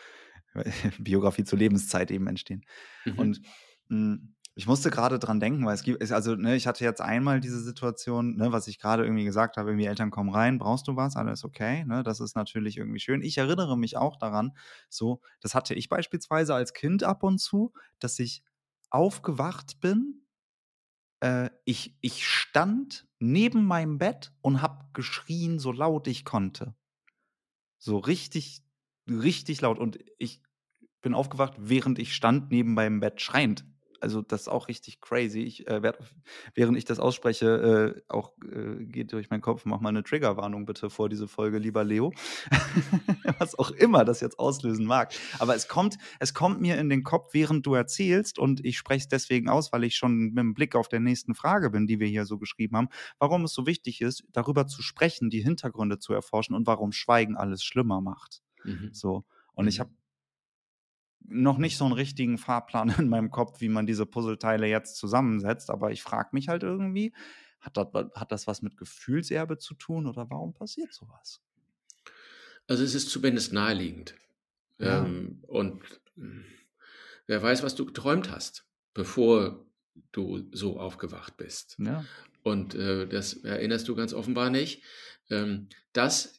Biografie 0.99 1.45
zur 1.45 1.59
Lebenszeit 1.59 2.11
eben 2.11 2.27
entstehen. 2.27 2.65
Mhm. 3.05 3.19
Und 3.19 3.41
mh, 3.89 3.97
hm, 3.97 4.35
ich 4.59 4.67
musste 4.67 4.91
gerade 4.91 5.21
dran 5.21 5.39
denken, 5.39 5.65
weil 5.65 5.77
es 5.77 5.85
gibt, 5.85 6.11
also 6.11 6.35
ne, 6.35 6.57
ich 6.57 6.67
hatte 6.67 6.83
jetzt 6.83 7.01
einmal 7.01 7.39
diese 7.39 7.61
Situation, 7.61 8.35
ne, 8.37 8.51
was 8.51 8.67
ich 8.67 8.81
gerade 8.81 9.05
irgendwie 9.05 9.25
gesagt 9.25 9.57
habe, 9.57 9.71
irgendwie 9.71 9.87
Eltern 9.87 10.11
kommen 10.11 10.31
rein, 10.31 10.59
brauchst 10.59 10.89
du 10.89 10.97
was, 10.97 11.15
alles 11.15 11.45
okay, 11.45 11.85
ne, 11.85 12.03
das 12.03 12.19
ist 12.19 12.35
natürlich 12.35 12.77
irgendwie 12.77 12.99
schön. 12.99 13.23
Ich 13.23 13.39
erinnere 13.39 13.79
mich 13.79 13.97
auch 13.97 14.17
daran, 14.17 14.51
so, 14.89 15.21
das 15.41 15.55
hatte 15.55 15.75
ich 15.75 15.89
beispielsweise 15.89 16.57
als 16.57 16.73
Kind 16.73 17.05
ab 17.05 17.23
und 17.23 17.39
zu, 17.39 17.73
dass 18.01 18.19
ich 18.19 18.43
aufgewacht 18.91 19.79
bin, 19.81 20.27
äh, 21.21 21.51
ich, 21.65 21.97
ich 22.01 22.27
stand 22.27 23.07
neben 23.21 23.65
meinem 23.65 23.99
Bett 23.99 24.33
und 24.41 24.61
hab 24.61 24.93
geschrien, 24.93 25.61
so 25.61 25.71
laut 25.71 26.09
ich 26.09 26.25
konnte. 26.25 26.75
So 27.79 27.99
richtig, 27.99 28.63
richtig 29.09 29.61
laut. 29.61 29.79
Und 29.79 29.99
ich 30.19 30.41
bin 31.01 31.15
aufgewacht, 31.15 31.55
während 31.59 31.99
ich 31.99 32.15
stand 32.15 32.51
neben 32.51 32.75
meinem 32.75 33.01
Bett 33.01 33.21
schreiend 33.21 33.65
also 34.01 34.23
das 34.23 34.43
ist 34.43 34.49
auch 34.49 34.69
richtig 34.69 35.01
crazy. 35.01 35.41
Ich 35.41 35.67
äh, 35.67 35.83
werde, 35.83 35.99
während 36.55 36.77
ich 36.77 36.85
das 36.85 36.99
ausspreche, 36.99 37.95
äh, 37.97 38.03
auch 38.09 38.33
äh, 38.45 38.85
geht 38.85 39.13
durch 39.13 39.31
meinen 39.31 39.41
Kopf, 39.41 39.65
mach 39.65 39.81
mal 39.81 39.91
eine 39.91 40.03
Triggerwarnung 40.03 40.67
bitte 40.67 40.91
vor 40.91 41.09
diese 41.09 41.29
Folge, 41.29 41.59
lieber 41.59 41.85
Leo. 41.85 42.13
Was 43.39 43.59
auch 43.59 43.71
immer 43.71 44.05
das 44.05 44.21
jetzt 44.21 44.39
auslösen 44.39 44.87
mag. 44.87 45.13
Aber 45.39 45.55
es 45.55 45.69
kommt, 45.69 45.99
es 46.21 46.35
kommt 46.35 46.61
mir 46.61 46.79
in 46.79 46.89
den 46.89 47.03
Kopf, 47.03 47.35
während 47.35 47.67
du 47.67 47.75
erzählst, 47.75 48.39
und 48.39 48.65
ich 48.65 48.79
spreche 48.79 49.03
es 49.03 49.09
deswegen 49.09 49.49
aus, 49.49 49.73
weil 49.73 49.85
ich 49.85 49.97
schon 49.97 50.17
mit 50.17 50.39
dem 50.39 50.55
Blick 50.55 50.75
auf 50.75 50.89
der 50.89 51.01
nächsten 51.01 51.35
Frage 51.35 51.71
bin, 51.71 51.87
die 51.87 52.01
wir 52.01 52.07
hier 52.07 52.25
so 52.25 52.39
geschrieben 52.39 52.77
haben, 52.77 52.89
warum 53.19 53.45
es 53.45 53.53
so 53.53 53.67
wichtig 53.67 54.01
ist, 54.01 54.25
darüber 54.33 54.67
zu 54.67 54.83
sprechen, 54.83 55.31
die 55.31 55.43
Hintergründe 55.43 55.99
zu 55.99 56.13
erforschen 56.13 56.55
und 56.55 56.67
warum 56.67 56.93
Schweigen 56.93 57.37
alles 57.37 57.63
schlimmer 57.63 58.01
macht. 58.01 58.43
Mhm. 58.65 58.91
So. 58.93 59.25
Und 59.55 59.69
ich 59.69 59.79
mhm. 59.79 59.83
habe 59.83 59.91
noch 61.29 61.59
nicht 61.59 61.77
so 61.77 61.85
einen 61.85 61.95
richtigen 61.95 62.39
Fahrplan 62.39 62.89
in 62.99 63.09
meinem 63.09 63.31
Kopf, 63.31 63.61
wie 63.61 63.69
man 63.69 63.87
diese 63.87 64.07
Puzzleteile 64.07 64.67
jetzt 64.67 64.97
zusammensetzt, 64.97 65.71
aber 65.71 65.91
ich 65.91 66.03
frage 66.03 66.31
mich 66.33 66.49
halt 66.49 66.63
irgendwie, 66.63 67.13
hat 67.61 67.77
das, 67.77 67.89
hat 68.15 68.33
das 68.33 68.47
was 68.47 68.63
mit 68.63 68.77
Gefühlserbe 68.77 69.59
zu 69.59 69.75
tun 69.75 70.07
oder 70.07 70.31
warum 70.31 70.55
passiert 70.55 70.93
sowas? 70.93 71.41
Also 72.67 72.85
es 72.85 72.95
ist 72.95 73.11
zumindest 73.11 73.53
naheliegend. 73.53 74.15
Ja. 74.79 75.05
Ähm, 75.05 75.43
und 75.47 75.83
wer 77.27 77.43
weiß, 77.43 77.63
was 77.63 77.75
du 77.75 77.87
geträumt 77.87 78.31
hast, 78.31 78.65
bevor 78.95 79.67
du 80.13 80.49
so 80.53 80.79
aufgewacht 80.79 81.37
bist. 81.37 81.77
Ja. 81.79 82.05
Und 82.43 82.75
äh, 82.75 83.09
das 83.09 83.35
erinnerst 83.35 83.89
du 83.89 83.97
ganz 83.97 84.13
offenbar 84.13 84.51
nicht. 84.51 84.83
Ähm, 85.31 85.69
das 85.93 86.38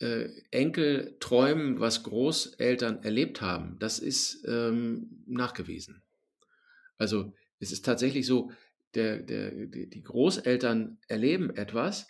äh, 0.00 0.28
Enkel 0.50 1.16
träumen, 1.20 1.80
was 1.80 2.02
Großeltern 2.02 3.02
erlebt 3.02 3.40
haben, 3.40 3.78
das 3.78 3.98
ist 3.98 4.44
ähm, 4.46 5.24
nachgewiesen. 5.26 6.02
Also 6.98 7.32
es 7.58 7.72
ist 7.72 7.84
tatsächlich 7.84 8.26
so, 8.26 8.50
der, 8.94 9.18
der, 9.18 9.50
die 9.50 10.02
Großeltern 10.02 10.98
erleben 11.08 11.54
etwas 11.54 12.06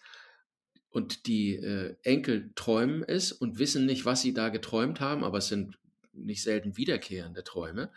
und 0.91 1.27
die 1.27 1.57
äh, 1.57 1.97
Enkel 2.03 2.53
träumen 2.55 3.03
es 3.03 3.33
und 3.33 3.59
wissen 3.59 3.87
nicht, 3.87 4.05
was 4.05 4.23
sie 4.23 4.33
da 4.33 4.49
geträumt 4.49 5.01
haben, 5.01 5.25
aber 5.25 5.39
es 5.39 5.49
sind 5.49 5.79
nicht 6.13 6.43
selten 6.43 6.77
wiederkehrende 6.77 7.45
Träume. 7.45 7.91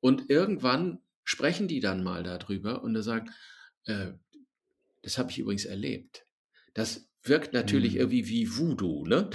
Und 0.00 0.30
irgendwann 0.30 1.00
sprechen 1.24 1.68
die 1.68 1.80
dann 1.80 2.02
mal 2.02 2.22
darüber 2.22 2.82
und 2.82 3.00
sagen, 3.02 3.30
äh, 3.84 4.12
das 5.02 5.18
habe 5.18 5.30
ich 5.30 5.38
übrigens 5.38 5.64
erlebt. 5.64 6.26
Das 6.74 7.08
wirkt 7.22 7.52
natürlich 7.52 7.94
mhm. 7.94 8.00
irgendwie 8.00 8.28
wie 8.28 8.56
Voodoo, 8.56 9.06
ne? 9.06 9.30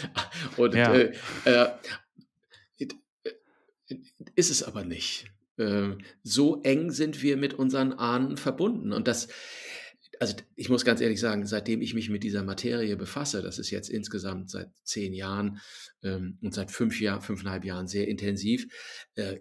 Und 0.56 0.74
ja. 0.74 0.92
äh, 0.94 1.12
äh, 1.44 1.68
ist 4.34 4.50
es 4.50 4.62
aber 4.62 4.84
nicht. 4.84 5.30
Äh, 5.56 5.96
so 6.22 6.62
eng 6.62 6.90
sind 6.90 7.22
wir 7.22 7.36
mit 7.36 7.54
unseren 7.54 7.92
Ahnen 7.92 8.36
verbunden. 8.36 8.92
Und 8.92 9.08
das, 9.08 9.28
also 10.20 10.36
ich 10.56 10.68
muss 10.68 10.84
ganz 10.84 11.00
ehrlich 11.00 11.20
sagen, 11.20 11.46
seitdem 11.46 11.80
ich 11.80 11.94
mich 11.94 12.10
mit 12.10 12.22
dieser 12.22 12.42
Materie 12.42 12.96
befasse, 12.96 13.42
das 13.42 13.58
ist 13.58 13.70
jetzt 13.70 13.88
insgesamt 13.88 14.50
seit 14.50 14.70
zehn 14.82 15.12
Jahren 15.12 15.60
ähm, 16.02 16.38
und 16.42 16.54
seit 16.54 16.70
fünf 16.70 17.00
Jahren, 17.00 17.22
fünfeinhalb 17.22 17.64
Jahren 17.64 17.88
sehr 17.88 18.08
intensiv, 18.08 18.66
äh, 19.14 19.40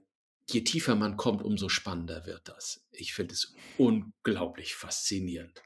je 0.49 0.61
tiefer 0.61 0.95
man 0.95 1.17
kommt, 1.17 1.43
umso 1.43 1.67
spannender 1.67 2.25
wird 2.25 2.47
das. 2.47 2.85
Ich 2.91 3.13
finde 3.13 3.33
es 3.33 3.53
unglaublich 3.77 4.75
faszinierend. 4.75 5.61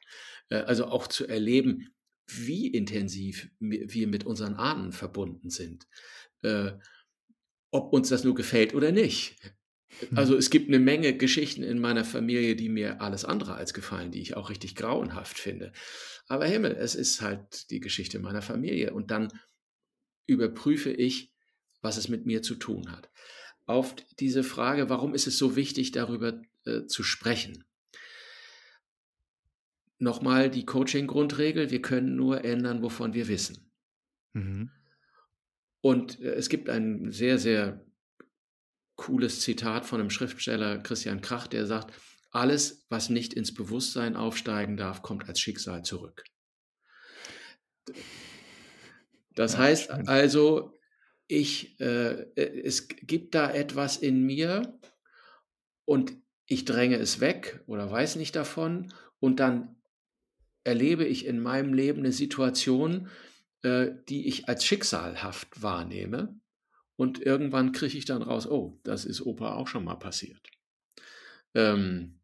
Äh, 0.50 0.58
also 0.58 0.86
auch 0.88 1.08
zu 1.08 1.28
erleben, 1.28 1.94
wie 2.40 2.68
intensiv 2.68 3.50
wir 3.60 4.08
mit 4.08 4.26
unseren 4.26 4.56
Ahnen 4.56 4.92
verbunden 4.92 5.50
sind. 5.50 5.88
Äh, 6.42 6.72
ob 7.72 7.94
uns 7.94 8.10
das 8.10 8.24
nur 8.24 8.36
gefällt 8.36 8.74
oder 8.74 8.92
nicht. 8.92 9.38
Hm. 10.00 10.18
Also 10.18 10.36
es 10.36 10.50
gibt 10.50 10.68
eine 10.68 10.80
Menge 10.80 11.16
Geschichten 11.16 11.64
in 11.64 11.80
meiner 11.80 12.06
Familie, 12.06 12.56
die 12.56 12.70
mir 12.70 13.02
alles 13.02 13.26
andere 13.26 13.56
als 13.56 13.74
gefallen, 13.74 14.12
die 14.12 14.22
ich 14.22 14.36
auch 14.36 14.50
richtig 14.50 14.76
grauenhaft 14.76 15.38
finde. 15.38 15.72
Aber 16.28 16.46
Himmel, 16.46 16.76
es 16.78 16.96
ist 16.96 17.22
halt 17.22 17.70
die 17.72 17.80
Geschichte 17.80 18.20
meiner 18.20 18.42
Familie. 18.42 18.94
Und 18.94 19.12
dann 19.12 19.32
überprüfe 20.28 20.92
ich, 20.92 21.34
was 21.82 21.98
es 21.98 22.08
mit 22.08 22.26
mir 22.26 22.42
zu 22.42 22.56
tun 22.56 22.92
hat. 22.92 23.10
Auf 23.66 23.96
diese 24.20 24.44
Frage, 24.44 24.90
warum 24.90 25.14
ist 25.14 25.28
es 25.28 25.38
so 25.38 25.56
wichtig, 25.56 25.92
darüber 25.92 26.42
äh, 26.66 26.86
zu 26.86 27.04
sprechen? 27.04 27.64
Nochmal 30.02 30.50
die 30.50 30.66
Coaching-Grundregel, 30.66 31.72
wir 31.72 31.82
können 31.82 32.16
nur 32.16 32.44
ändern, 32.44 32.82
wovon 32.82 33.14
wir 33.14 33.28
wissen. 33.28 33.72
Mhm. 34.34 34.72
Und 35.82 36.20
äh, 36.20 36.34
es 36.34 36.50
gibt 36.50 36.70
ein 36.70 37.12
sehr, 37.12 37.38
sehr 37.38 37.86
cooles 38.96 39.42
Zitat 39.42 39.86
von 39.86 40.00
einem 40.00 40.10
Schriftsteller, 40.10 40.78
Christian 40.80 41.22
Krach, 41.22 41.48
der 41.48 41.66
sagt, 41.66 41.94
alles, 42.32 42.86
was 42.90 43.10
nicht 43.10 43.34
ins 43.34 43.54
Bewusstsein 43.54 44.16
aufsteigen 44.16 44.78
darf, 44.78 45.02
kommt 45.02 45.28
als 45.28 45.40
Schicksal 45.40 45.84
zurück. 45.84 46.24
Das 49.36 49.54
ja, 49.54 49.60
heißt 49.60 49.92
schön. 49.92 50.08
also, 50.08 50.80
ich, 51.28 51.80
äh, 51.80 52.22
äh, 52.36 52.62
es 52.64 52.88
gibt 52.88 53.36
da 53.36 53.52
etwas 53.52 53.98
in 53.98 54.24
mir 54.24 54.78
und 55.86 56.18
ich 56.46 56.66
dränge 56.66 56.98
es 56.98 57.20
weg 57.20 57.64
oder 57.68 57.90
weiß 57.90 58.18
nicht 58.18 58.36
davon 58.36 58.94
und 59.20 59.40
dann 59.40 59.81
erlebe 60.64 61.06
ich 61.06 61.26
in 61.26 61.40
meinem 61.40 61.74
Leben 61.74 62.00
eine 62.00 62.12
Situation, 62.12 63.10
äh, 63.64 63.92
die 64.10 64.28
ich 64.28 64.48
als 64.48 64.66
schicksalhaft 64.66 65.62
wahrnehme. 65.62 66.40
Und 66.96 67.22
irgendwann 67.22 67.72
kriege 67.72 67.98
ich 67.98 68.06
dann 68.06 68.22
raus, 68.22 68.48
oh, 68.48 68.80
das 68.84 69.06
ist 69.06 69.22
Opa 69.22 69.56
auch 69.56 69.68
schon 69.68 69.84
mal 69.84 69.96
passiert. 69.96 70.50
Ähm, 71.56 72.20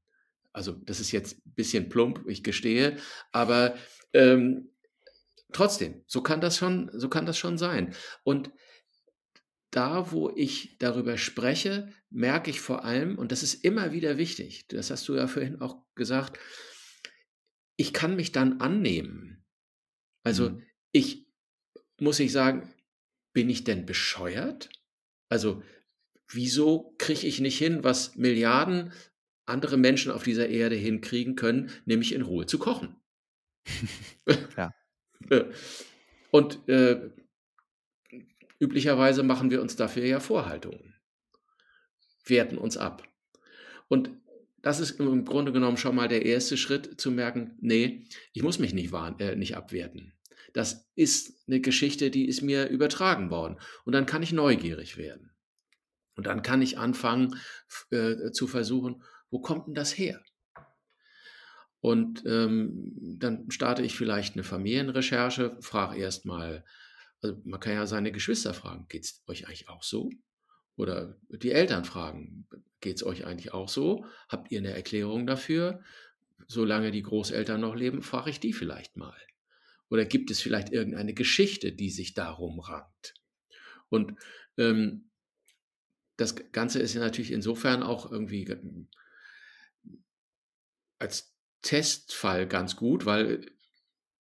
also 0.54 0.74
das 0.74 1.00
ist 1.00 1.12
jetzt 1.12 1.38
ein 1.46 1.54
bisschen 1.56 1.90
plump, 1.90 2.24
ich 2.28 2.44
gestehe, 2.44 2.98
aber 3.32 3.76
ähm, 4.14 4.70
trotzdem, 5.52 6.04
so 6.08 6.22
kann 6.22 6.42
das 6.42 6.58
schon, 6.58 6.90
so 6.94 7.10
kann 7.10 7.26
das 7.26 7.38
schon 7.38 7.58
sein. 7.58 7.94
Und 8.24 8.52
da, 9.72 10.12
wo 10.12 10.32
ich 10.36 10.78
darüber 10.80 11.18
spreche, 11.18 11.92
merke 12.10 12.50
ich 12.50 12.62
vor 12.62 12.86
allem, 12.86 13.18
und 13.18 13.32
das 13.32 13.44
ist 13.44 13.66
immer 13.66 13.92
wieder 13.92 14.18
wichtig, 14.18 14.68
das 14.70 14.90
hast 14.90 15.08
du 15.08 15.16
ja 15.16 15.28
vorhin 15.28 15.62
auch 15.62 15.84
gesagt, 15.94 16.40
ich 17.78 17.94
kann 17.94 18.16
mich 18.16 18.32
dann 18.32 18.60
annehmen. 18.60 19.46
Also 20.24 20.50
mhm. 20.50 20.64
ich 20.92 21.28
muss 22.00 22.20
ich 22.20 22.32
sagen, 22.32 22.74
bin 23.34 23.50
ich 23.50 23.64
denn 23.64 23.86
bescheuert? 23.86 24.70
Also 25.30 25.64
wieso 26.28 26.96
kriege 26.98 27.26
ich 27.26 27.40
nicht 27.40 27.58
hin, 27.58 27.84
was 27.84 28.16
Milliarden 28.16 28.92
andere 29.46 29.78
Menschen 29.78 30.12
auf 30.12 30.24
dieser 30.24 30.50
Erde 30.50 30.76
hinkriegen 30.76 31.36
können, 31.36 31.72
nämlich 31.86 32.14
in 32.14 32.24
Ruhe 32.24 32.46
zu 32.46 32.60
kochen? 32.60 32.96
ja. 34.58 34.74
Und 36.32 36.68
äh, 36.68 37.10
üblicherweise 38.60 39.24
machen 39.24 39.50
wir 39.52 39.62
uns 39.62 39.76
dafür 39.76 40.04
ja 40.04 40.20
Vorhaltungen, 40.20 40.96
werten 42.26 42.58
uns 42.58 42.76
ab. 42.76 43.04
Und 43.88 44.12
das 44.68 44.82
ist 44.82 45.00
im 45.00 45.24
Grunde 45.24 45.54
genommen 45.54 45.78
schon 45.78 45.96
mal 45.96 46.10
der 46.10 46.26
erste 46.26 46.58
Schritt 46.58 47.00
zu 47.00 47.10
merken, 47.10 47.58
nee, 47.62 48.04
ich 48.34 48.44
muss 48.44 48.60
mich 48.60 48.74
nicht, 48.74 48.92
warn, 48.92 49.18
äh, 49.20 49.34
nicht 49.38 49.56
abwerten. 49.56 50.12
Das 50.52 50.90
ist 50.94 51.48
eine 51.48 51.62
Geschichte, 51.62 52.12
die 52.12 52.28
ist 52.28 52.42
mir 52.42 52.68
übertragen 52.68 53.30
worden. 53.30 53.58
Und 53.86 53.94
dann 53.94 54.06
kann 54.06 54.24
ich 54.24 54.34
neugierig 54.34 54.98
werden. 54.98 55.32
Und 56.18 56.28
dann 56.28 56.42
kann 56.42 56.62
ich 56.62 56.78
anfangen 56.78 57.40
äh, 57.92 58.32
zu 58.32 58.46
versuchen, 58.46 59.02
wo 59.30 59.40
kommt 59.40 59.68
denn 59.68 59.74
das 59.74 59.98
her? 59.98 60.22
Und 61.80 62.26
ähm, 62.26 62.92
dann 63.20 63.50
starte 63.50 63.84
ich 63.84 63.96
vielleicht 63.96 64.34
eine 64.34 64.44
Familienrecherche, 64.44 65.56
frage 65.62 65.98
erstmal, 65.98 66.66
also 67.22 67.40
man 67.46 67.62
kann 67.62 67.72
ja 67.72 67.88
seine 67.88 68.12
Geschwister 68.12 68.54
fragen, 68.54 68.86
geht 68.90 69.06
es 69.06 69.24
euch 69.28 69.48
eigentlich 69.48 69.70
auch 69.70 69.84
so? 69.84 70.10
Oder 70.78 71.18
die 71.30 71.52
Eltern 71.52 71.84
fragen, 71.84 72.48
geht 72.80 72.98
es 72.98 73.04
euch 73.04 73.26
eigentlich 73.26 73.54
auch 73.54 73.68
so? 73.68 74.06
Habt 74.30 74.52
ihr 74.52 74.60
eine 74.60 74.74
Erklärung 74.74 75.28
dafür? 75.28 75.82
Solange 76.48 76.92
die 76.92 77.02
Großeltern 77.02 77.60
noch 77.60 77.76
leben, 77.76 78.02
frage 78.02 78.30
ich 78.30 78.40
die 78.40 78.54
vielleicht 78.54 78.96
mal. 78.96 79.18
Oder 79.90 80.06
gibt 80.06 80.32
es 80.32 80.40
vielleicht 80.40 80.72
irgendeine 80.72 81.14
Geschichte, 81.14 81.72
die 81.72 81.90
sich 81.90 82.14
darum 82.14 82.60
rankt? 82.60 83.16
Und 83.90 84.14
ähm, 84.58 85.10
das 86.16 86.36
Ganze 86.52 86.80
ist 86.80 86.94
ja 86.94 87.02
natürlich 87.02 87.32
insofern 87.32 87.84
auch 87.84 88.12
irgendwie 88.12 88.48
als 91.00 91.34
Testfall 91.62 92.48
ganz 92.48 92.76
gut, 92.76 93.06
weil 93.06 93.52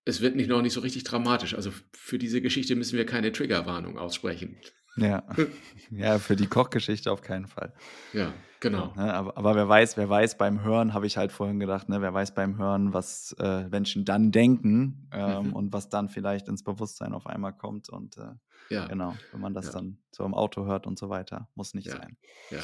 es 0.06 0.22
wird 0.22 0.36
nicht 0.36 0.48
noch 0.48 0.62
nicht 0.62 0.74
so 0.74 0.80
richtig 0.80 1.04
dramatisch. 1.04 1.54
Also 1.54 1.72
für 1.94 2.18
diese 2.18 2.42
Geschichte 2.42 2.76
müssen 2.76 2.98
wir 2.98 3.06
keine 3.06 3.32
Triggerwarnung 3.32 3.98
aussprechen. 3.98 4.58
Ja. 4.98 5.24
ja, 5.92 6.20
für 6.20 6.36
die 6.36 6.48
Kochgeschichte 6.48 7.12
auf 7.12 7.22
keinen 7.22 7.48
Fall. 7.48 7.72
Ja, 8.14 8.34
genau. 8.60 8.94
Ja, 8.98 9.06
ne, 9.06 9.14
aber, 9.14 9.38
aber, 9.38 9.56
wer 9.56 9.70
weiß, 9.70 9.96
wer 9.98 10.10
weiß 10.10 10.38
beim 10.38 10.64
Hören, 10.64 10.94
habe 10.94 11.08
ich 11.08 11.18
halt 11.18 11.32
vorhin 11.32 11.60
gedacht, 11.60 11.88
ne, 11.88 12.02
wer 12.02 12.14
weiß 12.14 12.34
beim 12.34 12.58
Hören, 12.58 12.94
was 12.94 13.36
äh, 13.40 13.68
Menschen 13.70 14.04
dann 14.04 14.32
denken 14.32 15.08
ähm, 15.14 15.48
mhm. 15.48 15.54
und 15.54 15.74
was 15.74 15.90
dann 15.90 16.10
vielleicht 16.10 16.48
ins 16.48 16.64
Bewusstsein 16.64 17.14
auf 17.14 17.28
einmal 17.28 17.54
kommt. 17.54 17.90
Und 17.90 18.18
äh, 18.18 18.34
ja. 18.70 18.88
genau, 18.88 19.16
wenn 19.32 19.42
man 19.42 19.54
das 19.54 19.68
ja. 19.68 19.74
dann 19.74 20.00
so 20.12 20.26
im 20.26 20.34
Auto 20.34 20.66
hört 20.66 20.88
und 20.88 20.98
so 20.98 21.10
weiter, 21.10 21.48
muss 21.56 21.74
nicht 21.74 21.90
sein. 21.90 22.18
Ja. 22.50 22.60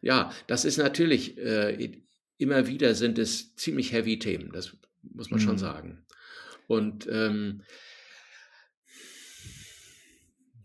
ja, 0.00 0.30
das 0.46 0.64
ist 0.64 0.78
natürlich, 0.78 1.36
äh, 1.38 2.00
immer 2.38 2.66
wieder 2.66 2.94
sind 2.94 3.18
es 3.18 3.54
ziemlich 3.56 3.92
heavy 3.92 4.18
Themen, 4.18 4.50
das 4.52 4.76
muss 5.02 5.30
man 5.30 5.40
mhm. 5.40 5.44
schon 5.44 5.58
sagen. 5.58 6.06
Und 6.68 7.08
ähm, 7.10 7.62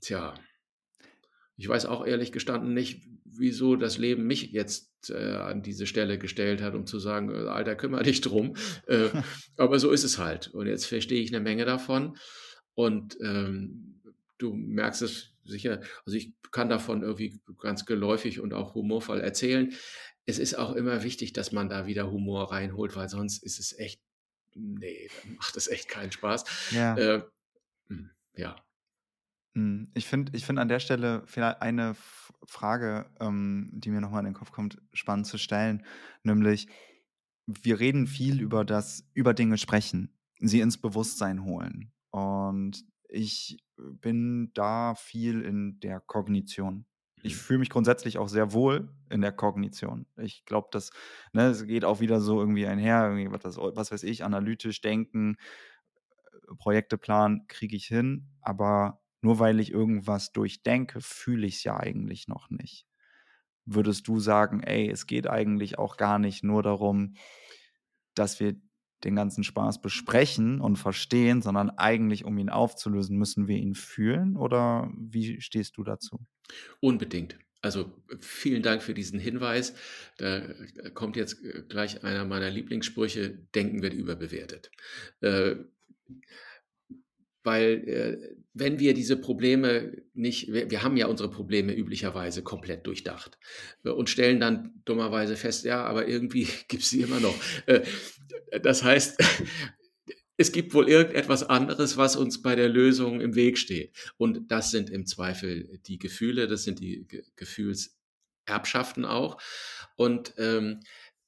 tja, 0.02 0.36
ich 1.58 1.68
weiß 1.68 1.86
auch 1.86 2.06
ehrlich 2.06 2.32
gestanden 2.32 2.74
nicht, 2.74 3.08
wieso 3.24 3.76
das 3.76 3.98
Leben 3.98 4.28
mich 4.28 4.52
jetzt 4.52 5.10
äh, 5.10 5.36
an 5.36 5.62
diese 5.62 5.88
Stelle 5.88 6.18
gestellt 6.18 6.62
hat, 6.62 6.76
um 6.76 6.86
zu 6.86 7.00
sagen, 7.00 7.30
äh, 7.30 7.48
Alter, 7.48 7.76
kümmere 7.76 8.04
dich 8.04 8.22
drum. 8.22 8.56
Äh, 8.88 9.10
aber 9.58 9.80
so 9.80 9.92
ist 9.92 10.04
es 10.04 10.20
halt. 10.20 10.50
Und 10.50 10.68
jetzt 10.68 10.86
verstehe 10.86 11.22
ich 11.22 11.34
eine 11.34 11.44
Menge 11.44 11.66
davon. 11.66 12.18
Und 12.76 13.18
ähm, 13.22 14.02
du 14.38 14.54
merkst 14.54 15.02
es 15.02 15.34
sicher, 15.44 15.82
also 16.06 16.18
ich 16.18 16.34
kann 16.52 16.70
davon 16.70 17.02
irgendwie 17.02 17.40
ganz 17.60 17.86
geläufig 17.86 18.40
und 18.40 18.54
auch 18.54 18.76
humorvoll 18.76 19.22
erzählen. 19.22 19.74
Es 20.26 20.40
ist 20.40 20.56
auch 20.56 20.76
immer 20.76 21.04
wichtig, 21.04 21.34
dass 21.34 21.52
man 21.52 21.70
da 21.70 21.88
wieder 21.88 22.12
Humor 22.12 22.52
reinholt, 22.52 22.96
weil 22.96 23.10
sonst 23.10 23.44
ist 23.44 23.60
es 23.60 23.78
echt, 23.78 24.02
nee, 24.54 25.10
macht 25.38 25.56
es 25.56 25.68
echt 25.68 25.88
keinen 25.88 26.12
Spaß. 26.12 26.44
Ja. 26.72 26.98
Äh, 26.98 27.24
hm, 27.88 28.12
ja. 28.36 28.65
Hm, 29.56 29.90
ich 29.94 30.06
finde 30.06 30.34
ich 30.36 30.46
find 30.46 30.60
an 30.60 30.68
der 30.68 30.80
Stelle 30.80 31.24
vielleicht 31.26 31.62
eine 31.62 31.96
Frage, 32.46 33.10
ähm, 33.20 33.72
die 33.74 33.90
mir 33.90 34.02
nochmal 34.02 34.20
in 34.20 34.26
den 34.26 34.34
Kopf 34.34 34.52
kommt, 34.52 34.82
spannend 34.94 35.28
zu 35.28 35.38
stellen, 35.38 35.84
nämlich 36.24 36.68
wir 37.48 37.80
reden 37.80 38.08
viel 38.08 38.42
über 38.42 38.66
das, 38.66 39.08
über 39.14 39.34
Dinge 39.34 39.58
sprechen, 39.58 40.14
sie 40.40 40.60
ins 40.60 40.80
Bewusstsein 40.80 41.46
holen. 41.46 41.94
Und 42.12 42.84
ich 43.08 43.58
bin 43.78 44.52
da 44.54 44.96
viel 44.96 45.42
in 45.42 45.80
der 45.80 46.00
Kognition. 46.00 46.86
Ich 47.22 47.34
mhm. 47.34 47.40
fühle 47.40 47.60
mich 47.60 47.70
grundsätzlich 47.70 48.18
auch 48.18 48.30
sehr 48.30 48.52
wohl 48.52 48.90
in 49.10 49.22
der 49.22 49.32
Kognition. 49.32 50.06
Ich 50.18 50.46
glaube, 50.46 50.70
dass 50.72 50.92
ne, 51.34 51.48
es 51.48 51.66
geht 51.66 51.86
auch 51.86 52.00
wieder 52.00 52.20
so 52.20 52.40
irgendwie 52.40 52.68
einher, 52.68 53.06
irgendwie 53.06 53.32
was, 53.32 53.58
was 53.58 53.92
weiß 53.92 54.04
ich, 54.04 54.24
analytisch 54.24 54.82
denken, 54.82 55.38
äh, 56.32 56.56
Projekte 56.58 56.98
planen, 56.98 57.46
kriege 57.48 57.76
ich 57.76 57.86
hin, 57.86 58.28
aber 58.42 59.02
nur 59.26 59.40
weil 59.40 59.60
ich 59.60 59.72
irgendwas 59.72 60.34
durchdenke, 60.34 61.02
fühle 61.02 61.48
ich 61.48 61.56
es 61.56 61.64
ja 61.64 61.78
eigentlich 61.78 62.28
noch 62.28 62.52
nicht. 62.52 62.86
Würdest 63.66 64.08
du 64.08 64.20
sagen, 64.20 64.62
ey, 64.62 64.88
es 64.88 65.08
geht 65.08 65.28
eigentlich 65.28 65.80
auch 65.80 65.98
gar 65.98 66.20
nicht 66.20 66.44
nur 66.44 66.62
darum, 66.62 67.16
dass 68.14 68.40
wir 68.40 68.56
den 69.04 69.16
ganzen 69.16 69.44
Spaß 69.44 69.82
besprechen 69.82 70.62
und 70.62 70.76
verstehen, 70.76 71.42
sondern 71.42 71.72
eigentlich, 71.72 72.24
um 72.24 72.38
ihn 72.38 72.52
aufzulösen, 72.52 73.18
müssen 73.18 73.48
wir 73.48 73.58
ihn 73.58 73.74
fühlen? 73.74 74.38
Oder 74.38 74.92
wie 74.96 75.42
stehst 75.42 75.78
du 75.78 75.84
dazu? 75.84 76.24
Unbedingt. 76.80 77.40
Also 77.64 77.92
vielen 78.20 78.62
Dank 78.62 78.84
für 78.84 78.94
diesen 78.94 79.18
Hinweis. 79.18 79.74
Da 80.20 80.44
kommt 80.94 81.16
jetzt 81.16 81.40
gleich 81.68 82.04
einer 82.04 82.26
meiner 82.26 82.52
Lieblingssprüche, 82.52 83.32
Denken 83.56 83.82
wird 83.82 83.96
überbewertet. 83.96 84.70
Äh, 85.22 85.56
weil 87.46 87.88
äh, 87.88 88.36
wenn 88.54 88.80
wir 88.80 88.94
diese 88.94 89.18
Probleme 89.18 90.02
nicht, 90.14 90.52
wir, 90.52 90.72
wir, 90.72 90.82
haben 90.82 90.98
ja 90.98 91.08
unsere 91.08 91.30
Probleme 91.30 91.74
üblicherweise 91.74 92.42
komplett 92.42 92.88
durchdacht 92.88 93.38
äh, 93.84 93.90
und 93.90 94.10
stellen 94.10 94.40
dann 94.40 94.82
dummerweise 94.86 95.36
fest, 95.36 95.66
ja, 95.66 95.84
aber 95.84 96.08
irgendwie 96.08 96.48
gibt 96.68 96.84
es 96.84 96.90
sie 96.90 97.02
immer 97.02 97.20
noch. 97.20 97.36
Äh, 97.68 97.82
das 98.62 98.84
heißt, 98.84 99.22
es 100.38 100.52
gibt 100.52 100.74
wohl 100.74 100.90
irgendetwas 100.90 101.44
anderes, 101.44 101.98
was 101.98 102.16
uns 102.16 102.42
bei 102.42 102.56
der 102.56 102.70
Lösung 102.70 103.22
im 103.22 103.36
Weg 103.36 103.58
steht. 103.58 103.96
Und 104.18 104.52
das 104.52 104.72
sind 104.72 104.90
im 104.90 105.06
Zweifel 105.06 105.80
die 105.86 106.00
Gefühle, 106.00 106.48
das 106.48 106.64
sind 106.64 106.80
die 106.80 107.06
Ge 107.08 107.24
Gefühlserbschaften 107.36 109.06
auch. 109.06 109.42
Und 109.96 110.34
ähm, 110.38 110.80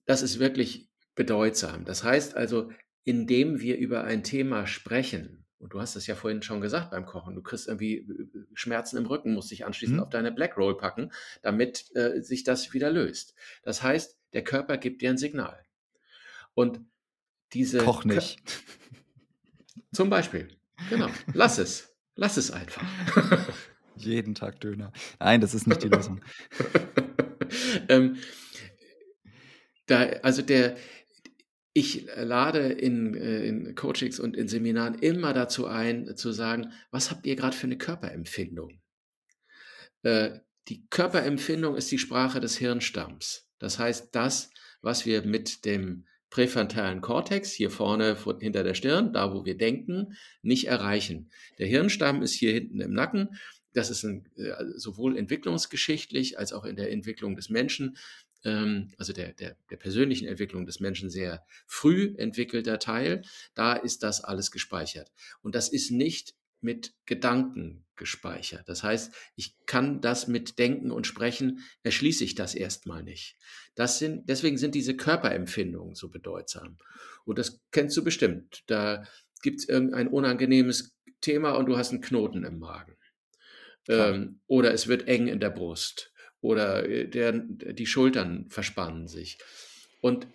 das 0.05 0.21
ist 0.21 0.39
wirklich 0.39 0.89
bedeutsam. 1.15 1.83
Das 1.83 2.03
heißt 2.03 2.35
also, 2.35 2.71
indem 3.03 3.59
wir 3.59 3.77
über 3.77 4.03
ein 4.03 4.23
Thema 4.23 4.67
sprechen, 4.67 5.46
und 5.59 5.73
du 5.73 5.81
hast 5.81 5.95
es 5.95 6.07
ja 6.07 6.15
vorhin 6.15 6.41
schon 6.41 6.61
gesagt 6.61 6.91
beim 6.91 7.05
Kochen. 7.05 7.35
Du 7.35 7.41
kriegst 7.41 7.67
irgendwie 7.67 7.97
äh, 7.97 8.27
Schmerzen 8.53 8.97
im 8.97 9.05
Rücken, 9.05 9.33
musst 9.33 9.51
dich 9.51 9.65
anschließend 9.65 9.97
mhm. 9.97 10.03
auf 10.03 10.09
deine 10.09 10.31
Black 10.31 10.57
Roll 10.57 10.77
packen, 10.77 11.11
damit 11.41 11.95
äh, 11.95 12.21
sich 12.21 12.43
das 12.43 12.73
wieder 12.73 12.91
löst. 12.91 13.33
Das 13.63 13.81
heißt, 13.81 14.17
der 14.33 14.43
Körper 14.43 14.77
gibt 14.77 15.01
dir 15.01 15.09
ein 15.09 15.17
Signal. 15.17 15.63
Und 16.53 16.81
diese. 17.53 17.79
Koch 17.79 18.03
nicht. 18.03 18.39
Zum 19.91 20.09
Beispiel. 20.09 20.49
Genau. 20.89 21.09
Lass 21.33 21.57
es. 21.57 21.95
Lass 22.15 22.37
es 22.37 22.51
einfach. 22.51 22.83
Jeden 23.95 24.35
Tag 24.35 24.59
Döner. 24.59 24.91
Nein, 25.19 25.41
das 25.41 25.53
ist 25.53 25.67
nicht 25.67 25.81
die 25.83 25.89
Lösung. 25.89 26.21
ähm, 27.89 28.17
da, 29.87 30.01
also 30.21 30.41
der, 30.41 30.77
ich 31.77 32.07
lade 32.15 32.69
in, 32.69 33.13
äh, 33.13 33.45
in, 33.45 33.75
Coachings 33.75 34.19
und 34.19 34.35
in 34.35 34.47
Seminaren 34.47 34.95
immer 34.95 35.33
dazu 35.33 35.67
ein, 35.67 36.17
zu 36.17 36.31
sagen, 36.31 36.71
was 36.89 37.11
habt 37.11 37.27
ihr 37.27 37.35
gerade 37.35 37.55
für 37.55 37.67
eine 37.67 37.77
Körperempfindung? 37.77 38.81
Äh, 40.01 40.39
die 40.69 40.87
Körperempfindung 40.89 41.75
ist 41.75 41.91
die 41.91 41.99
Sprache 41.99 42.39
des 42.39 42.57
Hirnstamms. 42.57 43.47
Das 43.59 43.77
heißt, 43.77 44.09
das, 44.13 44.49
was 44.81 45.05
wir 45.05 45.21
mit 45.21 45.65
dem 45.65 46.07
präfrontalen 46.31 47.01
Kortex 47.01 47.51
hier 47.51 47.69
vorne 47.69 48.17
hinter 48.39 48.63
der 48.63 48.73
Stirn, 48.73 49.13
da 49.13 49.31
wo 49.31 49.45
wir 49.45 49.55
denken, 49.55 50.17
nicht 50.41 50.65
erreichen. 50.65 51.29
Der 51.59 51.67
Hirnstamm 51.67 52.23
ist 52.23 52.33
hier 52.33 52.53
hinten 52.53 52.81
im 52.81 52.93
Nacken. 52.93 53.37
Das 53.73 53.91
ist 53.91 54.03
ein, 54.03 54.25
äh, 54.35 54.51
sowohl 54.77 55.15
entwicklungsgeschichtlich 55.15 56.39
als 56.39 56.53
auch 56.53 56.65
in 56.65 56.75
der 56.75 56.91
Entwicklung 56.91 57.35
des 57.35 57.49
Menschen 57.49 57.97
also 58.43 59.13
der, 59.13 59.33
der, 59.33 59.57
der 59.69 59.77
persönlichen 59.77 60.27
Entwicklung 60.27 60.65
des 60.65 60.79
Menschen 60.79 61.09
sehr 61.09 61.45
früh 61.65 62.13
entwickelter 62.17 62.79
Teil, 62.79 63.23
da 63.55 63.73
ist 63.73 64.03
das 64.03 64.23
alles 64.23 64.51
gespeichert. 64.51 65.11
Und 65.41 65.55
das 65.55 65.69
ist 65.69 65.91
nicht 65.91 66.35
mit 66.61 66.93
Gedanken 67.05 67.85
gespeichert. 67.95 68.67
Das 68.67 68.83
heißt, 68.83 69.13
ich 69.35 69.55
kann 69.65 70.01
das 70.01 70.27
mit 70.27 70.59
Denken 70.59 70.91
und 70.91 71.07
Sprechen, 71.07 71.63
erschließe 71.83 72.23
ich 72.23 72.35
das 72.35 72.55
erstmal 72.55 73.03
nicht. 73.03 73.37
Das 73.75 73.99
sind, 73.99 74.29
deswegen 74.29 74.57
sind 74.57 74.75
diese 74.75 74.95
Körperempfindungen 74.95 75.95
so 75.95 76.09
bedeutsam. 76.09 76.77
Und 77.25 77.37
das 77.39 77.59
kennst 77.71 77.97
du 77.97 78.03
bestimmt. 78.03 78.63
Da 78.67 79.03
gibt 79.41 79.59
es 79.59 79.69
irgendein 79.69 80.07
unangenehmes 80.07 80.95
Thema 81.21 81.51
und 81.51 81.67
du 81.67 81.77
hast 81.77 81.91
einen 81.91 82.01
Knoten 82.01 82.43
im 82.43 82.59
Magen. 82.59 82.95
Ähm, 83.87 84.41
oder 84.47 84.73
es 84.73 84.87
wird 84.87 85.07
eng 85.07 85.27
in 85.27 85.39
der 85.39 85.49
Brust. 85.49 86.11
Oder 86.41 86.87
äh, 86.87 87.07
der, 87.07 87.33
die 87.33 87.85
Schultern 87.85 88.49
verspannen 88.49 89.07
sich. 89.07 89.37
Und 90.01 90.27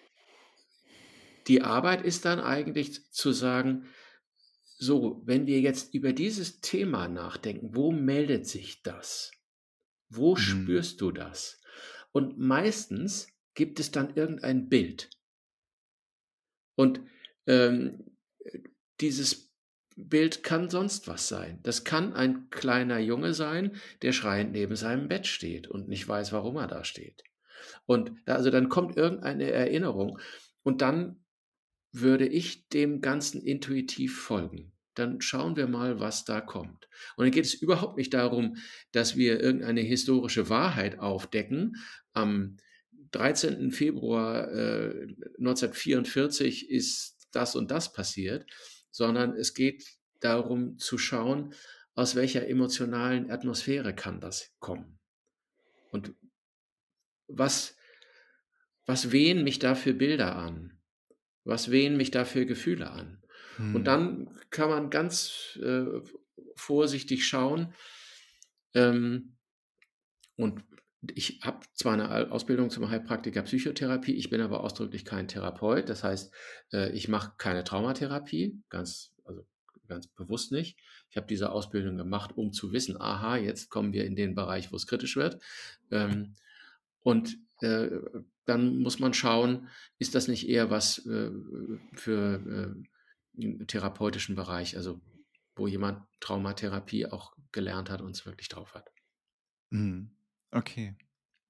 die 1.46 1.62
Arbeit 1.62 2.02
ist 2.02 2.24
dann 2.24 2.40
eigentlich 2.40 3.10
zu 3.10 3.32
sagen, 3.32 3.86
so, 4.78 5.22
wenn 5.24 5.46
wir 5.46 5.60
jetzt 5.60 5.94
über 5.94 6.12
dieses 6.12 6.60
Thema 6.60 7.08
nachdenken, 7.08 7.74
wo 7.74 7.92
meldet 7.92 8.46
sich 8.46 8.82
das? 8.82 9.30
Wo 10.08 10.32
mhm. 10.32 10.38
spürst 10.38 11.00
du 11.00 11.12
das? 11.12 11.60
Und 12.10 12.38
meistens 12.38 13.28
gibt 13.54 13.80
es 13.80 13.90
dann 13.90 14.14
irgendein 14.16 14.68
Bild. 14.68 15.10
Und 16.74 17.00
ähm, 17.46 18.04
dieses 19.00 19.51
Bild 19.96 20.42
kann 20.42 20.70
sonst 20.70 21.08
was 21.08 21.28
sein. 21.28 21.58
Das 21.62 21.84
kann 21.84 22.12
ein 22.12 22.50
kleiner 22.50 22.98
Junge 22.98 23.34
sein, 23.34 23.72
der 24.02 24.12
schreiend 24.12 24.52
neben 24.52 24.76
seinem 24.76 25.08
Bett 25.08 25.26
steht 25.26 25.68
und 25.68 25.88
nicht 25.88 26.06
weiß, 26.08 26.32
warum 26.32 26.56
er 26.56 26.66
da 26.66 26.84
steht. 26.84 27.22
Und 27.86 28.12
also 28.26 28.50
dann 28.50 28.68
kommt 28.68 28.96
irgendeine 28.96 29.50
Erinnerung 29.50 30.18
und 30.62 30.82
dann 30.82 31.22
würde 31.92 32.26
ich 32.26 32.68
dem 32.68 33.00
Ganzen 33.00 33.42
intuitiv 33.42 34.20
folgen. 34.20 34.72
Dann 34.94 35.20
schauen 35.20 35.56
wir 35.56 35.66
mal, 35.66 36.00
was 36.00 36.24
da 36.24 36.40
kommt. 36.40 36.88
Und 37.16 37.24
dann 37.24 37.30
geht 37.30 37.44
es 37.44 37.54
überhaupt 37.54 37.96
nicht 37.96 38.12
darum, 38.12 38.56
dass 38.92 39.16
wir 39.16 39.40
irgendeine 39.40 39.80
historische 39.80 40.48
Wahrheit 40.48 40.98
aufdecken. 40.98 41.76
Am 42.12 42.56
13. 43.12 43.70
Februar 43.72 44.50
äh, 44.50 45.06
1944 45.38 46.70
ist 46.70 47.28
das 47.30 47.56
und 47.56 47.70
das 47.70 47.92
passiert, 47.92 48.46
sondern 48.92 49.34
es 49.34 49.54
geht 49.54 49.98
darum 50.20 50.78
zu 50.78 50.98
schauen, 50.98 51.54
aus 51.94 52.14
welcher 52.14 52.46
emotionalen 52.46 53.30
Atmosphäre 53.30 53.94
kann 53.94 54.20
das 54.20 54.54
kommen. 54.60 54.98
Und 55.90 56.14
was, 57.26 57.76
was 58.86 59.10
wehen 59.10 59.42
mich 59.42 59.58
da 59.58 59.74
für 59.74 59.94
Bilder 59.94 60.36
an? 60.36 60.78
Was 61.44 61.70
wehen 61.70 61.96
mich 61.96 62.10
da 62.10 62.24
für 62.24 62.46
Gefühle 62.46 62.90
an? 62.90 63.22
Hm. 63.56 63.74
Und 63.74 63.84
dann 63.84 64.38
kann 64.50 64.68
man 64.70 64.90
ganz 64.90 65.58
äh, 65.60 65.84
vorsichtig 66.54 67.26
schauen. 67.26 67.74
Ähm, 68.74 69.36
und 70.36 70.64
ich 71.14 71.40
habe 71.42 71.66
zwar 71.74 71.94
eine 71.94 72.30
Ausbildung 72.30 72.70
zum 72.70 72.88
Heilpraktiker 72.88 73.42
Psychotherapie, 73.42 74.14
ich 74.14 74.30
bin 74.30 74.40
aber 74.40 74.62
ausdrücklich 74.62 75.04
kein 75.04 75.26
Therapeut. 75.26 75.88
Das 75.88 76.04
heißt, 76.04 76.32
äh, 76.72 76.92
ich 76.92 77.08
mache 77.08 77.32
keine 77.38 77.64
Traumatherapie, 77.64 78.62
ganz, 78.68 79.12
also 79.24 79.44
ganz 79.88 80.06
bewusst 80.06 80.52
nicht. 80.52 80.78
Ich 81.10 81.16
habe 81.16 81.26
diese 81.26 81.50
Ausbildung 81.50 81.96
gemacht, 81.96 82.36
um 82.36 82.52
zu 82.52 82.72
wissen, 82.72 83.00
aha, 83.00 83.36
jetzt 83.36 83.68
kommen 83.68 83.92
wir 83.92 84.04
in 84.04 84.14
den 84.14 84.34
Bereich, 84.34 84.70
wo 84.70 84.76
es 84.76 84.86
kritisch 84.86 85.16
wird. 85.16 85.42
Ähm, 85.90 86.34
und 87.00 87.36
äh, 87.60 87.90
dann 88.44 88.78
muss 88.78 89.00
man 89.00 89.12
schauen, 89.12 89.68
ist 89.98 90.14
das 90.14 90.28
nicht 90.28 90.48
eher 90.48 90.70
was 90.70 91.04
äh, 91.06 91.30
für 91.94 92.76
im 93.34 93.66
therapeutischen 93.66 94.36
Bereich, 94.36 94.76
also 94.76 95.00
wo 95.56 95.66
jemand 95.66 96.02
Traumatherapie 96.20 97.06
auch 97.06 97.34
gelernt 97.50 97.90
hat 97.90 98.02
und 98.02 98.12
es 98.12 98.26
wirklich 98.26 98.48
drauf 98.48 98.74
hat. 98.74 98.90
Mhm. 99.70 100.10
Okay. 100.52 100.94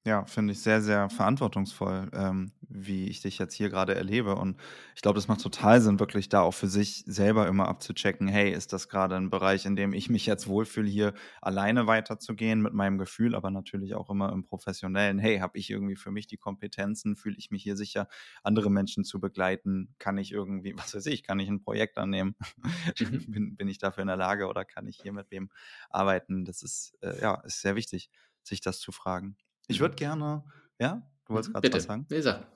Ja, 0.06 0.24
finde 0.26 0.52
ich 0.52 0.60
sehr, 0.62 0.82
sehr 0.82 1.10
verantwortungsvoll, 1.10 2.10
ähm, 2.14 2.52
wie 2.62 3.08
ich 3.08 3.22
dich 3.22 3.38
jetzt 3.38 3.54
hier 3.54 3.70
gerade 3.70 3.94
erlebe. 3.94 4.36
Und 4.36 4.58
ich 4.96 5.02
glaube, 5.02 5.16
das 5.16 5.28
macht 5.28 5.42
total 5.42 5.80
Sinn, 5.80 6.00
wirklich 6.00 6.28
da 6.28 6.42
auch 6.42 6.54
für 6.54 6.68
sich 6.68 7.04
selber 7.06 7.48
immer 7.48 7.68
abzuchecken, 7.68 8.28
hey, 8.28 8.52
ist 8.52 8.72
das 8.72 8.88
gerade 8.88 9.16
ein 9.16 9.30
Bereich, 9.30 9.66
in 9.66 9.76
dem 9.76 9.92
ich 9.94 10.10
mich 10.10 10.26
jetzt 10.26 10.48
wohlfühle, 10.48 10.88
hier 10.88 11.14
alleine 11.42 11.86
weiterzugehen 11.88 12.62
mit 12.62 12.74
meinem 12.74 12.98
Gefühl, 12.98 13.34
aber 13.34 13.50
natürlich 13.50 13.94
auch 13.94 14.10
immer 14.10 14.32
im 14.32 14.44
professionellen, 14.44 15.18
hey, 15.20 15.38
habe 15.40 15.58
ich 15.58 15.70
irgendwie 15.70 15.96
für 15.96 16.12
mich 16.12 16.26
die 16.28 16.38
Kompetenzen, 16.38 17.16
fühle 17.16 17.36
ich 17.38 17.50
mich 17.50 17.62
hier 17.62 17.76
sicher, 17.76 18.08
andere 18.44 18.70
Menschen 18.70 19.04
zu 19.04 19.20
begleiten, 19.20 19.94
kann 19.98 20.18
ich 20.18 20.32
irgendwie, 20.32 20.74
was 20.78 20.94
weiß 20.94 21.06
ich, 21.06 21.24
kann 21.24 21.40
ich 21.40 21.48
ein 21.48 21.62
Projekt 21.62 21.98
annehmen, 21.98 22.36
mhm. 23.00 23.30
bin, 23.30 23.56
bin 23.56 23.68
ich 23.68 23.78
dafür 23.78 24.02
in 24.02 24.08
der 24.08 24.16
Lage 24.16 24.48
oder 24.48 24.64
kann 24.64 24.86
ich 24.88 24.98
hier 25.00 25.12
mit 25.12 25.30
wem 25.30 25.50
arbeiten? 25.90 26.44
Das 26.44 26.62
ist, 26.62 26.96
äh, 27.02 27.20
ja, 27.20 27.36
ist 27.42 27.60
sehr 27.62 27.76
wichtig, 27.76 28.10
sich 28.42 28.60
das 28.60 28.80
zu 28.80 28.92
fragen. 28.92 29.36
Ich 29.68 29.80
würde 29.80 29.96
gerne, 29.96 30.44
ja, 30.78 31.08
du 31.26 31.34
wolltest 31.34 31.50
mhm, 31.50 31.60
gerade 31.60 31.72
was 31.72 31.84
sagen? 31.84 32.06
Nee, 32.10 32.20
sag. 32.20 32.46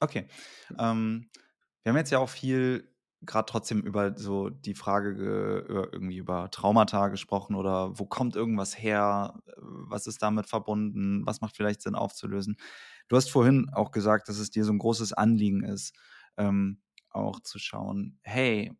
Okay. 0.00 0.26
Ähm, 0.78 1.30
wir 1.82 1.90
haben 1.90 1.96
jetzt 1.96 2.10
ja 2.10 2.18
auch 2.18 2.28
viel 2.28 2.92
gerade 3.22 3.46
trotzdem 3.50 3.80
über 3.80 4.16
so 4.16 4.50
die 4.50 4.74
Frage 4.74 5.64
irgendwie 5.92 6.18
über 6.18 6.50
Traumata 6.50 7.08
gesprochen 7.08 7.54
oder 7.54 7.98
wo 7.98 8.06
kommt 8.06 8.36
irgendwas 8.36 8.78
her, 8.78 9.40
was 9.56 10.06
ist 10.06 10.22
damit 10.22 10.46
verbunden, 10.46 11.24
was 11.26 11.40
macht 11.40 11.56
vielleicht 11.56 11.82
Sinn 11.82 11.94
aufzulösen. 11.94 12.56
Du 13.08 13.16
hast 13.16 13.30
vorhin 13.30 13.70
auch 13.72 13.90
gesagt, 13.90 14.28
dass 14.28 14.38
es 14.38 14.50
dir 14.50 14.64
so 14.64 14.72
ein 14.72 14.78
großes 14.78 15.12
Anliegen 15.12 15.64
ist, 15.64 15.94
ähm, 16.36 16.82
auch 17.10 17.40
zu 17.40 17.58
schauen, 17.58 18.18
hey, 18.22 18.72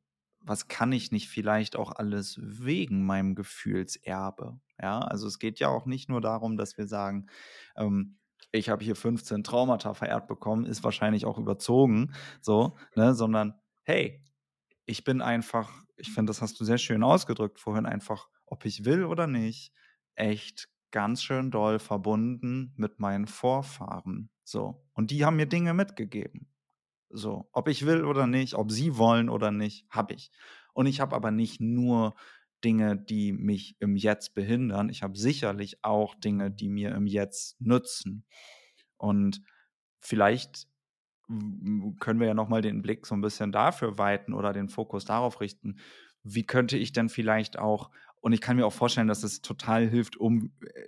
was 0.46 0.68
kann 0.68 0.92
ich 0.92 1.12
nicht 1.12 1.28
vielleicht 1.28 1.76
auch 1.76 1.92
alles 1.92 2.38
wegen 2.40 3.04
meinem 3.04 3.34
Gefühlserbe? 3.34 4.60
Ja, 4.80 5.00
also 5.00 5.26
es 5.26 5.38
geht 5.38 5.58
ja 5.58 5.68
auch 5.68 5.86
nicht 5.86 6.08
nur 6.08 6.20
darum, 6.20 6.56
dass 6.56 6.78
wir 6.78 6.86
sagen, 6.86 7.26
ähm, 7.76 8.18
ich 8.52 8.68
habe 8.68 8.84
hier 8.84 8.96
15 8.96 9.44
Traumata 9.44 9.94
vererbt 9.94 10.28
bekommen, 10.28 10.64
ist 10.64 10.84
wahrscheinlich 10.84 11.26
auch 11.26 11.38
überzogen, 11.38 12.14
so, 12.40 12.76
ne, 12.94 13.14
sondern 13.14 13.54
hey, 13.82 14.22
ich 14.86 15.04
bin 15.04 15.20
einfach, 15.20 15.84
ich 15.96 16.12
finde, 16.12 16.30
das 16.30 16.42
hast 16.42 16.58
du 16.60 16.64
sehr 16.64 16.78
schön 16.78 17.02
ausgedrückt 17.02 17.58
vorhin, 17.58 17.86
einfach, 17.86 18.28
ob 18.46 18.64
ich 18.64 18.84
will 18.84 19.04
oder 19.04 19.26
nicht, 19.26 19.72
echt 20.14 20.68
ganz 20.92 21.22
schön 21.22 21.50
doll 21.50 21.78
verbunden 21.78 22.72
mit 22.76 23.00
meinen 23.00 23.26
Vorfahren. 23.26 24.30
So. 24.44 24.86
Und 24.92 25.10
die 25.10 25.24
haben 25.24 25.36
mir 25.36 25.46
Dinge 25.46 25.74
mitgegeben. 25.74 26.48
So, 27.16 27.48
ob 27.52 27.68
ich 27.68 27.86
will 27.86 28.04
oder 28.04 28.26
nicht, 28.26 28.54
ob 28.54 28.70
sie 28.70 28.98
wollen 28.98 29.30
oder 29.30 29.50
nicht, 29.50 29.86
habe 29.88 30.12
ich. 30.12 30.30
Und 30.74 30.84
ich 30.84 31.00
habe 31.00 31.16
aber 31.16 31.30
nicht 31.30 31.62
nur 31.62 32.14
Dinge, 32.62 32.94
die 32.94 33.32
mich 33.32 33.74
im 33.80 33.96
Jetzt 33.96 34.34
behindern. 34.34 34.90
Ich 34.90 35.02
habe 35.02 35.16
sicherlich 35.16 35.82
auch 35.82 36.14
Dinge, 36.14 36.50
die 36.50 36.68
mir 36.68 36.94
im 36.94 37.06
Jetzt 37.06 37.58
nützen. 37.58 38.26
Und 38.98 39.40
vielleicht 39.98 40.68
können 41.26 42.20
wir 42.20 42.26
ja 42.26 42.34
nochmal 42.34 42.60
den 42.60 42.82
Blick 42.82 43.06
so 43.06 43.14
ein 43.14 43.22
bisschen 43.22 43.50
dafür 43.50 43.96
weiten 43.96 44.34
oder 44.34 44.52
den 44.52 44.68
Fokus 44.68 45.06
darauf 45.06 45.40
richten. 45.40 45.78
Wie 46.22 46.44
könnte 46.44 46.76
ich 46.76 46.92
denn 46.92 47.08
vielleicht 47.08 47.58
auch, 47.58 47.90
und 48.20 48.34
ich 48.34 48.42
kann 48.42 48.56
mir 48.56 48.66
auch 48.66 48.74
vorstellen, 48.74 49.08
dass 49.08 49.22
es 49.22 49.40
total 49.40 49.88
hilft, 49.88 50.18
um 50.18 50.52
äh, 50.60 50.82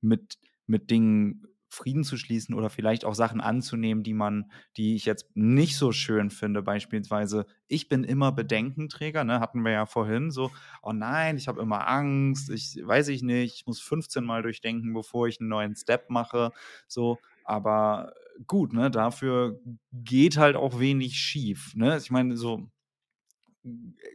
mit, 0.00 0.38
mit 0.66 0.90
Dingen 0.90 1.46
Frieden 1.70 2.02
zu 2.02 2.16
schließen 2.16 2.54
oder 2.54 2.68
vielleicht 2.68 3.04
auch 3.04 3.14
Sachen 3.14 3.40
anzunehmen, 3.40 4.02
die 4.02 4.12
man, 4.12 4.50
die 4.76 4.96
ich 4.96 5.04
jetzt 5.04 5.26
nicht 5.34 5.76
so 5.76 5.92
schön 5.92 6.30
finde. 6.30 6.62
Beispielsweise, 6.62 7.46
ich 7.68 7.88
bin 7.88 8.02
immer 8.02 8.32
Bedenkenträger, 8.32 9.22
ne? 9.22 9.38
hatten 9.38 9.64
wir 9.64 9.70
ja 9.70 9.86
vorhin 9.86 10.32
so, 10.32 10.50
oh 10.82 10.92
nein, 10.92 11.36
ich 11.36 11.46
habe 11.46 11.62
immer 11.62 11.88
Angst, 11.88 12.50
ich 12.50 12.76
weiß 12.82 13.08
ich 13.08 13.22
nicht, 13.22 13.54
ich 13.54 13.66
muss 13.66 13.80
15 13.80 14.24
Mal 14.24 14.42
durchdenken, 14.42 14.92
bevor 14.92 15.28
ich 15.28 15.40
einen 15.40 15.48
neuen 15.48 15.76
Step 15.76 16.10
mache. 16.10 16.50
So, 16.88 17.18
aber 17.44 18.14
gut, 18.48 18.72
ne, 18.72 18.90
dafür 18.90 19.60
geht 19.92 20.36
halt 20.36 20.56
auch 20.56 20.80
wenig 20.80 21.18
schief. 21.18 21.74
Ne? 21.76 21.96
Ich 21.98 22.10
meine, 22.10 22.36
so 22.36 22.68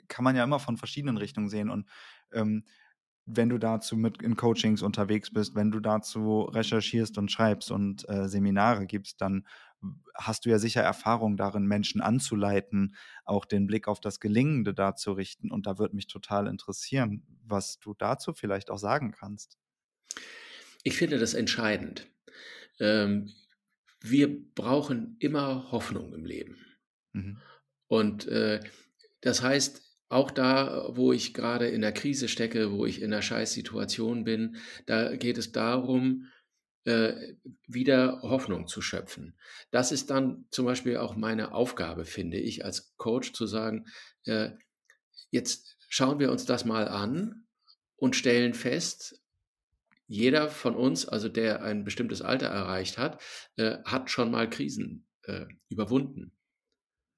kann 0.07 0.23
man 0.23 0.35
ja 0.35 0.43
immer 0.43 0.59
von 0.59 0.77
verschiedenen 0.77 1.17
Richtungen 1.17 1.49
sehen. 1.49 1.69
Und 1.69 1.87
ähm, 2.33 2.63
wenn 3.25 3.49
du 3.49 3.57
dazu 3.57 3.97
mit 3.97 4.21
in 4.21 4.35
Coachings 4.35 4.81
unterwegs 4.81 5.31
bist, 5.31 5.55
wenn 5.55 5.71
du 5.71 5.79
dazu 5.79 6.41
recherchierst 6.41 7.17
und 7.17 7.31
schreibst 7.31 7.71
und 7.71 8.07
äh, 8.07 8.27
Seminare 8.29 8.85
gibst, 8.85 9.21
dann 9.21 9.45
hast 10.15 10.45
du 10.45 10.49
ja 10.49 10.59
sicher 10.59 10.81
Erfahrung 10.81 11.37
darin, 11.37 11.65
Menschen 11.65 12.01
anzuleiten, 12.01 12.95
auch 13.23 13.45
den 13.45 13.67
Blick 13.67 13.87
auf 13.87 13.99
das 13.99 14.19
Gelingende 14.19 14.73
da 14.73 14.95
zu 14.95 15.13
richten. 15.13 15.51
Und 15.51 15.67
da 15.67 15.77
würde 15.77 15.95
mich 15.95 16.07
total 16.07 16.47
interessieren, 16.47 17.23
was 17.43 17.79
du 17.79 17.93
dazu 17.93 18.33
vielleicht 18.33 18.71
auch 18.71 18.77
sagen 18.77 19.11
kannst. 19.11 19.57
Ich 20.83 20.97
finde 20.97 21.17
das 21.19 21.33
entscheidend. 21.33 22.07
Ähm, 22.79 23.31
wir 24.01 24.45
brauchen 24.53 25.17
immer 25.19 25.71
Hoffnung 25.71 26.13
im 26.13 26.25
Leben. 26.25 26.57
Mhm. 27.13 27.41
Und 27.87 28.27
äh, 28.27 28.61
das 29.21 29.41
heißt, 29.41 29.84
auch 30.09 30.31
da, 30.31 30.89
wo 30.91 31.13
ich 31.13 31.33
gerade 31.33 31.67
in 31.67 31.81
der 31.81 31.91
Krise 31.91 32.27
stecke, 32.27 32.71
wo 32.71 32.85
ich 32.85 33.01
in 33.01 33.11
einer 33.11 33.21
Scheißsituation 33.21 34.23
bin, 34.23 34.57
da 34.85 35.15
geht 35.15 35.37
es 35.37 35.51
darum, 35.51 36.27
äh, 36.85 37.33
wieder 37.67 38.21
Hoffnung 38.21 38.67
zu 38.67 38.81
schöpfen. 38.81 39.35
Das 39.71 39.91
ist 39.91 40.11
dann 40.11 40.45
zum 40.51 40.65
Beispiel 40.65 40.97
auch 40.97 41.15
meine 41.15 41.51
Aufgabe, 41.53 42.05
finde 42.05 42.37
ich, 42.37 42.63
als 42.63 42.95
Coach 42.97 43.33
zu 43.33 43.47
sagen, 43.47 43.87
äh, 44.25 44.51
jetzt 45.31 45.77
schauen 45.89 46.19
wir 46.19 46.31
uns 46.31 46.45
das 46.45 46.63
mal 46.63 46.87
an 46.87 47.47
und 47.95 48.15
stellen 48.15 48.53
fest, 48.53 49.19
jeder 50.07 50.49
von 50.49 50.75
uns, 50.75 51.07
also 51.07 51.27
der 51.27 51.63
ein 51.63 51.83
bestimmtes 51.83 52.21
Alter 52.21 52.47
erreicht 52.47 52.99
hat, 52.99 53.19
äh, 53.55 53.79
hat 53.83 54.11
schon 54.11 54.29
mal 54.29 54.49
Krisen 54.49 55.07
überwunden. 55.69 56.33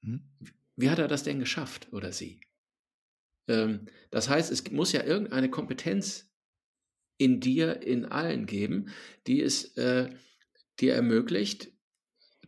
Hm. 0.01 0.29
Wie 0.77 0.89
hat 0.89 0.97
er 0.97 1.09
das 1.09 1.23
denn 1.23 1.39
geschafft 1.39 1.91
oder 1.91 2.13
sie? 2.13 2.39
Ähm, 3.47 3.87
das 4.11 4.29
heißt, 4.29 4.51
es 4.51 4.69
muss 4.71 4.91
ja 4.91 5.03
irgendeine 5.03 5.49
Kompetenz 5.49 6.31
in 7.17 7.39
dir, 7.39 7.81
in 7.81 8.05
allen 8.05 8.45
geben, 8.45 8.93
die 9.25 9.41
es 9.41 9.75
äh, 9.77 10.09
dir 10.79 10.93
ermöglicht, 10.93 11.71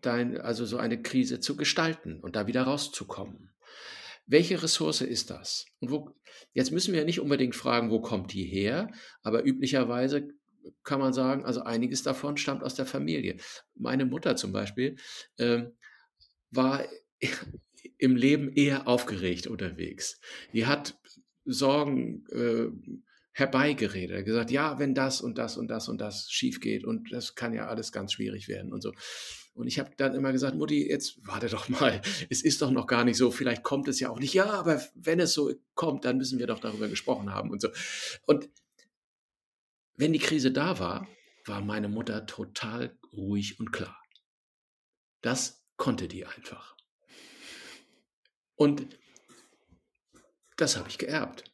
dein, 0.02 0.40
also 0.40 0.66
so 0.66 0.78
eine 0.78 1.02
Krise 1.02 1.40
zu 1.40 1.58
gestalten 1.58 2.20
und 2.20 2.36
da 2.36 2.48
wieder 2.48 2.64
rauszukommen. 2.64 3.52
Welche 4.26 4.62
Ressource 4.62 5.02
ist 5.02 5.32
das? 5.32 5.66
Und 5.80 5.92
wo, 5.92 6.16
jetzt 6.54 6.72
müssen 6.72 6.94
wir 6.94 7.04
nicht 7.04 7.20
unbedingt 7.20 7.56
fragen, 7.56 7.90
wo 7.90 8.00
kommt 8.00 8.32
die 8.32 8.46
her, 8.46 8.92
aber 9.24 9.44
üblicherweise 9.44 10.30
kann 10.84 11.00
man 11.00 11.14
sagen, 11.14 11.46
also 11.46 11.62
einiges 11.62 12.04
davon 12.04 12.38
stammt 12.38 12.64
aus 12.64 12.76
der 12.76 12.86
Familie. 12.86 13.38
Meine 13.76 14.06
Mutter 14.06 14.36
zum 14.36 14.52
Beispiel 14.52 14.98
äh, 15.38 15.64
war 16.52 16.86
im 17.98 18.16
Leben 18.16 18.52
eher 18.54 18.88
aufgeregt 18.88 19.48
unterwegs. 19.48 20.20
Die 20.54 20.66
hat 20.66 21.00
Sorgen 21.46 22.26
äh, 22.28 22.68
herbeigeredet, 23.32 24.26
gesagt, 24.26 24.52
ja, 24.52 24.80
wenn 24.80 24.94
das 24.94 25.22
und 25.22 25.38
das 25.38 25.58
und 25.58 25.70
das 25.70 25.88
und 25.88 26.00
das 26.00 26.30
schief 26.30 26.60
geht 26.60 26.84
und 26.84 27.12
das 27.12 27.36
kann 27.36 27.54
ja 27.54 27.68
alles 27.68 27.92
ganz 27.92 28.14
schwierig 28.14 28.48
werden 28.48 28.74
und 28.74 28.82
so. 28.82 28.92
Und 29.54 29.68
ich 29.68 29.80
habe 29.80 29.92
dann 29.98 30.16
immer 30.16 30.32
gesagt, 30.32 30.56
Mutti, 30.56 30.88
jetzt 30.90 31.20
warte 31.26 31.48
doch 31.48 31.70
mal, 31.70 32.02
es 32.30 32.44
ist 32.44 32.62
doch 32.62 32.72
noch 32.72 32.88
gar 32.88 33.04
nicht 33.04 33.18
so, 33.18 33.32
vielleicht 33.32 33.64
kommt 33.64 33.88
es 33.88 34.00
ja 34.00 34.10
auch 34.10 34.20
nicht. 34.20 34.34
Ja, 34.34 34.46
aber 34.46 34.82
wenn 34.96 35.20
es 35.20 35.34
so 35.34 35.52
kommt, 35.74 36.06
dann 36.06 36.18
müssen 36.18 36.40
wir 36.40 36.48
doch 36.48 36.60
darüber 36.60 36.88
gesprochen 36.88 37.32
haben 37.32 37.50
und 37.52 37.62
so. 37.62 37.70
Und 38.26 38.50
wenn 39.96 40.14
die 40.14 40.20
Krise 40.20 40.52
da 40.52 40.80
war, 40.80 41.08
war 41.46 41.62
meine 41.62 41.90
Mutter 41.90 42.26
total 42.26 42.98
ruhig 43.12 43.60
und 43.60 43.72
klar. 43.72 44.02
Das 45.22 45.66
konnte 45.76 46.08
die 46.08 46.26
einfach. 46.26 46.79
Und 48.60 48.88
das 50.58 50.76
habe 50.76 50.90
ich 50.90 50.98
geerbt. 50.98 51.46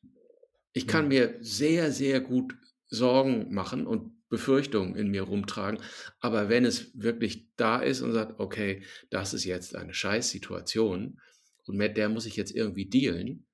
Ich 0.73 0.87
kann 0.87 1.07
mir 1.07 1.37
sehr, 1.39 1.91
sehr 1.91 2.19
gut 2.19 2.57
Sorgen 2.87 3.53
machen 3.53 3.85
und 3.85 4.27
Befürchtungen 4.27 4.95
in 4.95 5.11
mir 5.11 5.21
rumtragen. 5.21 5.79
Aber 6.19 6.49
wenn 6.49 6.65
es 6.65 6.99
wirklich 6.99 7.47
da 7.57 7.79
ist 7.79 8.01
und 8.01 8.11
sagt, 8.11 8.39
okay, 8.39 8.83
das 9.11 9.35
ist 9.35 9.43
jetzt 9.43 9.75
eine 9.75 9.93
Scheißsituation 9.93 11.21
und 11.65 11.77
mit 11.77 11.95
der 11.95 12.09
muss 12.09 12.25
ich 12.25 12.35
jetzt 12.37 12.55
irgendwie 12.55 12.87
dealen, 12.87 13.45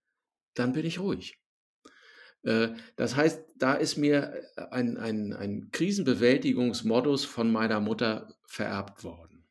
dann 0.53 0.71
bin 0.71 0.85
ich 0.85 0.99
ruhig. 0.99 1.37
Äh, 2.43 2.69
das 2.95 3.17
heißt, 3.17 3.43
da 3.57 3.73
ist 3.73 3.97
mir 3.97 4.45
ein, 4.71 4.97
ein, 4.97 5.33
ein 5.33 5.71
Krisenbewältigungsmodus 5.71 7.25
von 7.25 7.51
meiner 7.51 7.81
Mutter 7.81 8.33
vererbt 8.47 9.03
worden. 9.03 9.45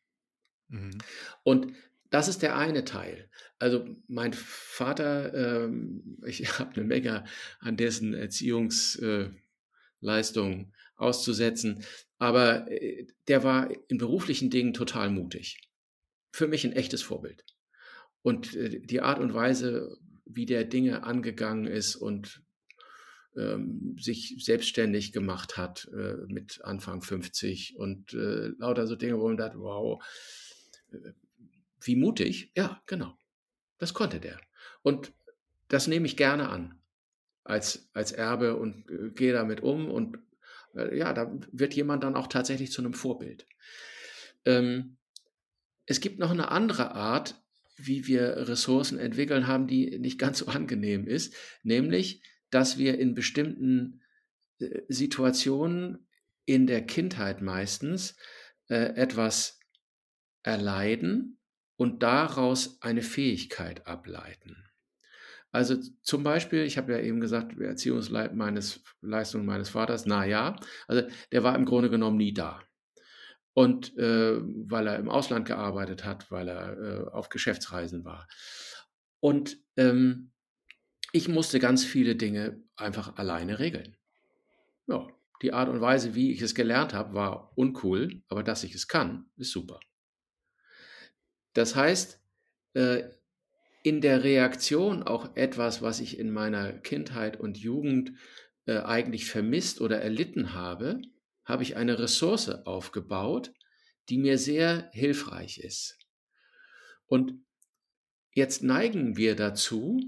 Mhm. 0.68 0.96
Und 1.42 1.74
das 2.10 2.28
ist 2.28 2.42
der 2.42 2.56
eine 2.56 2.84
Teil. 2.84 3.28
Also 3.58 3.86
mein 4.08 4.32
Vater, 4.32 5.64
ähm, 5.64 6.18
ich 6.26 6.58
habe 6.58 6.74
eine 6.74 6.84
Menge 6.84 7.24
an 7.60 7.76
dessen 7.76 8.14
Erziehungsleistungen 8.14 10.60
äh, 10.60 10.66
auszusetzen, 10.96 11.84
aber 12.18 12.70
äh, 12.70 13.06
der 13.28 13.44
war 13.44 13.70
in 13.88 13.98
beruflichen 13.98 14.50
Dingen 14.50 14.74
total 14.74 15.10
mutig. 15.10 15.60
Für 16.32 16.46
mich 16.46 16.64
ein 16.64 16.72
echtes 16.72 17.02
Vorbild. 17.02 17.44
Und 18.22 18.54
äh, 18.54 18.80
die 18.80 19.00
Art 19.00 19.18
und 19.18 19.34
Weise, 19.34 19.98
wie 20.24 20.46
der 20.46 20.64
Dinge 20.64 21.04
angegangen 21.04 21.66
ist 21.66 21.96
und 21.96 22.42
ähm, 23.36 23.96
sich 23.98 24.36
selbstständig 24.44 25.12
gemacht 25.12 25.56
hat 25.56 25.88
äh, 25.92 26.16
mit 26.26 26.60
Anfang 26.64 27.02
50 27.02 27.76
und 27.76 28.12
äh, 28.12 28.48
lauter 28.58 28.86
so 28.86 28.96
Dinge, 28.96 29.18
wo 29.18 29.28
man 29.28 29.36
dachte, 29.36 29.58
wow, 29.58 30.02
äh, 30.92 31.12
wie 31.82 31.96
mutig. 31.96 32.52
Ja, 32.56 32.82
genau. 32.86 33.16
Das 33.78 33.94
konnte 33.94 34.20
der. 34.20 34.40
Und 34.82 35.12
das 35.68 35.86
nehme 35.86 36.06
ich 36.06 36.16
gerne 36.16 36.48
an 36.48 36.78
als, 37.44 37.88
als 37.94 38.12
Erbe 38.12 38.56
und 38.56 38.88
äh, 38.90 39.10
gehe 39.10 39.32
damit 39.32 39.62
um. 39.62 39.90
Und 39.90 40.18
äh, 40.74 40.96
ja, 40.96 41.12
da 41.12 41.32
wird 41.52 41.74
jemand 41.74 42.04
dann 42.04 42.16
auch 42.16 42.26
tatsächlich 42.26 42.72
zu 42.72 42.82
einem 42.82 42.94
Vorbild. 42.94 43.46
Ähm, 44.44 44.96
es 45.86 46.00
gibt 46.00 46.18
noch 46.18 46.30
eine 46.30 46.50
andere 46.50 46.94
Art, 46.94 47.42
wie 47.76 48.06
wir 48.06 48.48
Ressourcen 48.48 48.98
entwickeln 48.98 49.46
haben, 49.46 49.66
die 49.66 49.98
nicht 49.98 50.18
ganz 50.18 50.38
so 50.38 50.46
angenehm 50.46 51.06
ist, 51.06 51.34
nämlich 51.62 52.22
dass 52.50 52.78
wir 52.78 52.98
in 52.98 53.14
bestimmten 53.14 54.02
äh, 54.58 54.82
Situationen 54.88 56.06
in 56.44 56.66
der 56.66 56.84
Kindheit 56.84 57.42
meistens 57.42 58.16
äh, 58.68 58.94
etwas 58.96 59.60
erleiden 60.42 61.39
und 61.80 62.02
daraus 62.02 62.76
eine 62.82 63.00
Fähigkeit 63.00 63.86
ableiten. 63.86 64.68
Also 65.50 65.78
zum 66.02 66.22
Beispiel, 66.22 66.64
ich 66.64 66.76
habe 66.76 66.92
ja 66.92 66.98
eben 66.98 67.20
gesagt, 67.20 67.58
Erziehungsleistung 67.58 69.46
meines, 69.46 69.70
Vaters, 69.70 70.04
na 70.04 70.26
ja, 70.26 70.56
also 70.88 71.08
der 71.32 71.42
war 71.42 71.56
im 71.56 71.64
Grunde 71.64 71.88
genommen 71.88 72.18
nie 72.18 72.34
da. 72.34 72.62
Und 73.54 73.96
äh, 73.96 74.42
weil 74.42 74.88
er 74.88 74.98
im 74.98 75.08
Ausland 75.08 75.46
gearbeitet 75.46 76.04
hat, 76.04 76.30
weil 76.30 76.48
er 76.48 76.76
äh, 76.78 77.08
auf 77.12 77.30
Geschäftsreisen 77.30 78.04
war. 78.04 78.28
Und 79.20 79.56
ähm, 79.78 80.32
ich 81.12 81.28
musste 81.28 81.60
ganz 81.60 81.82
viele 81.82 82.14
Dinge 82.14 82.62
einfach 82.76 83.16
alleine 83.16 83.58
regeln. 83.58 83.96
Ja, 84.86 85.08
die 85.40 85.54
Art 85.54 85.70
und 85.70 85.80
Weise, 85.80 86.14
wie 86.14 86.30
ich 86.30 86.42
es 86.42 86.54
gelernt 86.54 86.92
habe, 86.92 87.14
war 87.14 87.56
uncool, 87.56 88.20
aber 88.28 88.42
dass 88.42 88.64
ich 88.64 88.74
es 88.74 88.86
kann, 88.86 89.30
ist 89.38 89.52
super. 89.52 89.80
Das 91.52 91.74
heißt, 91.74 92.20
äh, 92.74 93.04
in 93.82 94.00
der 94.00 94.24
Reaktion 94.24 95.02
auch 95.02 95.36
etwas, 95.36 95.82
was 95.82 96.00
ich 96.00 96.18
in 96.18 96.30
meiner 96.30 96.72
Kindheit 96.72 97.40
und 97.40 97.56
Jugend 97.56 98.12
äh, 98.66 98.78
eigentlich 98.78 99.26
vermisst 99.26 99.80
oder 99.80 100.00
erlitten 100.00 100.52
habe, 100.52 101.00
habe 101.44 101.62
ich 101.62 101.76
eine 101.76 101.98
Ressource 101.98 102.48
aufgebaut, 102.48 103.52
die 104.08 104.18
mir 104.18 104.38
sehr 104.38 104.90
hilfreich 104.92 105.58
ist. 105.58 105.98
Und 107.06 107.44
jetzt 108.32 108.62
neigen 108.62 109.16
wir 109.16 109.34
dazu, 109.34 110.00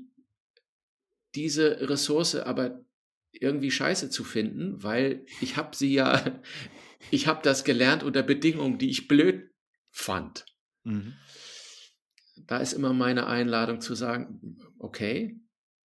diese 1.34 1.88
Ressource 1.88 2.36
aber 2.36 2.84
irgendwie 3.32 3.70
scheiße 3.70 4.11
zu 4.11 4.24
finden, 4.24 4.82
weil 4.82 5.24
ich 5.40 5.57
habe 5.57 5.74
sie 5.74 5.93
ja, 5.93 6.40
ich 7.11 7.26
habe 7.26 7.40
das 7.43 7.64
gelernt 7.64 8.03
unter 8.03 8.22
Bedingungen, 8.22 8.78
die 8.78 8.90
ich 8.90 9.09
blöd 9.09 9.51
fand. 9.90 10.45
Mhm. 10.84 11.14
Da 12.37 12.59
ist 12.59 12.72
immer 12.72 12.93
meine 12.93 13.26
Einladung 13.26 13.80
zu 13.80 13.95
sagen, 13.95 14.59
okay, 14.78 15.41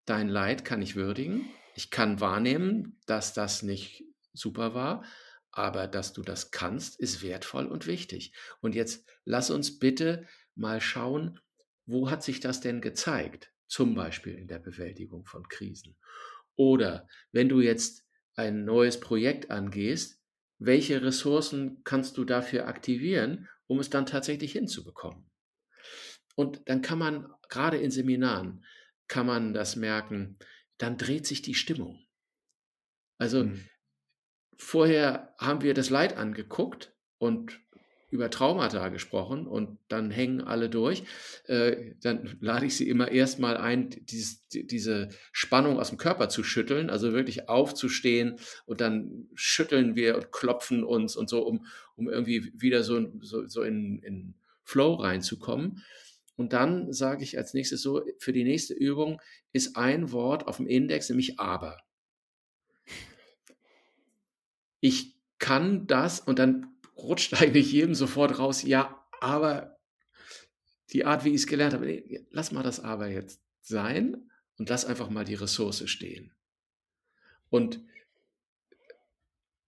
dein 0.05 0.29
Leid 0.29 0.65
kann 0.65 0.81
ich 0.81 0.95
würdigen, 0.95 1.45
ich 1.75 1.91
kann 1.91 2.19
wahrnehmen, 2.19 2.99
dass 3.05 3.33
das 3.33 3.63
nicht 3.63 4.03
super 4.33 4.73
war, 4.73 5.03
aber 5.51 5.87
dass 5.87 6.13
du 6.13 6.21
das 6.21 6.51
kannst, 6.51 6.99
ist 6.99 7.21
wertvoll 7.21 7.65
und 7.65 7.87
wichtig. 7.87 8.33
Und 8.61 8.75
jetzt 8.75 9.07
lass 9.25 9.49
uns 9.49 9.79
bitte 9.79 10.25
mal 10.55 10.81
schauen, 10.81 11.39
wo 11.85 12.09
hat 12.09 12.23
sich 12.23 12.39
das 12.39 12.61
denn 12.61 12.81
gezeigt? 12.81 13.51
zum 13.67 13.95
Beispiel 13.95 14.33
in 14.33 14.47
der 14.47 14.59
Bewältigung 14.59 15.25
von 15.25 15.47
Krisen. 15.47 15.95
Oder 16.55 17.07
wenn 17.31 17.49
du 17.49 17.61
jetzt 17.61 18.05
ein 18.35 18.65
neues 18.65 18.99
Projekt 18.99 19.51
angehst, 19.51 20.21
welche 20.57 21.01
Ressourcen 21.03 21.83
kannst 21.83 22.17
du 22.17 22.23
dafür 22.23 22.67
aktivieren, 22.67 23.47
um 23.67 23.79
es 23.79 23.89
dann 23.89 24.05
tatsächlich 24.05 24.53
hinzubekommen? 24.53 25.29
Und 26.37 26.61
dann 26.69 26.83
kann 26.83 26.99
man, 26.99 27.33
gerade 27.49 27.77
in 27.77 27.89
Seminaren, 27.89 28.63
kann 29.07 29.25
man 29.25 29.55
das 29.55 29.75
merken, 29.75 30.37
dann 30.77 30.97
dreht 30.97 31.25
sich 31.25 31.41
die 31.41 31.55
Stimmung. 31.55 32.05
Also 33.17 33.45
mhm. 33.45 33.65
vorher 34.55 35.33
haben 35.39 35.63
wir 35.63 35.73
das 35.73 35.89
Leid 35.89 36.15
angeguckt 36.15 36.93
und 37.17 37.59
über 38.11 38.29
Traumata 38.29 38.87
gesprochen 38.89 39.47
und 39.47 39.79
dann 39.87 40.11
hängen 40.11 40.41
alle 40.41 40.69
durch. 40.69 41.05
Äh, 41.45 41.95
dann 42.03 42.37
lade 42.39 42.67
ich 42.67 42.77
sie 42.77 42.87
immer 42.87 43.09
erstmal 43.11 43.57
ein, 43.57 43.89
dieses, 43.89 44.47
diese 44.47 45.09
Spannung 45.31 45.79
aus 45.79 45.89
dem 45.89 45.97
Körper 45.97 46.29
zu 46.29 46.43
schütteln, 46.43 46.91
also 46.91 47.13
wirklich 47.13 47.49
aufzustehen 47.49 48.39
und 48.67 48.79
dann 48.79 49.27
schütteln 49.33 49.95
wir 49.95 50.15
und 50.15 50.31
klopfen 50.31 50.83
uns 50.83 51.15
und 51.15 51.31
so, 51.31 51.41
um, 51.47 51.65
um 51.95 52.07
irgendwie 52.07 52.53
wieder 52.55 52.83
so, 52.83 53.11
so, 53.21 53.47
so 53.47 53.63
in, 53.63 53.97
in 54.03 54.35
Flow 54.63 54.93
reinzukommen. 54.93 55.83
Und 56.37 56.53
dann 56.53 56.93
sage 56.93 57.23
ich 57.23 57.37
als 57.37 57.53
nächstes 57.53 57.81
so, 57.81 58.01
für 58.19 58.31
die 58.31 58.43
nächste 58.43 58.73
Übung 58.73 59.19
ist 59.51 59.75
ein 59.75 60.11
Wort 60.11 60.47
auf 60.47 60.57
dem 60.57 60.67
Index, 60.67 61.09
nämlich 61.09 61.39
aber. 61.39 61.77
Ich 64.79 65.17
kann 65.39 65.87
das 65.87 66.19
und 66.19 66.39
dann 66.39 66.77
rutscht 66.95 67.33
eigentlich 67.41 67.71
jedem 67.71 67.95
sofort 67.95 68.39
raus, 68.39 68.63
ja, 68.63 69.03
aber 69.19 69.77
die 70.91 71.05
Art, 71.05 71.25
wie 71.25 71.29
ich 71.29 71.41
es 71.41 71.47
gelernt 71.47 71.73
habe, 71.73 72.03
lass 72.29 72.51
mal 72.51 72.63
das 72.63 72.79
aber 72.79 73.07
jetzt 73.07 73.41
sein 73.61 74.29
und 74.57 74.69
lass 74.69 74.85
einfach 74.85 75.09
mal 75.09 75.25
die 75.25 75.35
Ressource 75.35 75.89
stehen. 75.89 76.31
Und 77.49 77.81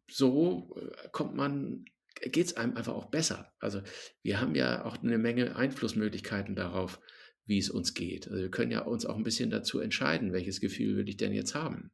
so 0.09 0.75
äh, 0.75 1.09
kommt 1.11 1.35
man, 1.35 1.85
geht 2.21 2.47
es 2.47 2.57
einem 2.57 2.75
einfach 2.75 2.93
auch 2.93 3.07
besser. 3.07 3.53
Also 3.59 3.81
wir 4.21 4.39
haben 4.41 4.55
ja 4.55 4.85
auch 4.85 4.97
eine 4.97 5.17
Menge 5.17 5.55
Einflussmöglichkeiten 5.55 6.55
darauf, 6.55 6.99
wie 7.45 7.57
es 7.57 7.69
uns 7.69 7.93
geht. 7.93 8.27
Also 8.27 8.41
wir 8.41 8.51
können 8.51 8.71
ja 8.71 8.81
uns 8.81 9.05
auch 9.05 9.15
ein 9.15 9.23
bisschen 9.23 9.49
dazu 9.49 9.79
entscheiden, 9.79 10.33
welches 10.33 10.59
Gefühl 10.59 10.97
will 10.97 11.09
ich 11.09 11.17
denn 11.17 11.33
jetzt 11.33 11.55
haben. 11.55 11.91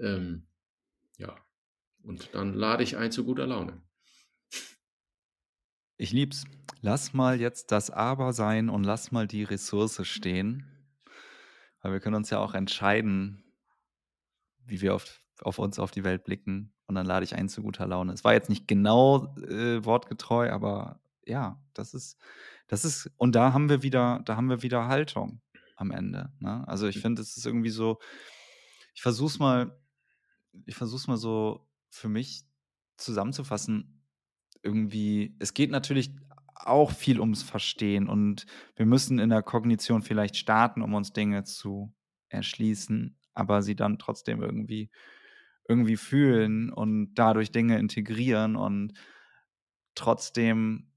Ähm, 0.00 0.46
ja, 1.16 1.36
und 2.02 2.30
dann 2.32 2.54
lade 2.54 2.82
ich 2.82 2.96
ein 2.96 3.12
zu 3.12 3.24
guter 3.24 3.46
Laune. 3.46 3.82
Ich 5.96 6.12
lieb's. 6.12 6.44
Lass 6.80 7.12
mal 7.12 7.40
jetzt 7.40 7.72
das 7.72 7.90
Aber 7.90 8.32
sein 8.32 8.68
und 8.68 8.84
lass 8.84 9.10
mal 9.10 9.26
die 9.26 9.42
Ressource 9.42 10.06
stehen. 10.06 10.64
Weil 11.82 11.92
wir 11.92 12.00
können 12.00 12.14
uns 12.14 12.30
ja 12.30 12.38
auch 12.38 12.54
entscheiden, 12.54 13.42
wie 14.64 14.80
wir 14.80 14.94
auf, 14.94 15.20
auf 15.40 15.58
uns, 15.58 15.78
auf 15.78 15.90
die 15.90 16.04
Welt 16.04 16.24
blicken. 16.24 16.72
Und 16.88 16.94
dann 16.94 17.06
lade 17.06 17.24
ich 17.24 17.36
ein 17.36 17.48
zu 17.48 17.62
guter 17.62 17.86
Laune. 17.86 18.12
Es 18.14 18.24
war 18.24 18.32
jetzt 18.32 18.48
nicht 18.48 18.66
genau 18.66 19.36
äh, 19.36 19.84
wortgetreu, 19.84 20.50
aber 20.50 21.00
ja, 21.26 21.62
das 21.74 21.92
ist, 21.92 22.16
das 22.66 22.84
ist, 22.84 23.10
und 23.18 23.34
da 23.34 23.52
haben 23.52 23.68
wir 23.68 23.82
wieder, 23.82 24.22
da 24.24 24.36
haben 24.36 24.48
wir 24.48 24.62
wieder 24.62 24.88
Haltung 24.88 25.42
am 25.76 25.90
Ende. 25.90 26.32
Ne? 26.40 26.66
Also 26.66 26.88
ich 26.88 26.98
finde, 26.98 27.20
es 27.20 27.36
ist 27.36 27.44
irgendwie 27.44 27.70
so, 27.70 27.98
ich 28.94 29.02
versuch's 29.02 29.38
mal, 29.38 29.78
ich 30.64 30.74
versuch's 30.74 31.06
mal 31.06 31.18
so 31.18 31.68
für 31.90 32.08
mich 32.08 32.44
zusammenzufassen 32.96 34.02
irgendwie, 34.62 35.36
es 35.38 35.52
geht 35.52 35.70
natürlich 35.70 36.14
auch 36.54 36.90
viel 36.90 37.20
ums 37.20 37.42
Verstehen 37.42 38.08
und 38.08 38.46
wir 38.76 38.86
müssen 38.86 39.18
in 39.18 39.28
der 39.28 39.42
Kognition 39.42 40.02
vielleicht 40.02 40.36
starten, 40.36 40.82
um 40.82 40.94
uns 40.94 41.12
Dinge 41.12 41.44
zu 41.44 41.94
erschließen, 42.28 43.16
aber 43.34 43.62
sie 43.62 43.76
dann 43.76 43.98
trotzdem 43.98 44.42
irgendwie 44.42 44.90
irgendwie 45.68 45.96
fühlen 45.96 46.72
und 46.72 47.14
dadurch 47.14 47.52
Dinge 47.52 47.78
integrieren 47.78 48.56
und 48.56 48.94
trotzdem 49.94 50.90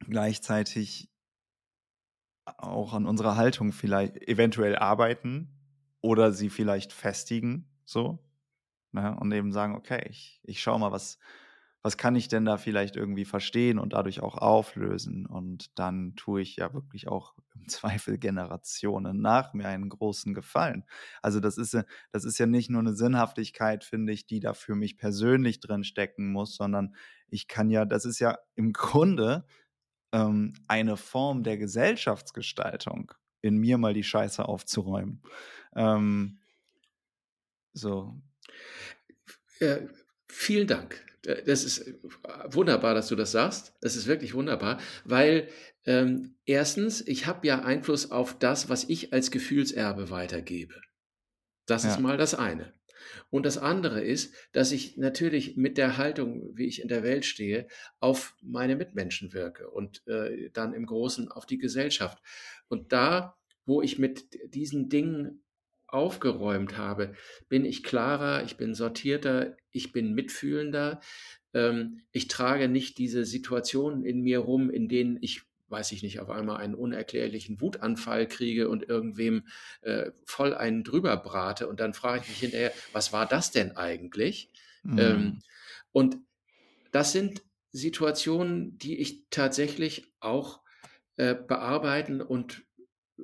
gleichzeitig 0.00 1.10
auch 2.44 2.92
an 2.92 3.06
unserer 3.06 3.36
Haltung 3.36 3.72
vielleicht 3.72 4.16
eventuell 4.28 4.76
arbeiten 4.76 5.48
oder 6.00 6.32
sie 6.32 6.50
vielleicht 6.50 6.92
festigen, 6.92 7.66
so. 7.84 8.18
Ne? 8.92 9.16
Und 9.18 9.32
eben 9.32 9.52
sagen, 9.52 9.74
okay, 9.74 10.06
ich, 10.10 10.40
ich 10.44 10.60
schaue 10.60 10.78
mal, 10.78 10.92
was, 10.92 11.18
was 11.84 11.98
kann 11.98 12.16
ich 12.16 12.28
denn 12.28 12.46
da 12.46 12.56
vielleicht 12.56 12.96
irgendwie 12.96 13.26
verstehen 13.26 13.78
und 13.78 13.92
dadurch 13.92 14.20
auch 14.20 14.38
auflösen? 14.38 15.26
Und 15.26 15.78
dann 15.78 16.16
tue 16.16 16.40
ich 16.40 16.56
ja 16.56 16.72
wirklich 16.72 17.08
auch 17.08 17.34
im 17.54 17.68
Zweifel 17.68 18.16
Generationen 18.16 19.20
nach 19.20 19.52
mir 19.52 19.68
einen 19.68 19.90
großen 19.90 20.32
Gefallen. 20.32 20.84
Also 21.20 21.40
das 21.40 21.58
ist, 21.58 21.76
das 22.10 22.24
ist 22.24 22.38
ja 22.38 22.46
nicht 22.46 22.70
nur 22.70 22.80
eine 22.80 22.94
Sinnhaftigkeit, 22.94 23.84
finde 23.84 24.14
ich, 24.14 24.24
die 24.24 24.40
da 24.40 24.54
für 24.54 24.74
mich 24.74 24.96
persönlich 24.96 25.60
drin 25.60 25.84
stecken 25.84 26.32
muss, 26.32 26.56
sondern 26.56 26.96
ich 27.28 27.48
kann 27.48 27.68
ja, 27.68 27.84
das 27.84 28.06
ist 28.06 28.18
ja 28.18 28.38
im 28.54 28.72
Grunde 28.72 29.44
ähm, 30.12 30.54
eine 30.68 30.96
Form 30.96 31.42
der 31.42 31.58
Gesellschaftsgestaltung, 31.58 33.12
in 33.42 33.58
mir 33.58 33.76
mal 33.76 33.92
die 33.92 34.04
Scheiße 34.04 34.48
aufzuräumen. 34.48 35.20
Ähm, 35.76 36.40
so. 37.74 38.18
Ja, 39.60 39.80
vielen 40.30 40.66
Dank. 40.66 41.13
Das 41.24 41.64
ist 41.64 41.78
äh, 41.78 41.94
wunderbar, 42.48 42.94
dass 42.94 43.08
du 43.08 43.16
das 43.16 43.32
sagst. 43.32 43.74
Das 43.80 43.96
ist 43.96 44.06
wirklich 44.06 44.34
wunderbar, 44.34 44.78
weil 45.04 45.48
ähm, 45.86 46.36
erstens, 46.44 47.06
ich 47.06 47.26
habe 47.26 47.46
ja 47.46 47.62
Einfluss 47.62 48.10
auf 48.10 48.38
das, 48.38 48.68
was 48.68 48.84
ich 48.84 49.12
als 49.12 49.30
Gefühlserbe 49.30 50.10
weitergebe. 50.10 50.80
Das 51.66 51.84
ja. 51.84 51.90
ist 51.90 52.00
mal 52.00 52.16
das 52.16 52.34
eine. 52.34 52.74
Und 53.30 53.46
das 53.46 53.58
andere 53.58 54.02
ist, 54.02 54.34
dass 54.52 54.72
ich 54.72 54.96
natürlich 54.96 55.56
mit 55.56 55.76
der 55.76 55.96
Haltung, 55.96 56.56
wie 56.56 56.66
ich 56.66 56.80
in 56.80 56.88
der 56.88 57.02
Welt 57.02 57.24
stehe, 57.24 57.66
auf 58.00 58.34
meine 58.42 58.76
Mitmenschen 58.76 59.32
wirke 59.32 59.68
und 59.68 60.06
äh, 60.06 60.50
dann 60.52 60.72
im 60.72 60.86
Großen 60.86 61.30
auf 61.30 61.46
die 61.46 61.58
Gesellschaft. 61.58 62.22
Und 62.68 62.92
da, 62.92 63.36
wo 63.66 63.82
ich 63.82 63.98
mit 63.98 64.38
diesen 64.54 64.88
Dingen 64.88 65.43
aufgeräumt 65.94 66.76
habe, 66.76 67.14
bin 67.48 67.64
ich 67.64 67.82
klarer, 67.84 68.42
ich 68.44 68.56
bin 68.56 68.74
sortierter, 68.74 69.56
ich 69.70 69.92
bin 69.92 70.12
mitfühlender. 70.12 71.00
Ähm, 71.54 72.00
ich 72.10 72.28
trage 72.28 72.68
nicht 72.68 72.98
diese 72.98 73.24
Situationen 73.24 74.04
in 74.04 74.20
mir 74.22 74.40
rum, 74.40 74.70
in 74.70 74.88
denen 74.88 75.18
ich 75.20 75.42
weiß 75.68 75.92
ich 75.92 76.02
nicht, 76.02 76.20
auf 76.20 76.30
einmal 76.30 76.58
einen 76.58 76.74
unerklärlichen 76.74 77.60
Wutanfall 77.60 78.28
kriege 78.28 78.68
und 78.68 78.88
irgendwem 78.88 79.48
äh, 79.80 80.12
voll 80.24 80.54
einen 80.54 80.84
drüber 80.84 81.16
brate 81.16 81.66
und 81.66 81.80
dann 81.80 81.94
frage 81.94 82.22
ich 82.22 82.28
mich 82.28 82.38
hinterher, 82.38 82.72
was 82.92 83.12
war 83.12 83.26
das 83.26 83.50
denn 83.50 83.76
eigentlich? 83.76 84.50
Mhm. 84.84 84.98
Ähm, 84.98 85.38
und 85.90 86.18
das 86.92 87.12
sind 87.12 87.42
Situationen, 87.72 88.78
die 88.78 88.98
ich 88.98 89.24
tatsächlich 89.30 90.12
auch 90.20 90.60
äh, 91.16 91.34
bearbeiten 91.34 92.20
und 92.20 92.62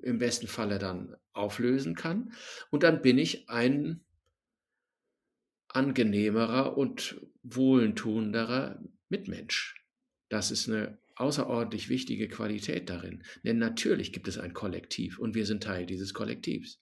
im 0.03 0.19
besten 0.19 0.49
Falle 0.49 0.79
dann 0.79 1.15
auflösen 1.41 1.95
kann. 1.95 2.33
Und 2.71 2.83
dann 2.83 3.03
bin 3.03 3.19
ich 3.19 3.49
ein 3.49 4.05
angenehmerer 5.69 6.77
und 6.77 7.21
wohltuenderer 7.43 8.83
Mitmensch. 9.09 9.85
Das 10.29 10.51
ist 10.51 10.69
eine 10.69 10.99
außerordentlich 11.17 11.89
wichtige 11.89 12.29
Qualität 12.29 12.89
darin. 12.89 13.23
Denn 13.45 13.59
natürlich 13.59 14.13
gibt 14.13 14.27
es 14.29 14.39
ein 14.39 14.55
Kollektiv 14.55 15.19
und 15.19 15.35
wir 15.35 15.47
sind 15.47 15.63
Teil 15.63 15.87
dieses 15.87 16.15
Kollektivs. 16.15 16.81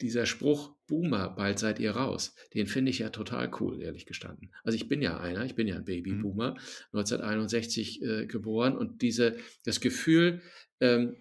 Dieser 0.00 0.26
Spruch, 0.26 0.76
Boomer, 0.86 1.30
bald 1.30 1.58
seid 1.58 1.78
ihr 1.78 1.92
raus, 1.92 2.34
den 2.54 2.66
finde 2.66 2.90
ich 2.90 2.98
ja 2.98 3.10
total 3.10 3.50
cool, 3.60 3.80
ehrlich 3.82 4.04
gestanden. 4.04 4.52
Also 4.64 4.76
ich 4.76 4.88
bin 4.88 5.00
ja 5.00 5.18
einer, 5.18 5.44
ich 5.44 5.54
bin 5.54 5.68
ja 5.68 5.76
ein 5.76 5.84
Babyboomer, 5.84 6.52
mhm. 6.52 6.58
1961 6.92 8.02
äh, 8.02 8.26
geboren 8.26 8.76
und 8.76 9.02
diese, 9.02 9.36
das 9.64 9.80
Gefühl, 9.80 10.42
ähm, 10.80 11.16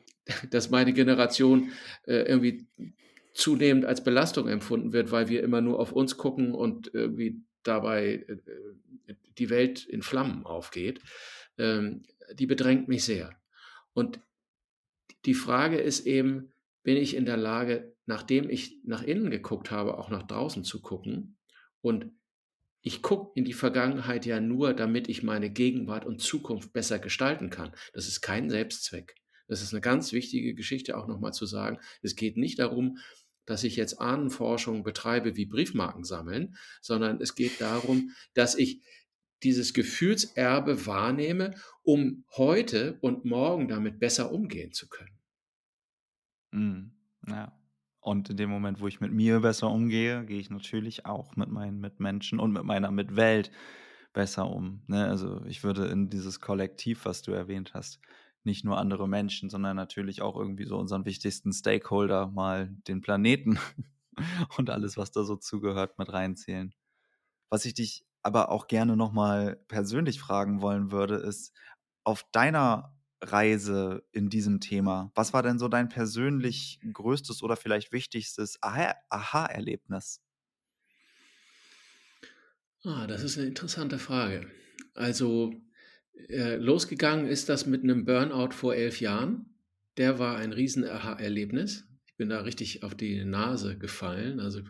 dass 0.50 0.70
meine 0.70 0.94
Generation 0.94 1.72
äh, 2.06 2.24
irgendwie 2.24 2.68
zunehmend 3.34 3.86
als 3.86 4.04
Belastung 4.04 4.48
empfunden 4.48 4.94
wird, 4.94 5.12
weil 5.12 5.30
wir 5.30 5.44
immer 5.44 5.62
nur 5.62 5.80
auf 5.80 5.92
uns 5.92 6.18
gucken 6.18 6.54
und 6.54 6.94
irgendwie 6.94 7.42
dabei 7.64 8.26
äh, 8.28 9.16
die 9.38 9.50
Welt 9.50 9.86
in 9.86 10.02
Flammen 10.02 10.46
aufgeht, 10.46 11.02
ähm, 11.58 12.04
die 12.34 12.46
bedrängt 12.46 12.88
mich 12.88 13.04
sehr. 13.04 13.32
Und 13.94 14.20
die 15.26 15.34
Frage 15.34 15.78
ist 15.78 16.06
eben, 16.06 16.52
bin 16.84 16.98
ich 16.98 17.16
in 17.16 17.26
der 17.26 17.38
Lage, 17.38 17.96
nachdem 18.06 18.50
ich 18.50 18.80
nach 18.84 19.04
innen 19.04 19.30
geguckt 19.30 19.72
habe, 19.72 19.98
auch 19.98 20.10
nach 20.10 20.24
draußen 20.24 20.64
zu 20.64 20.82
gucken? 20.82 21.38
Und 21.82 22.12
ich 22.82 23.02
gucke 23.02 23.32
in 23.36 23.46
die 23.46 23.54
Vergangenheit 23.54 24.26
ja 24.26 24.40
nur, 24.40 24.74
damit 24.74 25.08
ich 25.08 25.22
meine 25.22 25.52
Gegenwart 25.52 26.06
und 26.06 26.22
Zukunft 26.22 26.74
besser 26.74 26.98
gestalten 26.98 27.50
kann. 27.50 27.72
Das 27.94 28.08
ist 28.08 28.22
kein 28.22 28.50
Selbstzweck. 28.50 29.16
Das 29.52 29.62
ist 29.62 29.74
eine 29.74 29.82
ganz 29.82 30.14
wichtige 30.14 30.54
Geschichte 30.54 30.98
auch 30.98 31.08
nochmal 31.08 31.34
zu 31.34 31.46
sagen. 31.46 31.78
Es 32.02 32.16
geht 32.16 32.38
nicht 32.38 32.60
darum, 32.60 33.00
dass 33.46 33.66
ich 33.66 33.76
jetzt 33.76 34.00
Ahnenforschung 34.00 34.82
betreibe 34.82 35.36
wie 35.36 35.46
Briefmarken 35.46 36.06
sammeln, 36.06 36.56
sondern 36.82 37.20
es 37.20 37.36
geht 37.36 37.60
darum, 37.60 38.12
dass 38.34 38.56
ich 38.56 38.82
dieses 39.44 39.74
Gefühlserbe 39.74 40.86
wahrnehme, 40.86 41.54
um 41.84 42.24
heute 42.38 42.98
und 43.02 43.26
morgen 43.26 43.68
damit 43.68 44.00
besser 44.00 44.32
umgehen 44.32 44.72
zu 44.72 44.88
können. 44.88 45.20
Mhm. 46.52 46.92
Ja. 47.28 47.52
Und 48.00 48.30
in 48.30 48.38
dem 48.38 48.50
Moment, 48.50 48.80
wo 48.80 48.88
ich 48.88 49.02
mit 49.02 49.12
mir 49.12 49.42
besser 49.42 49.70
umgehe, 49.70 50.24
gehe 50.24 50.40
ich 50.40 50.50
natürlich 50.50 51.06
auch 51.06 51.36
mit 51.36 51.50
meinen 51.50 51.82
Mitmenschen 51.82 52.40
und 52.40 52.54
mit 52.54 52.64
meiner 52.64 52.90
Mitwelt 52.90 53.52
besser 54.14 54.50
um. 54.50 54.82
Ne? 54.88 55.08
Also 55.08 55.44
ich 55.46 55.66
würde 55.66 55.88
in 55.88 56.10
dieses 56.10 56.40
Kollektiv, 56.40 57.04
was 57.04 57.22
du 57.22 57.34
erwähnt 57.34 57.74
hast, 57.74 58.00
nicht 58.44 58.66
nur 58.66 58.78
andere 58.78 59.08
Menschen, 59.08 59.50
sondern 59.50 59.76
natürlich 59.76 60.22
auch 60.22 60.36
irgendwie 60.36 60.66
so 60.66 60.78
unseren 60.78 61.06
wichtigsten 61.06 61.54
Stakeholder 61.54 62.28
mal 62.28 62.70
den 62.88 63.02
Planeten 63.02 63.60
und 64.58 64.70
alles, 64.70 64.98
was 64.98 65.12
da 65.12 65.24
so 65.24 65.36
zugehört, 65.36 65.98
mit 66.00 66.12
reinzählen. 66.12 66.74
Was 67.50 67.66
ich 67.66 67.74
dich 67.74 68.06
aber 68.24 68.50
auch 68.50 68.68
gerne 68.68 68.96
nochmal 68.96 69.58
persönlich 69.68 70.20
fragen 70.20 70.62
wollen 70.62 70.92
würde, 70.92 71.16
ist 71.16 71.54
auf 72.04 72.24
deiner 72.32 72.96
Reise 73.24 74.04
in 74.12 74.30
diesem 74.30 74.60
Thema, 74.60 75.12
was 75.16 75.34
war 75.34 75.44
denn 75.44 75.60
so 75.60 75.68
dein 75.68 75.90
persönlich 75.90 76.80
größtes 76.92 77.44
oder 77.44 77.56
vielleicht 77.56 77.92
wichtigstes 77.92 78.58
Aha-Erlebnis? 78.62 80.22
Ah, 82.84 83.06
das 83.08 83.24
ist 83.24 83.38
eine 83.38 83.48
interessante 83.48 84.00
Frage. 84.00 84.50
Also 84.96 85.54
äh, 86.30 86.56
losgegangen 86.56 87.28
ist 87.28 87.50
das 87.50 87.66
mit 87.66 87.84
einem 87.84 88.06
Burnout 88.06 88.52
vor 88.52 88.76
elf 88.76 89.02
Jahren. 89.02 89.46
Der 89.98 90.20
war 90.20 90.38
ein 90.38 90.54
Riesen-Erlebnis. 90.54 91.86
Ich 92.06 92.16
bin 92.16 92.30
da 92.30 92.42
richtig 92.42 92.84
auf 92.84 92.96
die 92.96 93.26
Nase 93.26 93.78
gefallen, 93.78 94.40
also 94.40 94.62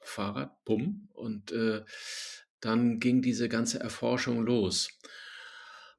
Fahrrad, 0.00 0.64
bumm. 0.64 1.08
Und 1.12 1.52
äh, 1.52 1.82
dann 2.60 3.00
ging 3.00 3.22
diese 3.22 3.48
ganze 3.48 3.80
Erforschung 3.80 4.44
los. 4.44 4.88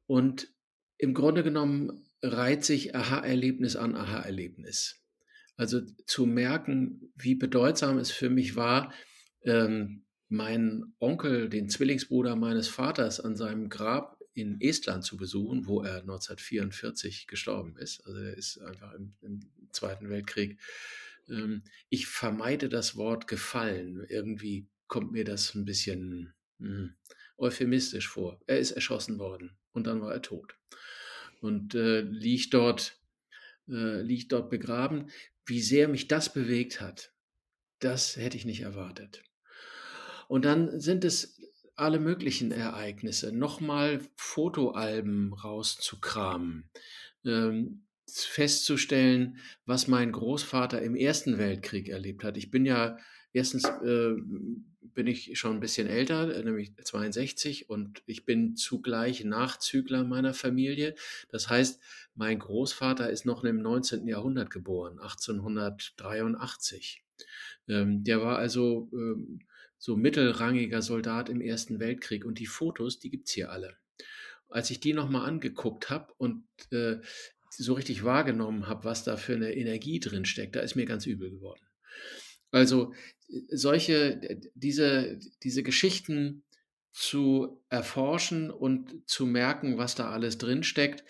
Und 0.08 0.48
im 0.98 1.14
Grunde 1.14 1.44
genommen 1.44 2.06
reiht 2.22 2.64
sich 2.64 2.96
Aha-Erlebnis 2.96 3.76
an 3.76 3.96
Aha-Erlebnis. 3.96 5.02
Also 5.58 5.82
zu 6.06 6.26
merken, 6.26 7.12
wie 7.16 7.36
bedeutsam 7.36 7.98
es 7.98 8.12
für 8.12 8.30
mich 8.30 8.56
war, 8.56 8.94
ähm, 9.44 10.06
meinen 10.28 10.96
Onkel, 11.00 11.50
den 11.50 11.70
Zwillingsbruder 11.70 12.36
meines 12.36 12.68
Vaters, 12.68 13.20
an 13.20 13.36
seinem 13.36 13.70
Grab 13.70 14.15
in 14.36 14.60
Estland 14.62 15.04
zu 15.04 15.18
besuchen, 15.18 15.66
wo 15.66 15.82
er 15.82 16.02
1944 16.02 17.26
gestorben 17.26 17.78
ist. 17.78 18.06
Also 18.06 18.20
er 18.20 18.38
ist 18.38 18.60
einfach 18.60 18.94
im, 18.94 19.16
im 19.22 19.40
Zweiten 19.72 20.10
Weltkrieg. 20.10 20.60
Ähm, 21.30 21.64
ich 21.90 22.08
vermeide 22.08 22.70
das 22.70 22.96
Wort 22.96 23.28
gefallen. 23.28 24.06
Irgendwie 24.10 24.68
kommt 24.88 25.12
mir 25.12 25.24
das 25.24 25.56
ein 25.56 25.66
bisschen 25.66 26.34
mh, 26.60 26.68
hm, 26.68 26.96
euphemistisch 27.38 28.08
vor. 28.08 28.40
Er 28.46 28.60
ist 28.60 28.72
erschossen 28.72 29.18
worden 29.20 29.58
und 29.72 29.88
dann 29.88 30.02
war 30.02 30.14
er 30.14 30.22
tot 30.22 30.56
und 31.42 31.76
äh, 31.76 32.02
liegt 32.02 32.54
dort 32.54 33.00
äh, 33.68 34.02
liegt 34.02 34.32
dort 34.32 34.50
begraben. 34.50 35.10
Wie 35.46 35.62
sehr 35.62 35.88
mich 35.88 36.08
das 36.08 36.34
bewegt 36.34 36.82
hat, 36.82 37.14
das 37.80 38.18
hätte 38.18 38.38
ich 38.38 38.46
nicht 38.46 38.62
erwartet. 38.62 39.24
Und 40.28 40.46
dann 40.46 40.80
sind 40.80 41.04
es 41.06 41.35
alle 41.76 42.00
möglichen 42.00 42.52
Ereignisse, 42.52 43.32
nochmal 43.32 44.02
Fotoalben 44.16 45.34
rauszukramen, 45.34 46.70
ähm, 47.26 47.84
festzustellen, 48.08 49.38
was 49.66 49.88
mein 49.88 50.12
Großvater 50.12 50.82
im 50.82 50.96
Ersten 50.96 51.38
Weltkrieg 51.38 51.90
erlebt 51.90 52.24
hat. 52.24 52.38
Ich 52.38 52.52
bin 52.52 52.66
ja 52.66 52.98
erstens 53.34 53.66
äh, 53.66 54.16
bin 54.96 55.06
ich 55.08 55.38
schon 55.38 55.58
ein 55.58 55.60
bisschen 55.60 55.88
älter, 55.88 56.28
nämlich 56.42 56.72
62, 56.82 57.70
und 57.70 58.02
ich 58.06 58.24
bin 58.26 58.56
zugleich 58.56 59.26
Nachzügler 59.26 60.06
meiner 60.06 60.34
Familie. 60.34 60.96
Das 61.30 61.50
heißt, 61.50 61.82
mein 62.16 62.40
Großvater 62.40 63.10
ist 63.10 63.26
noch 63.26 63.44
im 63.44 63.62
19. 63.62 64.08
Jahrhundert 64.08 64.50
geboren, 64.50 65.00
1883. 65.00 67.04
Ähm, 67.68 68.06
der 68.06 68.22
war 68.22 68.38
also 68.38 68.90
ähm, 68.94 69.40
so 69.86 69.96
mittelrangiger 69.96 70.82
Soldat 70.82 71.30
im 71.30 71.42
Ersten 71.42 71.80
Weltkrieg 71.80 72.26
und 72.26 72.40
die 72.40 72.48
Fotos, 72.48 72.98
die 72.98 73.12
gibt 73.12 73.28
es 73.28 73.36
hier 73.36 73.52
alle. 73.52 73.78
Als 74.50 74.72
ich 74.72 74.80
die 74.80 74.94
nochmal 74.94 75.30
angeguckt 75.30 75.92
habe 75.92 76.12
und 76.18 76.44
äh, 76.72 76.98
so 77.52 77.74
richtig 77.74 78.04
wahrgenommen 78.04 78.68
habe, 78.68 78.84
was 78.84 79.04
da 79.04 79.16
für 79.16 79.36
eine 79.36 79.54
Energie 79.54 80.00
drin 80.00 80.26
steckt, 80.26 80.56
da 80.56 80.62
ist 80.62 80.74
mir 80.74 80.88
ganz 80.88 81.06
übel 81.06 81.30
geworden. 81.30 81.62
Also 82.50 82.96
solche, 83.50 84.40
diese, 84.56 85.20
diese 85.44 85.62
Geschichten 85.62 86.44
zu 86.92 87.64
erforschen 87.70 88.50
und 88.50 89.08
zu 89.08 89.28
merken, 89.28 89.78
was 89.78 89.94
da 89.94 90.10
alles 90.10 90.40
drin 90.40 90.64
steckt, 90.64 91.04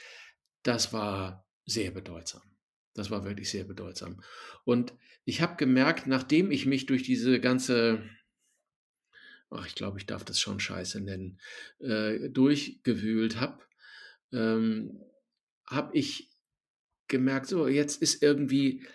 das 0.63 0.91
war 0.91 1.47
sehr 1.65 1.91
bedeutsam. 1.91 2.41
Das 2.93 3.09
war 3.09 3.23
wirklich 3.23 3.49
sehr 3.49 3.63
bedeutsam. 3.63 4.21
Und 4.65 4.93
ich 5.23 5.41
habe 5.41 5.55
gemerkt, 5.55 6.07
nachdem 6.07 6.51
ich 6.51 6.65
mich 6.65 6.87
durch 6.87 7.03
diese 7.03 7.39
ganze, 7.39 8.03
ach, 9.49 9.67
ich 9.67 9.75
glaube, 9.75 9.99
ich 9.99 10.05
darf 10.05 10.23
das 10.23 10.39
schon 10.39 10.59
Scheiße 10.59 11.01
nennen, 11.01 11.39
äh, 11.79 12.29
durchgewühlt 12.29 13.39
habe, 13.39 13.63
ähm, 14.31 15.01
habe 15.67 15.95
ich 15.95 16.29
gemerkt, 17.07 17.47
so, 17.47 17.67
jetzt 17.67 18.01
ist 18.01 18.23
irgendwie, 18.23 18.85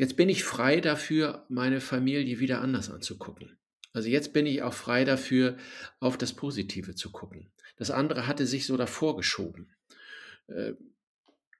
Jetzt 0.00 0.16
bin 0.16 0.30
ich 0.30 0.44
frei 0.44 0.80
dafür, 0.80 1.44
meine 1.50 1.82
Familie 1.82 2.40
wieder 2.40 2.62
anders 2.62 2.88
anzugucken. 2.88 3.58
Also 3.92 4.08
jetzt 4.08 4.32
bin 4.32 4.46
ich 4.46 4.62
auch 4.62 4.72
frei 4.72 5.04
dafür, 5.04 5.58
auf 5.98 6.16
das 6.16 6.32
Positive 6.32 6.94
zu 6.94 7.12
gucken. 7.12 7.52
Das 7.76 7.90
andere 7.90 8.26
hatte 8.26 8.46
sich 8.46 8.64
so 8.64 8.78
davor 8.78 9.14
geschoben. 9.18 9.74
Äh, 10.46 10.72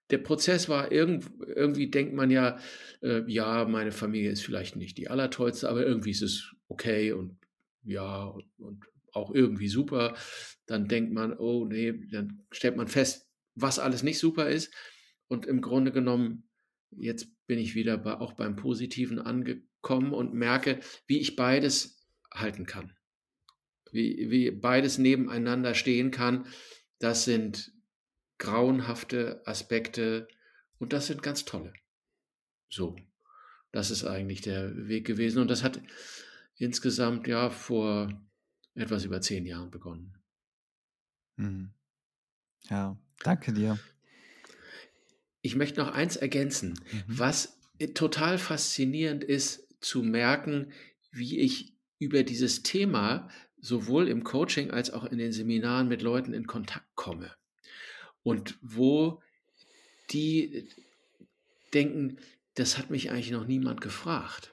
der 0.08 0.16
Prozess 0.16 0.70
war 0.70 0.90
irgendwie, 0.90 1.90
denkt 1.90 2.14
man 2.14 2.30
ja, 2.30 2.58
äh, 3.02 3.30
ja, 3.30 3.66
meine 3.66 3.92
Familie 3.92 4.30
ist 4.30 4.42
vielleicht 4.42 4.74
nicht 4.74 4.96
die 4.96 5.10
allertollste, 5.10 5.68
aber 5.68 5.84
irgendwie 5.84 6.12
ist 6.12 6.22
es 6.22 6.54
okay 6.66 7.12
und 7.12 7.36
ja, 7.82 8.24
und, 8.24 8.44
und 8.58 8.84
auch 9.12 9.34
irgendwie 9.34 9.68
super. 9.68 10.16
Dann 10.66 10.88
denkt 10.88 11.12
man, 11.12 11.36
oh 11.36 11.64
nee, 11.64 11.92
dann 12.10 12.46
stellt 12.50 12.76
man 12.76 12.88
fest, 12.88 13.28
was 13.54 13.78
alles 13.78 14.02
nicht 14.02 14.18
super 14.18 14.48
ist. 14.48 14.72
Und 15.28 15.46
im 15.46 15.60
Grunde 15.60 15.92
genommen 15.92 16.50
jetzt 16.90 17.28
bin 17.46 17.58
ich 17.58 17.74
wieder 17.74 17.98
bei, 17.98 18.14
auch 18.14 18.32
beim 18.34 18.56
Positiven 18.56 19.18
angekommen 19.18 20.12
und 20.12 20.34
merke, 20.34 20.80
wie 21.06 21.20
ich 21.20 21.36
beides 21.36 22.06
halten 22.32 22.66
kann. 22.66 22.96
Wie, 23.92 24.30
wie 24.30 24.50
beides 24.50 24.98
nebeneinander 24.98 25.74
stehen 25.74 26.10
kann. 26.10 26.46
Das 26.98 27.24
sind 27.24 27.72
grauenhafte 28.38 29.42
Aspekte 29.46 30.28
und 30.78 30.92
das 30.92 31.06
sind 31.06 31.22
ganz 31.22 31.44
tolle. 31.44 31.72
So, 32.68 32.96
das 33.72 33.90
ist 33.90 34.04
eigentlich 34.04 34.40
der 34.40 34.88
Weg 34.88 35.06
gewesen 35.06 35.40
und 35.40 35.50
das 35.50 35.64
hat 35.64 35.80
insgesamt 36.60 37.26
ja 37.26 37.50
vor 37.50 38.08
etwas 38.74 39.04
über 39.04 39.20
zehn 39.20 39.46
Jahren 39.46 39.70
begonnen. 39.70 40.14
Mhm. 41.36 41.70
Ja, 42.68 42.98
danke 43.22 43.52
dir. 43.52 43.78
Ich 45.42 45.56
möchte 45.56 45.80
noch 45.80 45.92
eins 45.92 46.16
ergänzen, 46.16 46.78
mhm. 46.92 47.04
was 47.06 47.58
äh, 47.78 47.88
total 47.88 48.38
faszinierend 48.38 49.24
ist 49.24 49.66
zu 49.80 50.02
merken, 50.02 50.72
wie 51.10 51.40
ich 51.40 51.74
über 51.98 52.22
dieses 52.22 52.62
Thema 52.62 53.28
sowohl 53.58 54.08
im 54.08 54.22
Coaching 54.22 54.70
als 54.70 54.90
auch 54.90 55.04
in 55.04 55.18
den 55.18 55.32
Seminaren 55.32 55.88
mit 55.88 56.02
Leuten 56.02 56.32
in 56.34 56.46
Kontakt 56.46 56.94
komme 56.94 57.34
und 58.22 58.58
wo 58.60 59.22
die 60.10 60.68
denken, 61.72 62.18
das 62.54 62.78
hat 62.78 62.90
mich 62.90 63.10
eigentlich 63.10 63.30
noch 63.30 63.46
niemand 63.46 63.80
gefragt. 63.80 64.52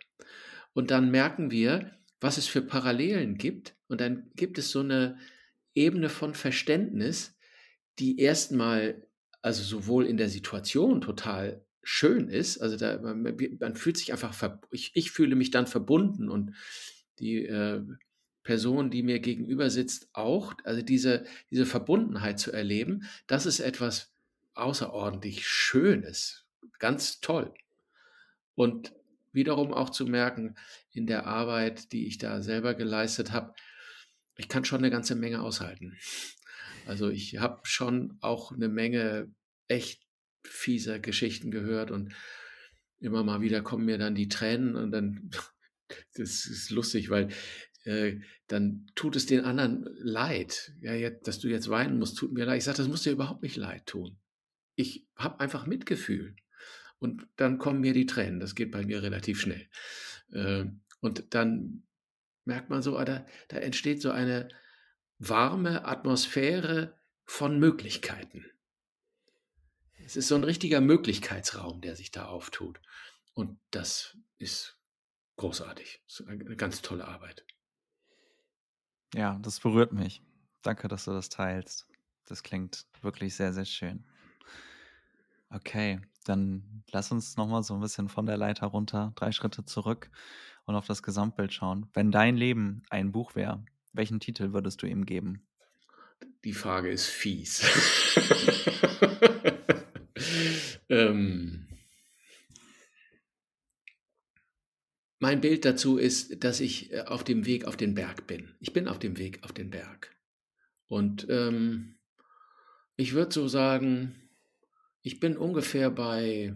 Und 0.78 0.92
dann 0.92 1.10
merken 1.10 1.50
wir, 1.50 1.90
was 2.22 2.38
es 2.38 2.46
für 2.46 2.62
Parallelen 2.62 3.40
gibt. 3.40 3.76
Und 3.88 4.00
dann 4.00 4.30
gibt 4.36 4.60
es 4.60 4.70
so 4.70 4.82
eine 4.82 5.18
Ebene 5.74 6.08
von 6.08 6.36
Verständnis, 6.36 7.36
die 7.98 8.20
erstmal 8.20 9.08
also 9.42 9.64
sowohl 9.64 10.06
in 10.06 10.18
der 10.18 10.30
Situation 10.30 11.02
total 11.02 11.66
schön 11.82 12.30
ist, 12.30 12.60
also 12.60 12.78
da, 12.78 13.00
man, 13.00 13.24
man 13.60 13.76
fühlt 13.76 13.98
sich 13.98 14.12
einfach, 14.12 14.60
ich, 14.70 14.92
ich, 14.94 15.10
fühle 15.10 15.36
mich 15.36 15.50
dann 15.50 15.66
verbunden 15.66 16.30
und 16.30 16.54
die 17.18 17.46
äh, 17.48 17.82
Person, 18.44 18.92
die 18.92 19.02
mir 19.02 19.20
gegenüber 19.20 19.72
sitzt, 19.72 20.10
auch, 20.14 20.54
also 20.64 20.84
diese, 20.84 21.24
diese 21.50 21.66
Verbundenheit 21.66 22.38
zu 22.40 22.52
erleben, 22.52 23.08
das 23.26 23.48
ist 23.48 23.62
etwas 23.62 24.14
außerordentlich 24.54 25.48
Schönes, 25.48 26.46
ganz 26.78 27.20
toll. 27.20 27.52
Und 28.54 28.94
wiederum 29.38 29.74
auch 29.74 29.90
zu 29.90 30.06
merken, 30.06 30.56
in 30.92 31.08
der 31.08 31.26
Arbeit, 31.26 31.94
die 31.94 32.08
ich 32.08 32.18
da 32.18 32.42
selber 32.42 32.74
geleistet 32.74 33.32
habe, 33.32 33.54
ich 34.36 34.50
kann 34.50 34.66
schon 34.66 34.80
eine 34.80 34.92
ganze 34.92 35.16
Menge 35.16 35.42
aushalten. 35.42 35.98
Also 36.86 37.10
ich 37.10 37.38
habe 37.38 37.62
schon 37.64 38.18
auch 38.20 38.52
eine 38.52 38.68
Menge 38.68 39.32
echt 39.68 40.02
fieser 40.44 41.00
Geschichten 41.00 41.52
gehört 41.52 41.92
und 41.92 42.14
immer 43.00 43.24
mal 43.24 43.42
wieder 43.42 43.62
kommen 43.62 43.86
mir 43.86 43.98
dann 43.98 44.16
die 44.16 44.28
Tränen 44.28 44.76
und 44.76 44.92
dann, 44.92 45.30
das 46.16 46.46
ist 46.46 46.70
lustig, 46.70 47.10
weil 47.10 47.30
äh, 47.84 48.20
dann 48.48 48.88
tut 48.96 49.16
es 49.16 49.26
den 49.26 49.42
anderen 49.42 49.88
leid. 49.98 50.74
Ja, 50.82 50.94
jetzt, 50.94 51.28
dass 51.28 51.40
du 51.40 51.48
jetzt 51.48 51.70
weinen 51.70 52.00
musst, 52.00 52.18
tut 52.18 52.34
mir 52.34 52.46
leid. 52.46 52.60
Ich 52.60 52.64
sage, 52.64 52.78
das 52.78 52.88
muss 52.88 53.04
dir 53.04 53.12
überhaupt 53.12 53.44
nicht 53.44 53.56
leid 53.56 53.86
tun. 53.86 54.18
Ich 54.76 55.08
habe 55.16 55.40
einfach 55.40 55.66
Mitgefühl. 55.66 56.36
Und 57.00 57.28
dann 57.36 57.58
kommen 57.58 57.82
mir 57.82 57.94
die 57.94 58.06
Tränen. 58.06 58.40
Das 58.40 58.56
geht 58.56 58.72
bei 58.72 58.84
mir 58.86 59.04
relativ 59.04 59.40
schnell. 59.42 59.70
Äh, 60.32 60.66
und 61.00 61.34
dann 61.34 61.84
merkt 62.46 62.70
man 62.70 62.82
so, 62.82 62.98
ah, 62.98 63.06
da, 63.06 63.26
da 63.50 63.58
entsteht 63.58 64.02
so 64.02 64.12
eine 64.12 64.50
warme 65.20 65.86
Atmosphäre 65.86 66.98
von 67.26 67.60
Möglichkeiten. 67.60 68.46
Es 70.04 70.16
ist 70.16 70.30
so 70.30 70.36
ein 70.36 70.44
richtiger 70.44 70.80
Möglichkeitsraum, 70.80 71.82
der 71.82 71.96
sich 71.96 72.12
da 72.12 72.26
auftut. 72.26 72.80
Und 73.34 73.60
das 73.72 74.18
ist 74.38 74.80
großartig. 75.36 76.02
Das 76.08 76.22
ist 76.22 76.28
eine 76.28 76.56
ganz 76.56 76.82
tolle 76.82 77.08
Arbeit. 77.08 77.46
Ja, 79.14 79.38
das 79.42 79.60
berührt 79.60 79.92
mich. 79.92 80.22
Danke, 80.62 80.88
dass 80.88 81.06
du 81.06 81.12
das 81.12 81.30
teilst. 81.30 81.88
Das 82.26 82.44
klingt 82.44 82.86
wirklich 83.02 83.36
sehr, 83.36 83.54
sehr 83.54 83.66
schön. 83.66 84.06
Okay, 85.50 86.02
dann 86.28 86.84
lass 86.92 87.12
uns 87.12 87.38
nochmal 87.38 87.64
so 87.64 87.74
ein 87.74 87.82
bisschen 87.82 88.10
von 88.10 88.26
der 88.26 88.38
Leiter 88.38 88.68
runter, 88.68 89.14
drei 89.16 89.32
Schritte 89.32 89.66
zurück 89.66 90.10
und 90.66 90.76
auf 90.76 90.86
das 90.86 91.04
Gesamtbild 91.04 91.54
schauen. 91.54 91.90
Wenn 91.94 92.12
dein 92.12 92.38
Leben 92.38 92.84
ein 92.90 93.12
Buch 93.12 93.36
wäre, 93.36 93.64
welchen 93.94 94.20
Titel 94.20 94.54
würdest 94.54 94.82
du 94.82 94.88
ihm 94.88 95.06
geben? 95.06 95.46
Die 96.44 96.54
Frage 96.54 96.90
ist 96.90 97.08
fies. 97.08 97.64
ähm, 100.90 101.68
mein 105.20 105.42
Bild 105.42 105.66
dazu 105.66 105.98
ist, 105.98 106.44
dass 106.44 106.60
ich 106.60 106.92
äh, 106.92 107.02
auf 107.02 107.24
dem 107.24 107.46
Weg 107.46 107.66
auf 107.66 107.78
den 107.78 107.96
Berg 107.96 108.28
bin. 108.28 108.56
Ich 108.60 108.74
bin 108.74 108.88
auf 108.88 109.00
dem 109.00 109.18
Weg 109.18 109.44
auf 109.44 109.52
den 109.52 109.70
Berg. 109.70 110.16
Und 110.88 111.28
ähm, 111.30 111.96
ich 112.96 113.14
würde 113.14 113.34
so 113.34 113.48
sagen, 113.48 114.27
ich 115.08 115.22
bin 115.22 115.38
ungefähr 115.38 115.90
bei 115.90 116.54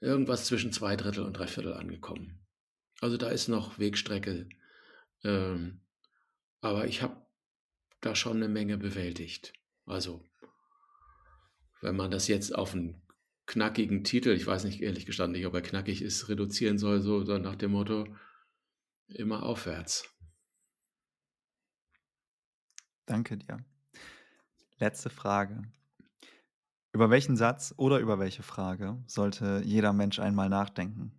irgendwas 0.00 0.44
zwischen 0.44 0.70
zwei 0.70 0.96
Drittel 0.96 1.24
und 1.24 1.32
drei 1.32 1.46
Viertel 1.46 1.72
angekommen. 1.72 2.46
Also 3.00 3.16
da 3.16 3.30
ist 3.30 3.48
noch 3.48 3.78
Wegstrecke. 3.78 4.50
Ähm, 5.24 5.80
aber 6.60 6.86
ich 6.86 7.00
habe 7.00 7.26
da 8.02 8.14
schon 8.14 8.36
eine 8.36 8.48
Menge 8.48 8.76
bewältigt. 8.76 9.54
Also, 9.86 10.22
wenn 11.80 11.96
man 11.96 12.10
das 12.10 12.28
jetzt 12.28 12.54
auf 12.54 12.74
einen 12.74 13.00
knackigen 13.46 14.04
Titel, 14.04 14.30
ich 14.30 14.46
weiß 14.46 14.64
nicht 14.64 14.82
ehrlich 14.82 15.06
gestanden 15.06 15.38
nicht, 15.38 15.46
ob 15.46 15.54
er 15.54 15.62
knackig 15.62 16.02
ist, 16.02 16.28
reduzieren 16.28 16.76
soll, 16.76 17.00
so 17.00 17.20
nach 17.38 17.56
dem 17.56 17.70
Motto, 17.70 18.06
immer 19.08 19.42
aufwärts. 19.42 20.06
Danke 23.06 23.38
dir. 23.38 23.64
Letzte 24.78 25.08
Frage. 25.08 25.62
Über 26.92 27.10
welchen 27.10 27.36
Satz 27.36 27.74
oder 27.78 27.98
über 27.98 28.20
welche 28.20 28.44
Frage 28.44 29.02
sollte 29.08 29.60
jeder 29.64 29.92
Mensch 29.92 30.20
einmal 30.20 30.48
nachdenken? 30.48 31.10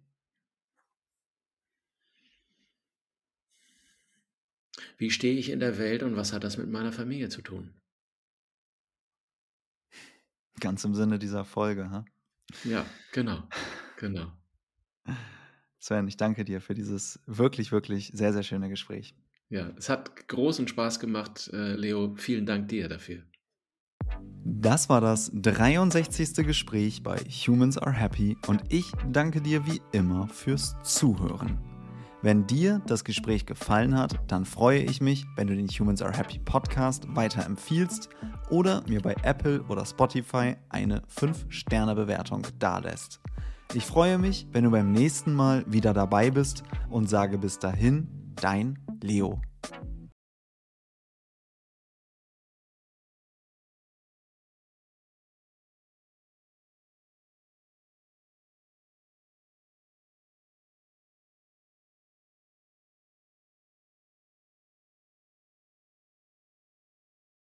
Wie 4.98 5.12
stehe 5.12 5.38
ich 5.38 5.50
in 5.50 5.60
der 5.60 5.78
Welt 5.78 6.02
und 6.02 6.16
was 6.16 6.32
hat 6.32 6.46
das 6.46 6.56
mit 6.58 6.70
meiner 6.70 6.94
Familie 6.94 7.28
zu 7.28 7.42
tun? 7.42 7.74
Ganz 10.62 10.86
im 10.86 10.96
Sinne 10.96 11.20
dieser 11.20 11.44
Folge, 11.44 11.90
ha? 11.92 12.06
Ja, 12.64 12.86
genau, 13.12 13.48
genau. 13.98 14.32
Sven, 15.80 16.08
ich 16.08 16.16
danke 16.18 16.46
dir 16.46 16.62
für 16.62 16.74
dieses 16.74 17.20
wirklich, 17.26 17.72
wirklich 17.74 18.12
sehr, 18.14 18.32
sehr 18.34 18.44
schöne 18.44 18.70
Gespräch. 18.70 19.16
Ja, 19.50 19.70
es 19.78 19.88
hat 19.90 20.28
großen 20.30 20.68
Spaß 20.68 21.00
gemacht, 21.00 21.50
äh, 21.54 21.76
Leo. 21.76 22.16
Vielen 22.18 22.46
Dank 22.48 22.70
dir 22.70 22.88
dafür. 22.88 23.24
Das 24.44 24.90
war 24.90 25.02
das 25.02 25.32
63. 25.34 26.46
Gespräch 26.46 27.04
bei 27.04 27.18
Humans 27.18 27.78
Are 27.78 27.94
Happy 27.94 28.38
und 28.48 28.62
ich 28.70 28.92
danke 29.12 29.42
dir 29.42 29.66
wie 29.66 29.82
immer 29.92 30.28
fürs 30.28 30.76
Zuhören. 30.84 31.60
Wenn 32.24 32.46
dir 32.46 32.82
das 32.86 33.04
Gespräch 33.04 33.48
gefallen 33.48 33.98
hat, 33.98 34.20
dann 34.28 34.46
freue 34.46 34.82
ich 34.82 35.02
mich, 35.02 35.26
wenn 35.36 35.48
du 35.48 35.56
den 35.56 35.68
Humans 35.68 36.04
Are 36.04 36.16
Happy 36.16 36.38
Podcast 36.38 37.08
weiterempfiehlst 37.16 38.10
oder 38.50 38.84
mir 38.88 39.02
bei 39.02 39.16
Apple 39.24 39.64
oder 39.64 39.86
Spotify 39.86 40.56
eine 40.70 41.02
5-Sterne-Bewertung 41.08 42.46
dalässt. 42.60 43.22
Ich 43.74 43.86
freue 43.86 44.18
mich, 44.18 44.48
wenn 44.52 44.66
du 44.66 44.72
beim 44.72 44.92
nächsten 44.92 45.34
Mal 45.34 45.64
wieder 45.66 45.94
dabei 45.94 46.30
bist 46.30 46.64
und 46.90 47.10
sage 47.10 47.38
bis 47.38 47.58
dahin, 47.58 48.08
dein 48.36 48.78
Leo. 49.02 49.42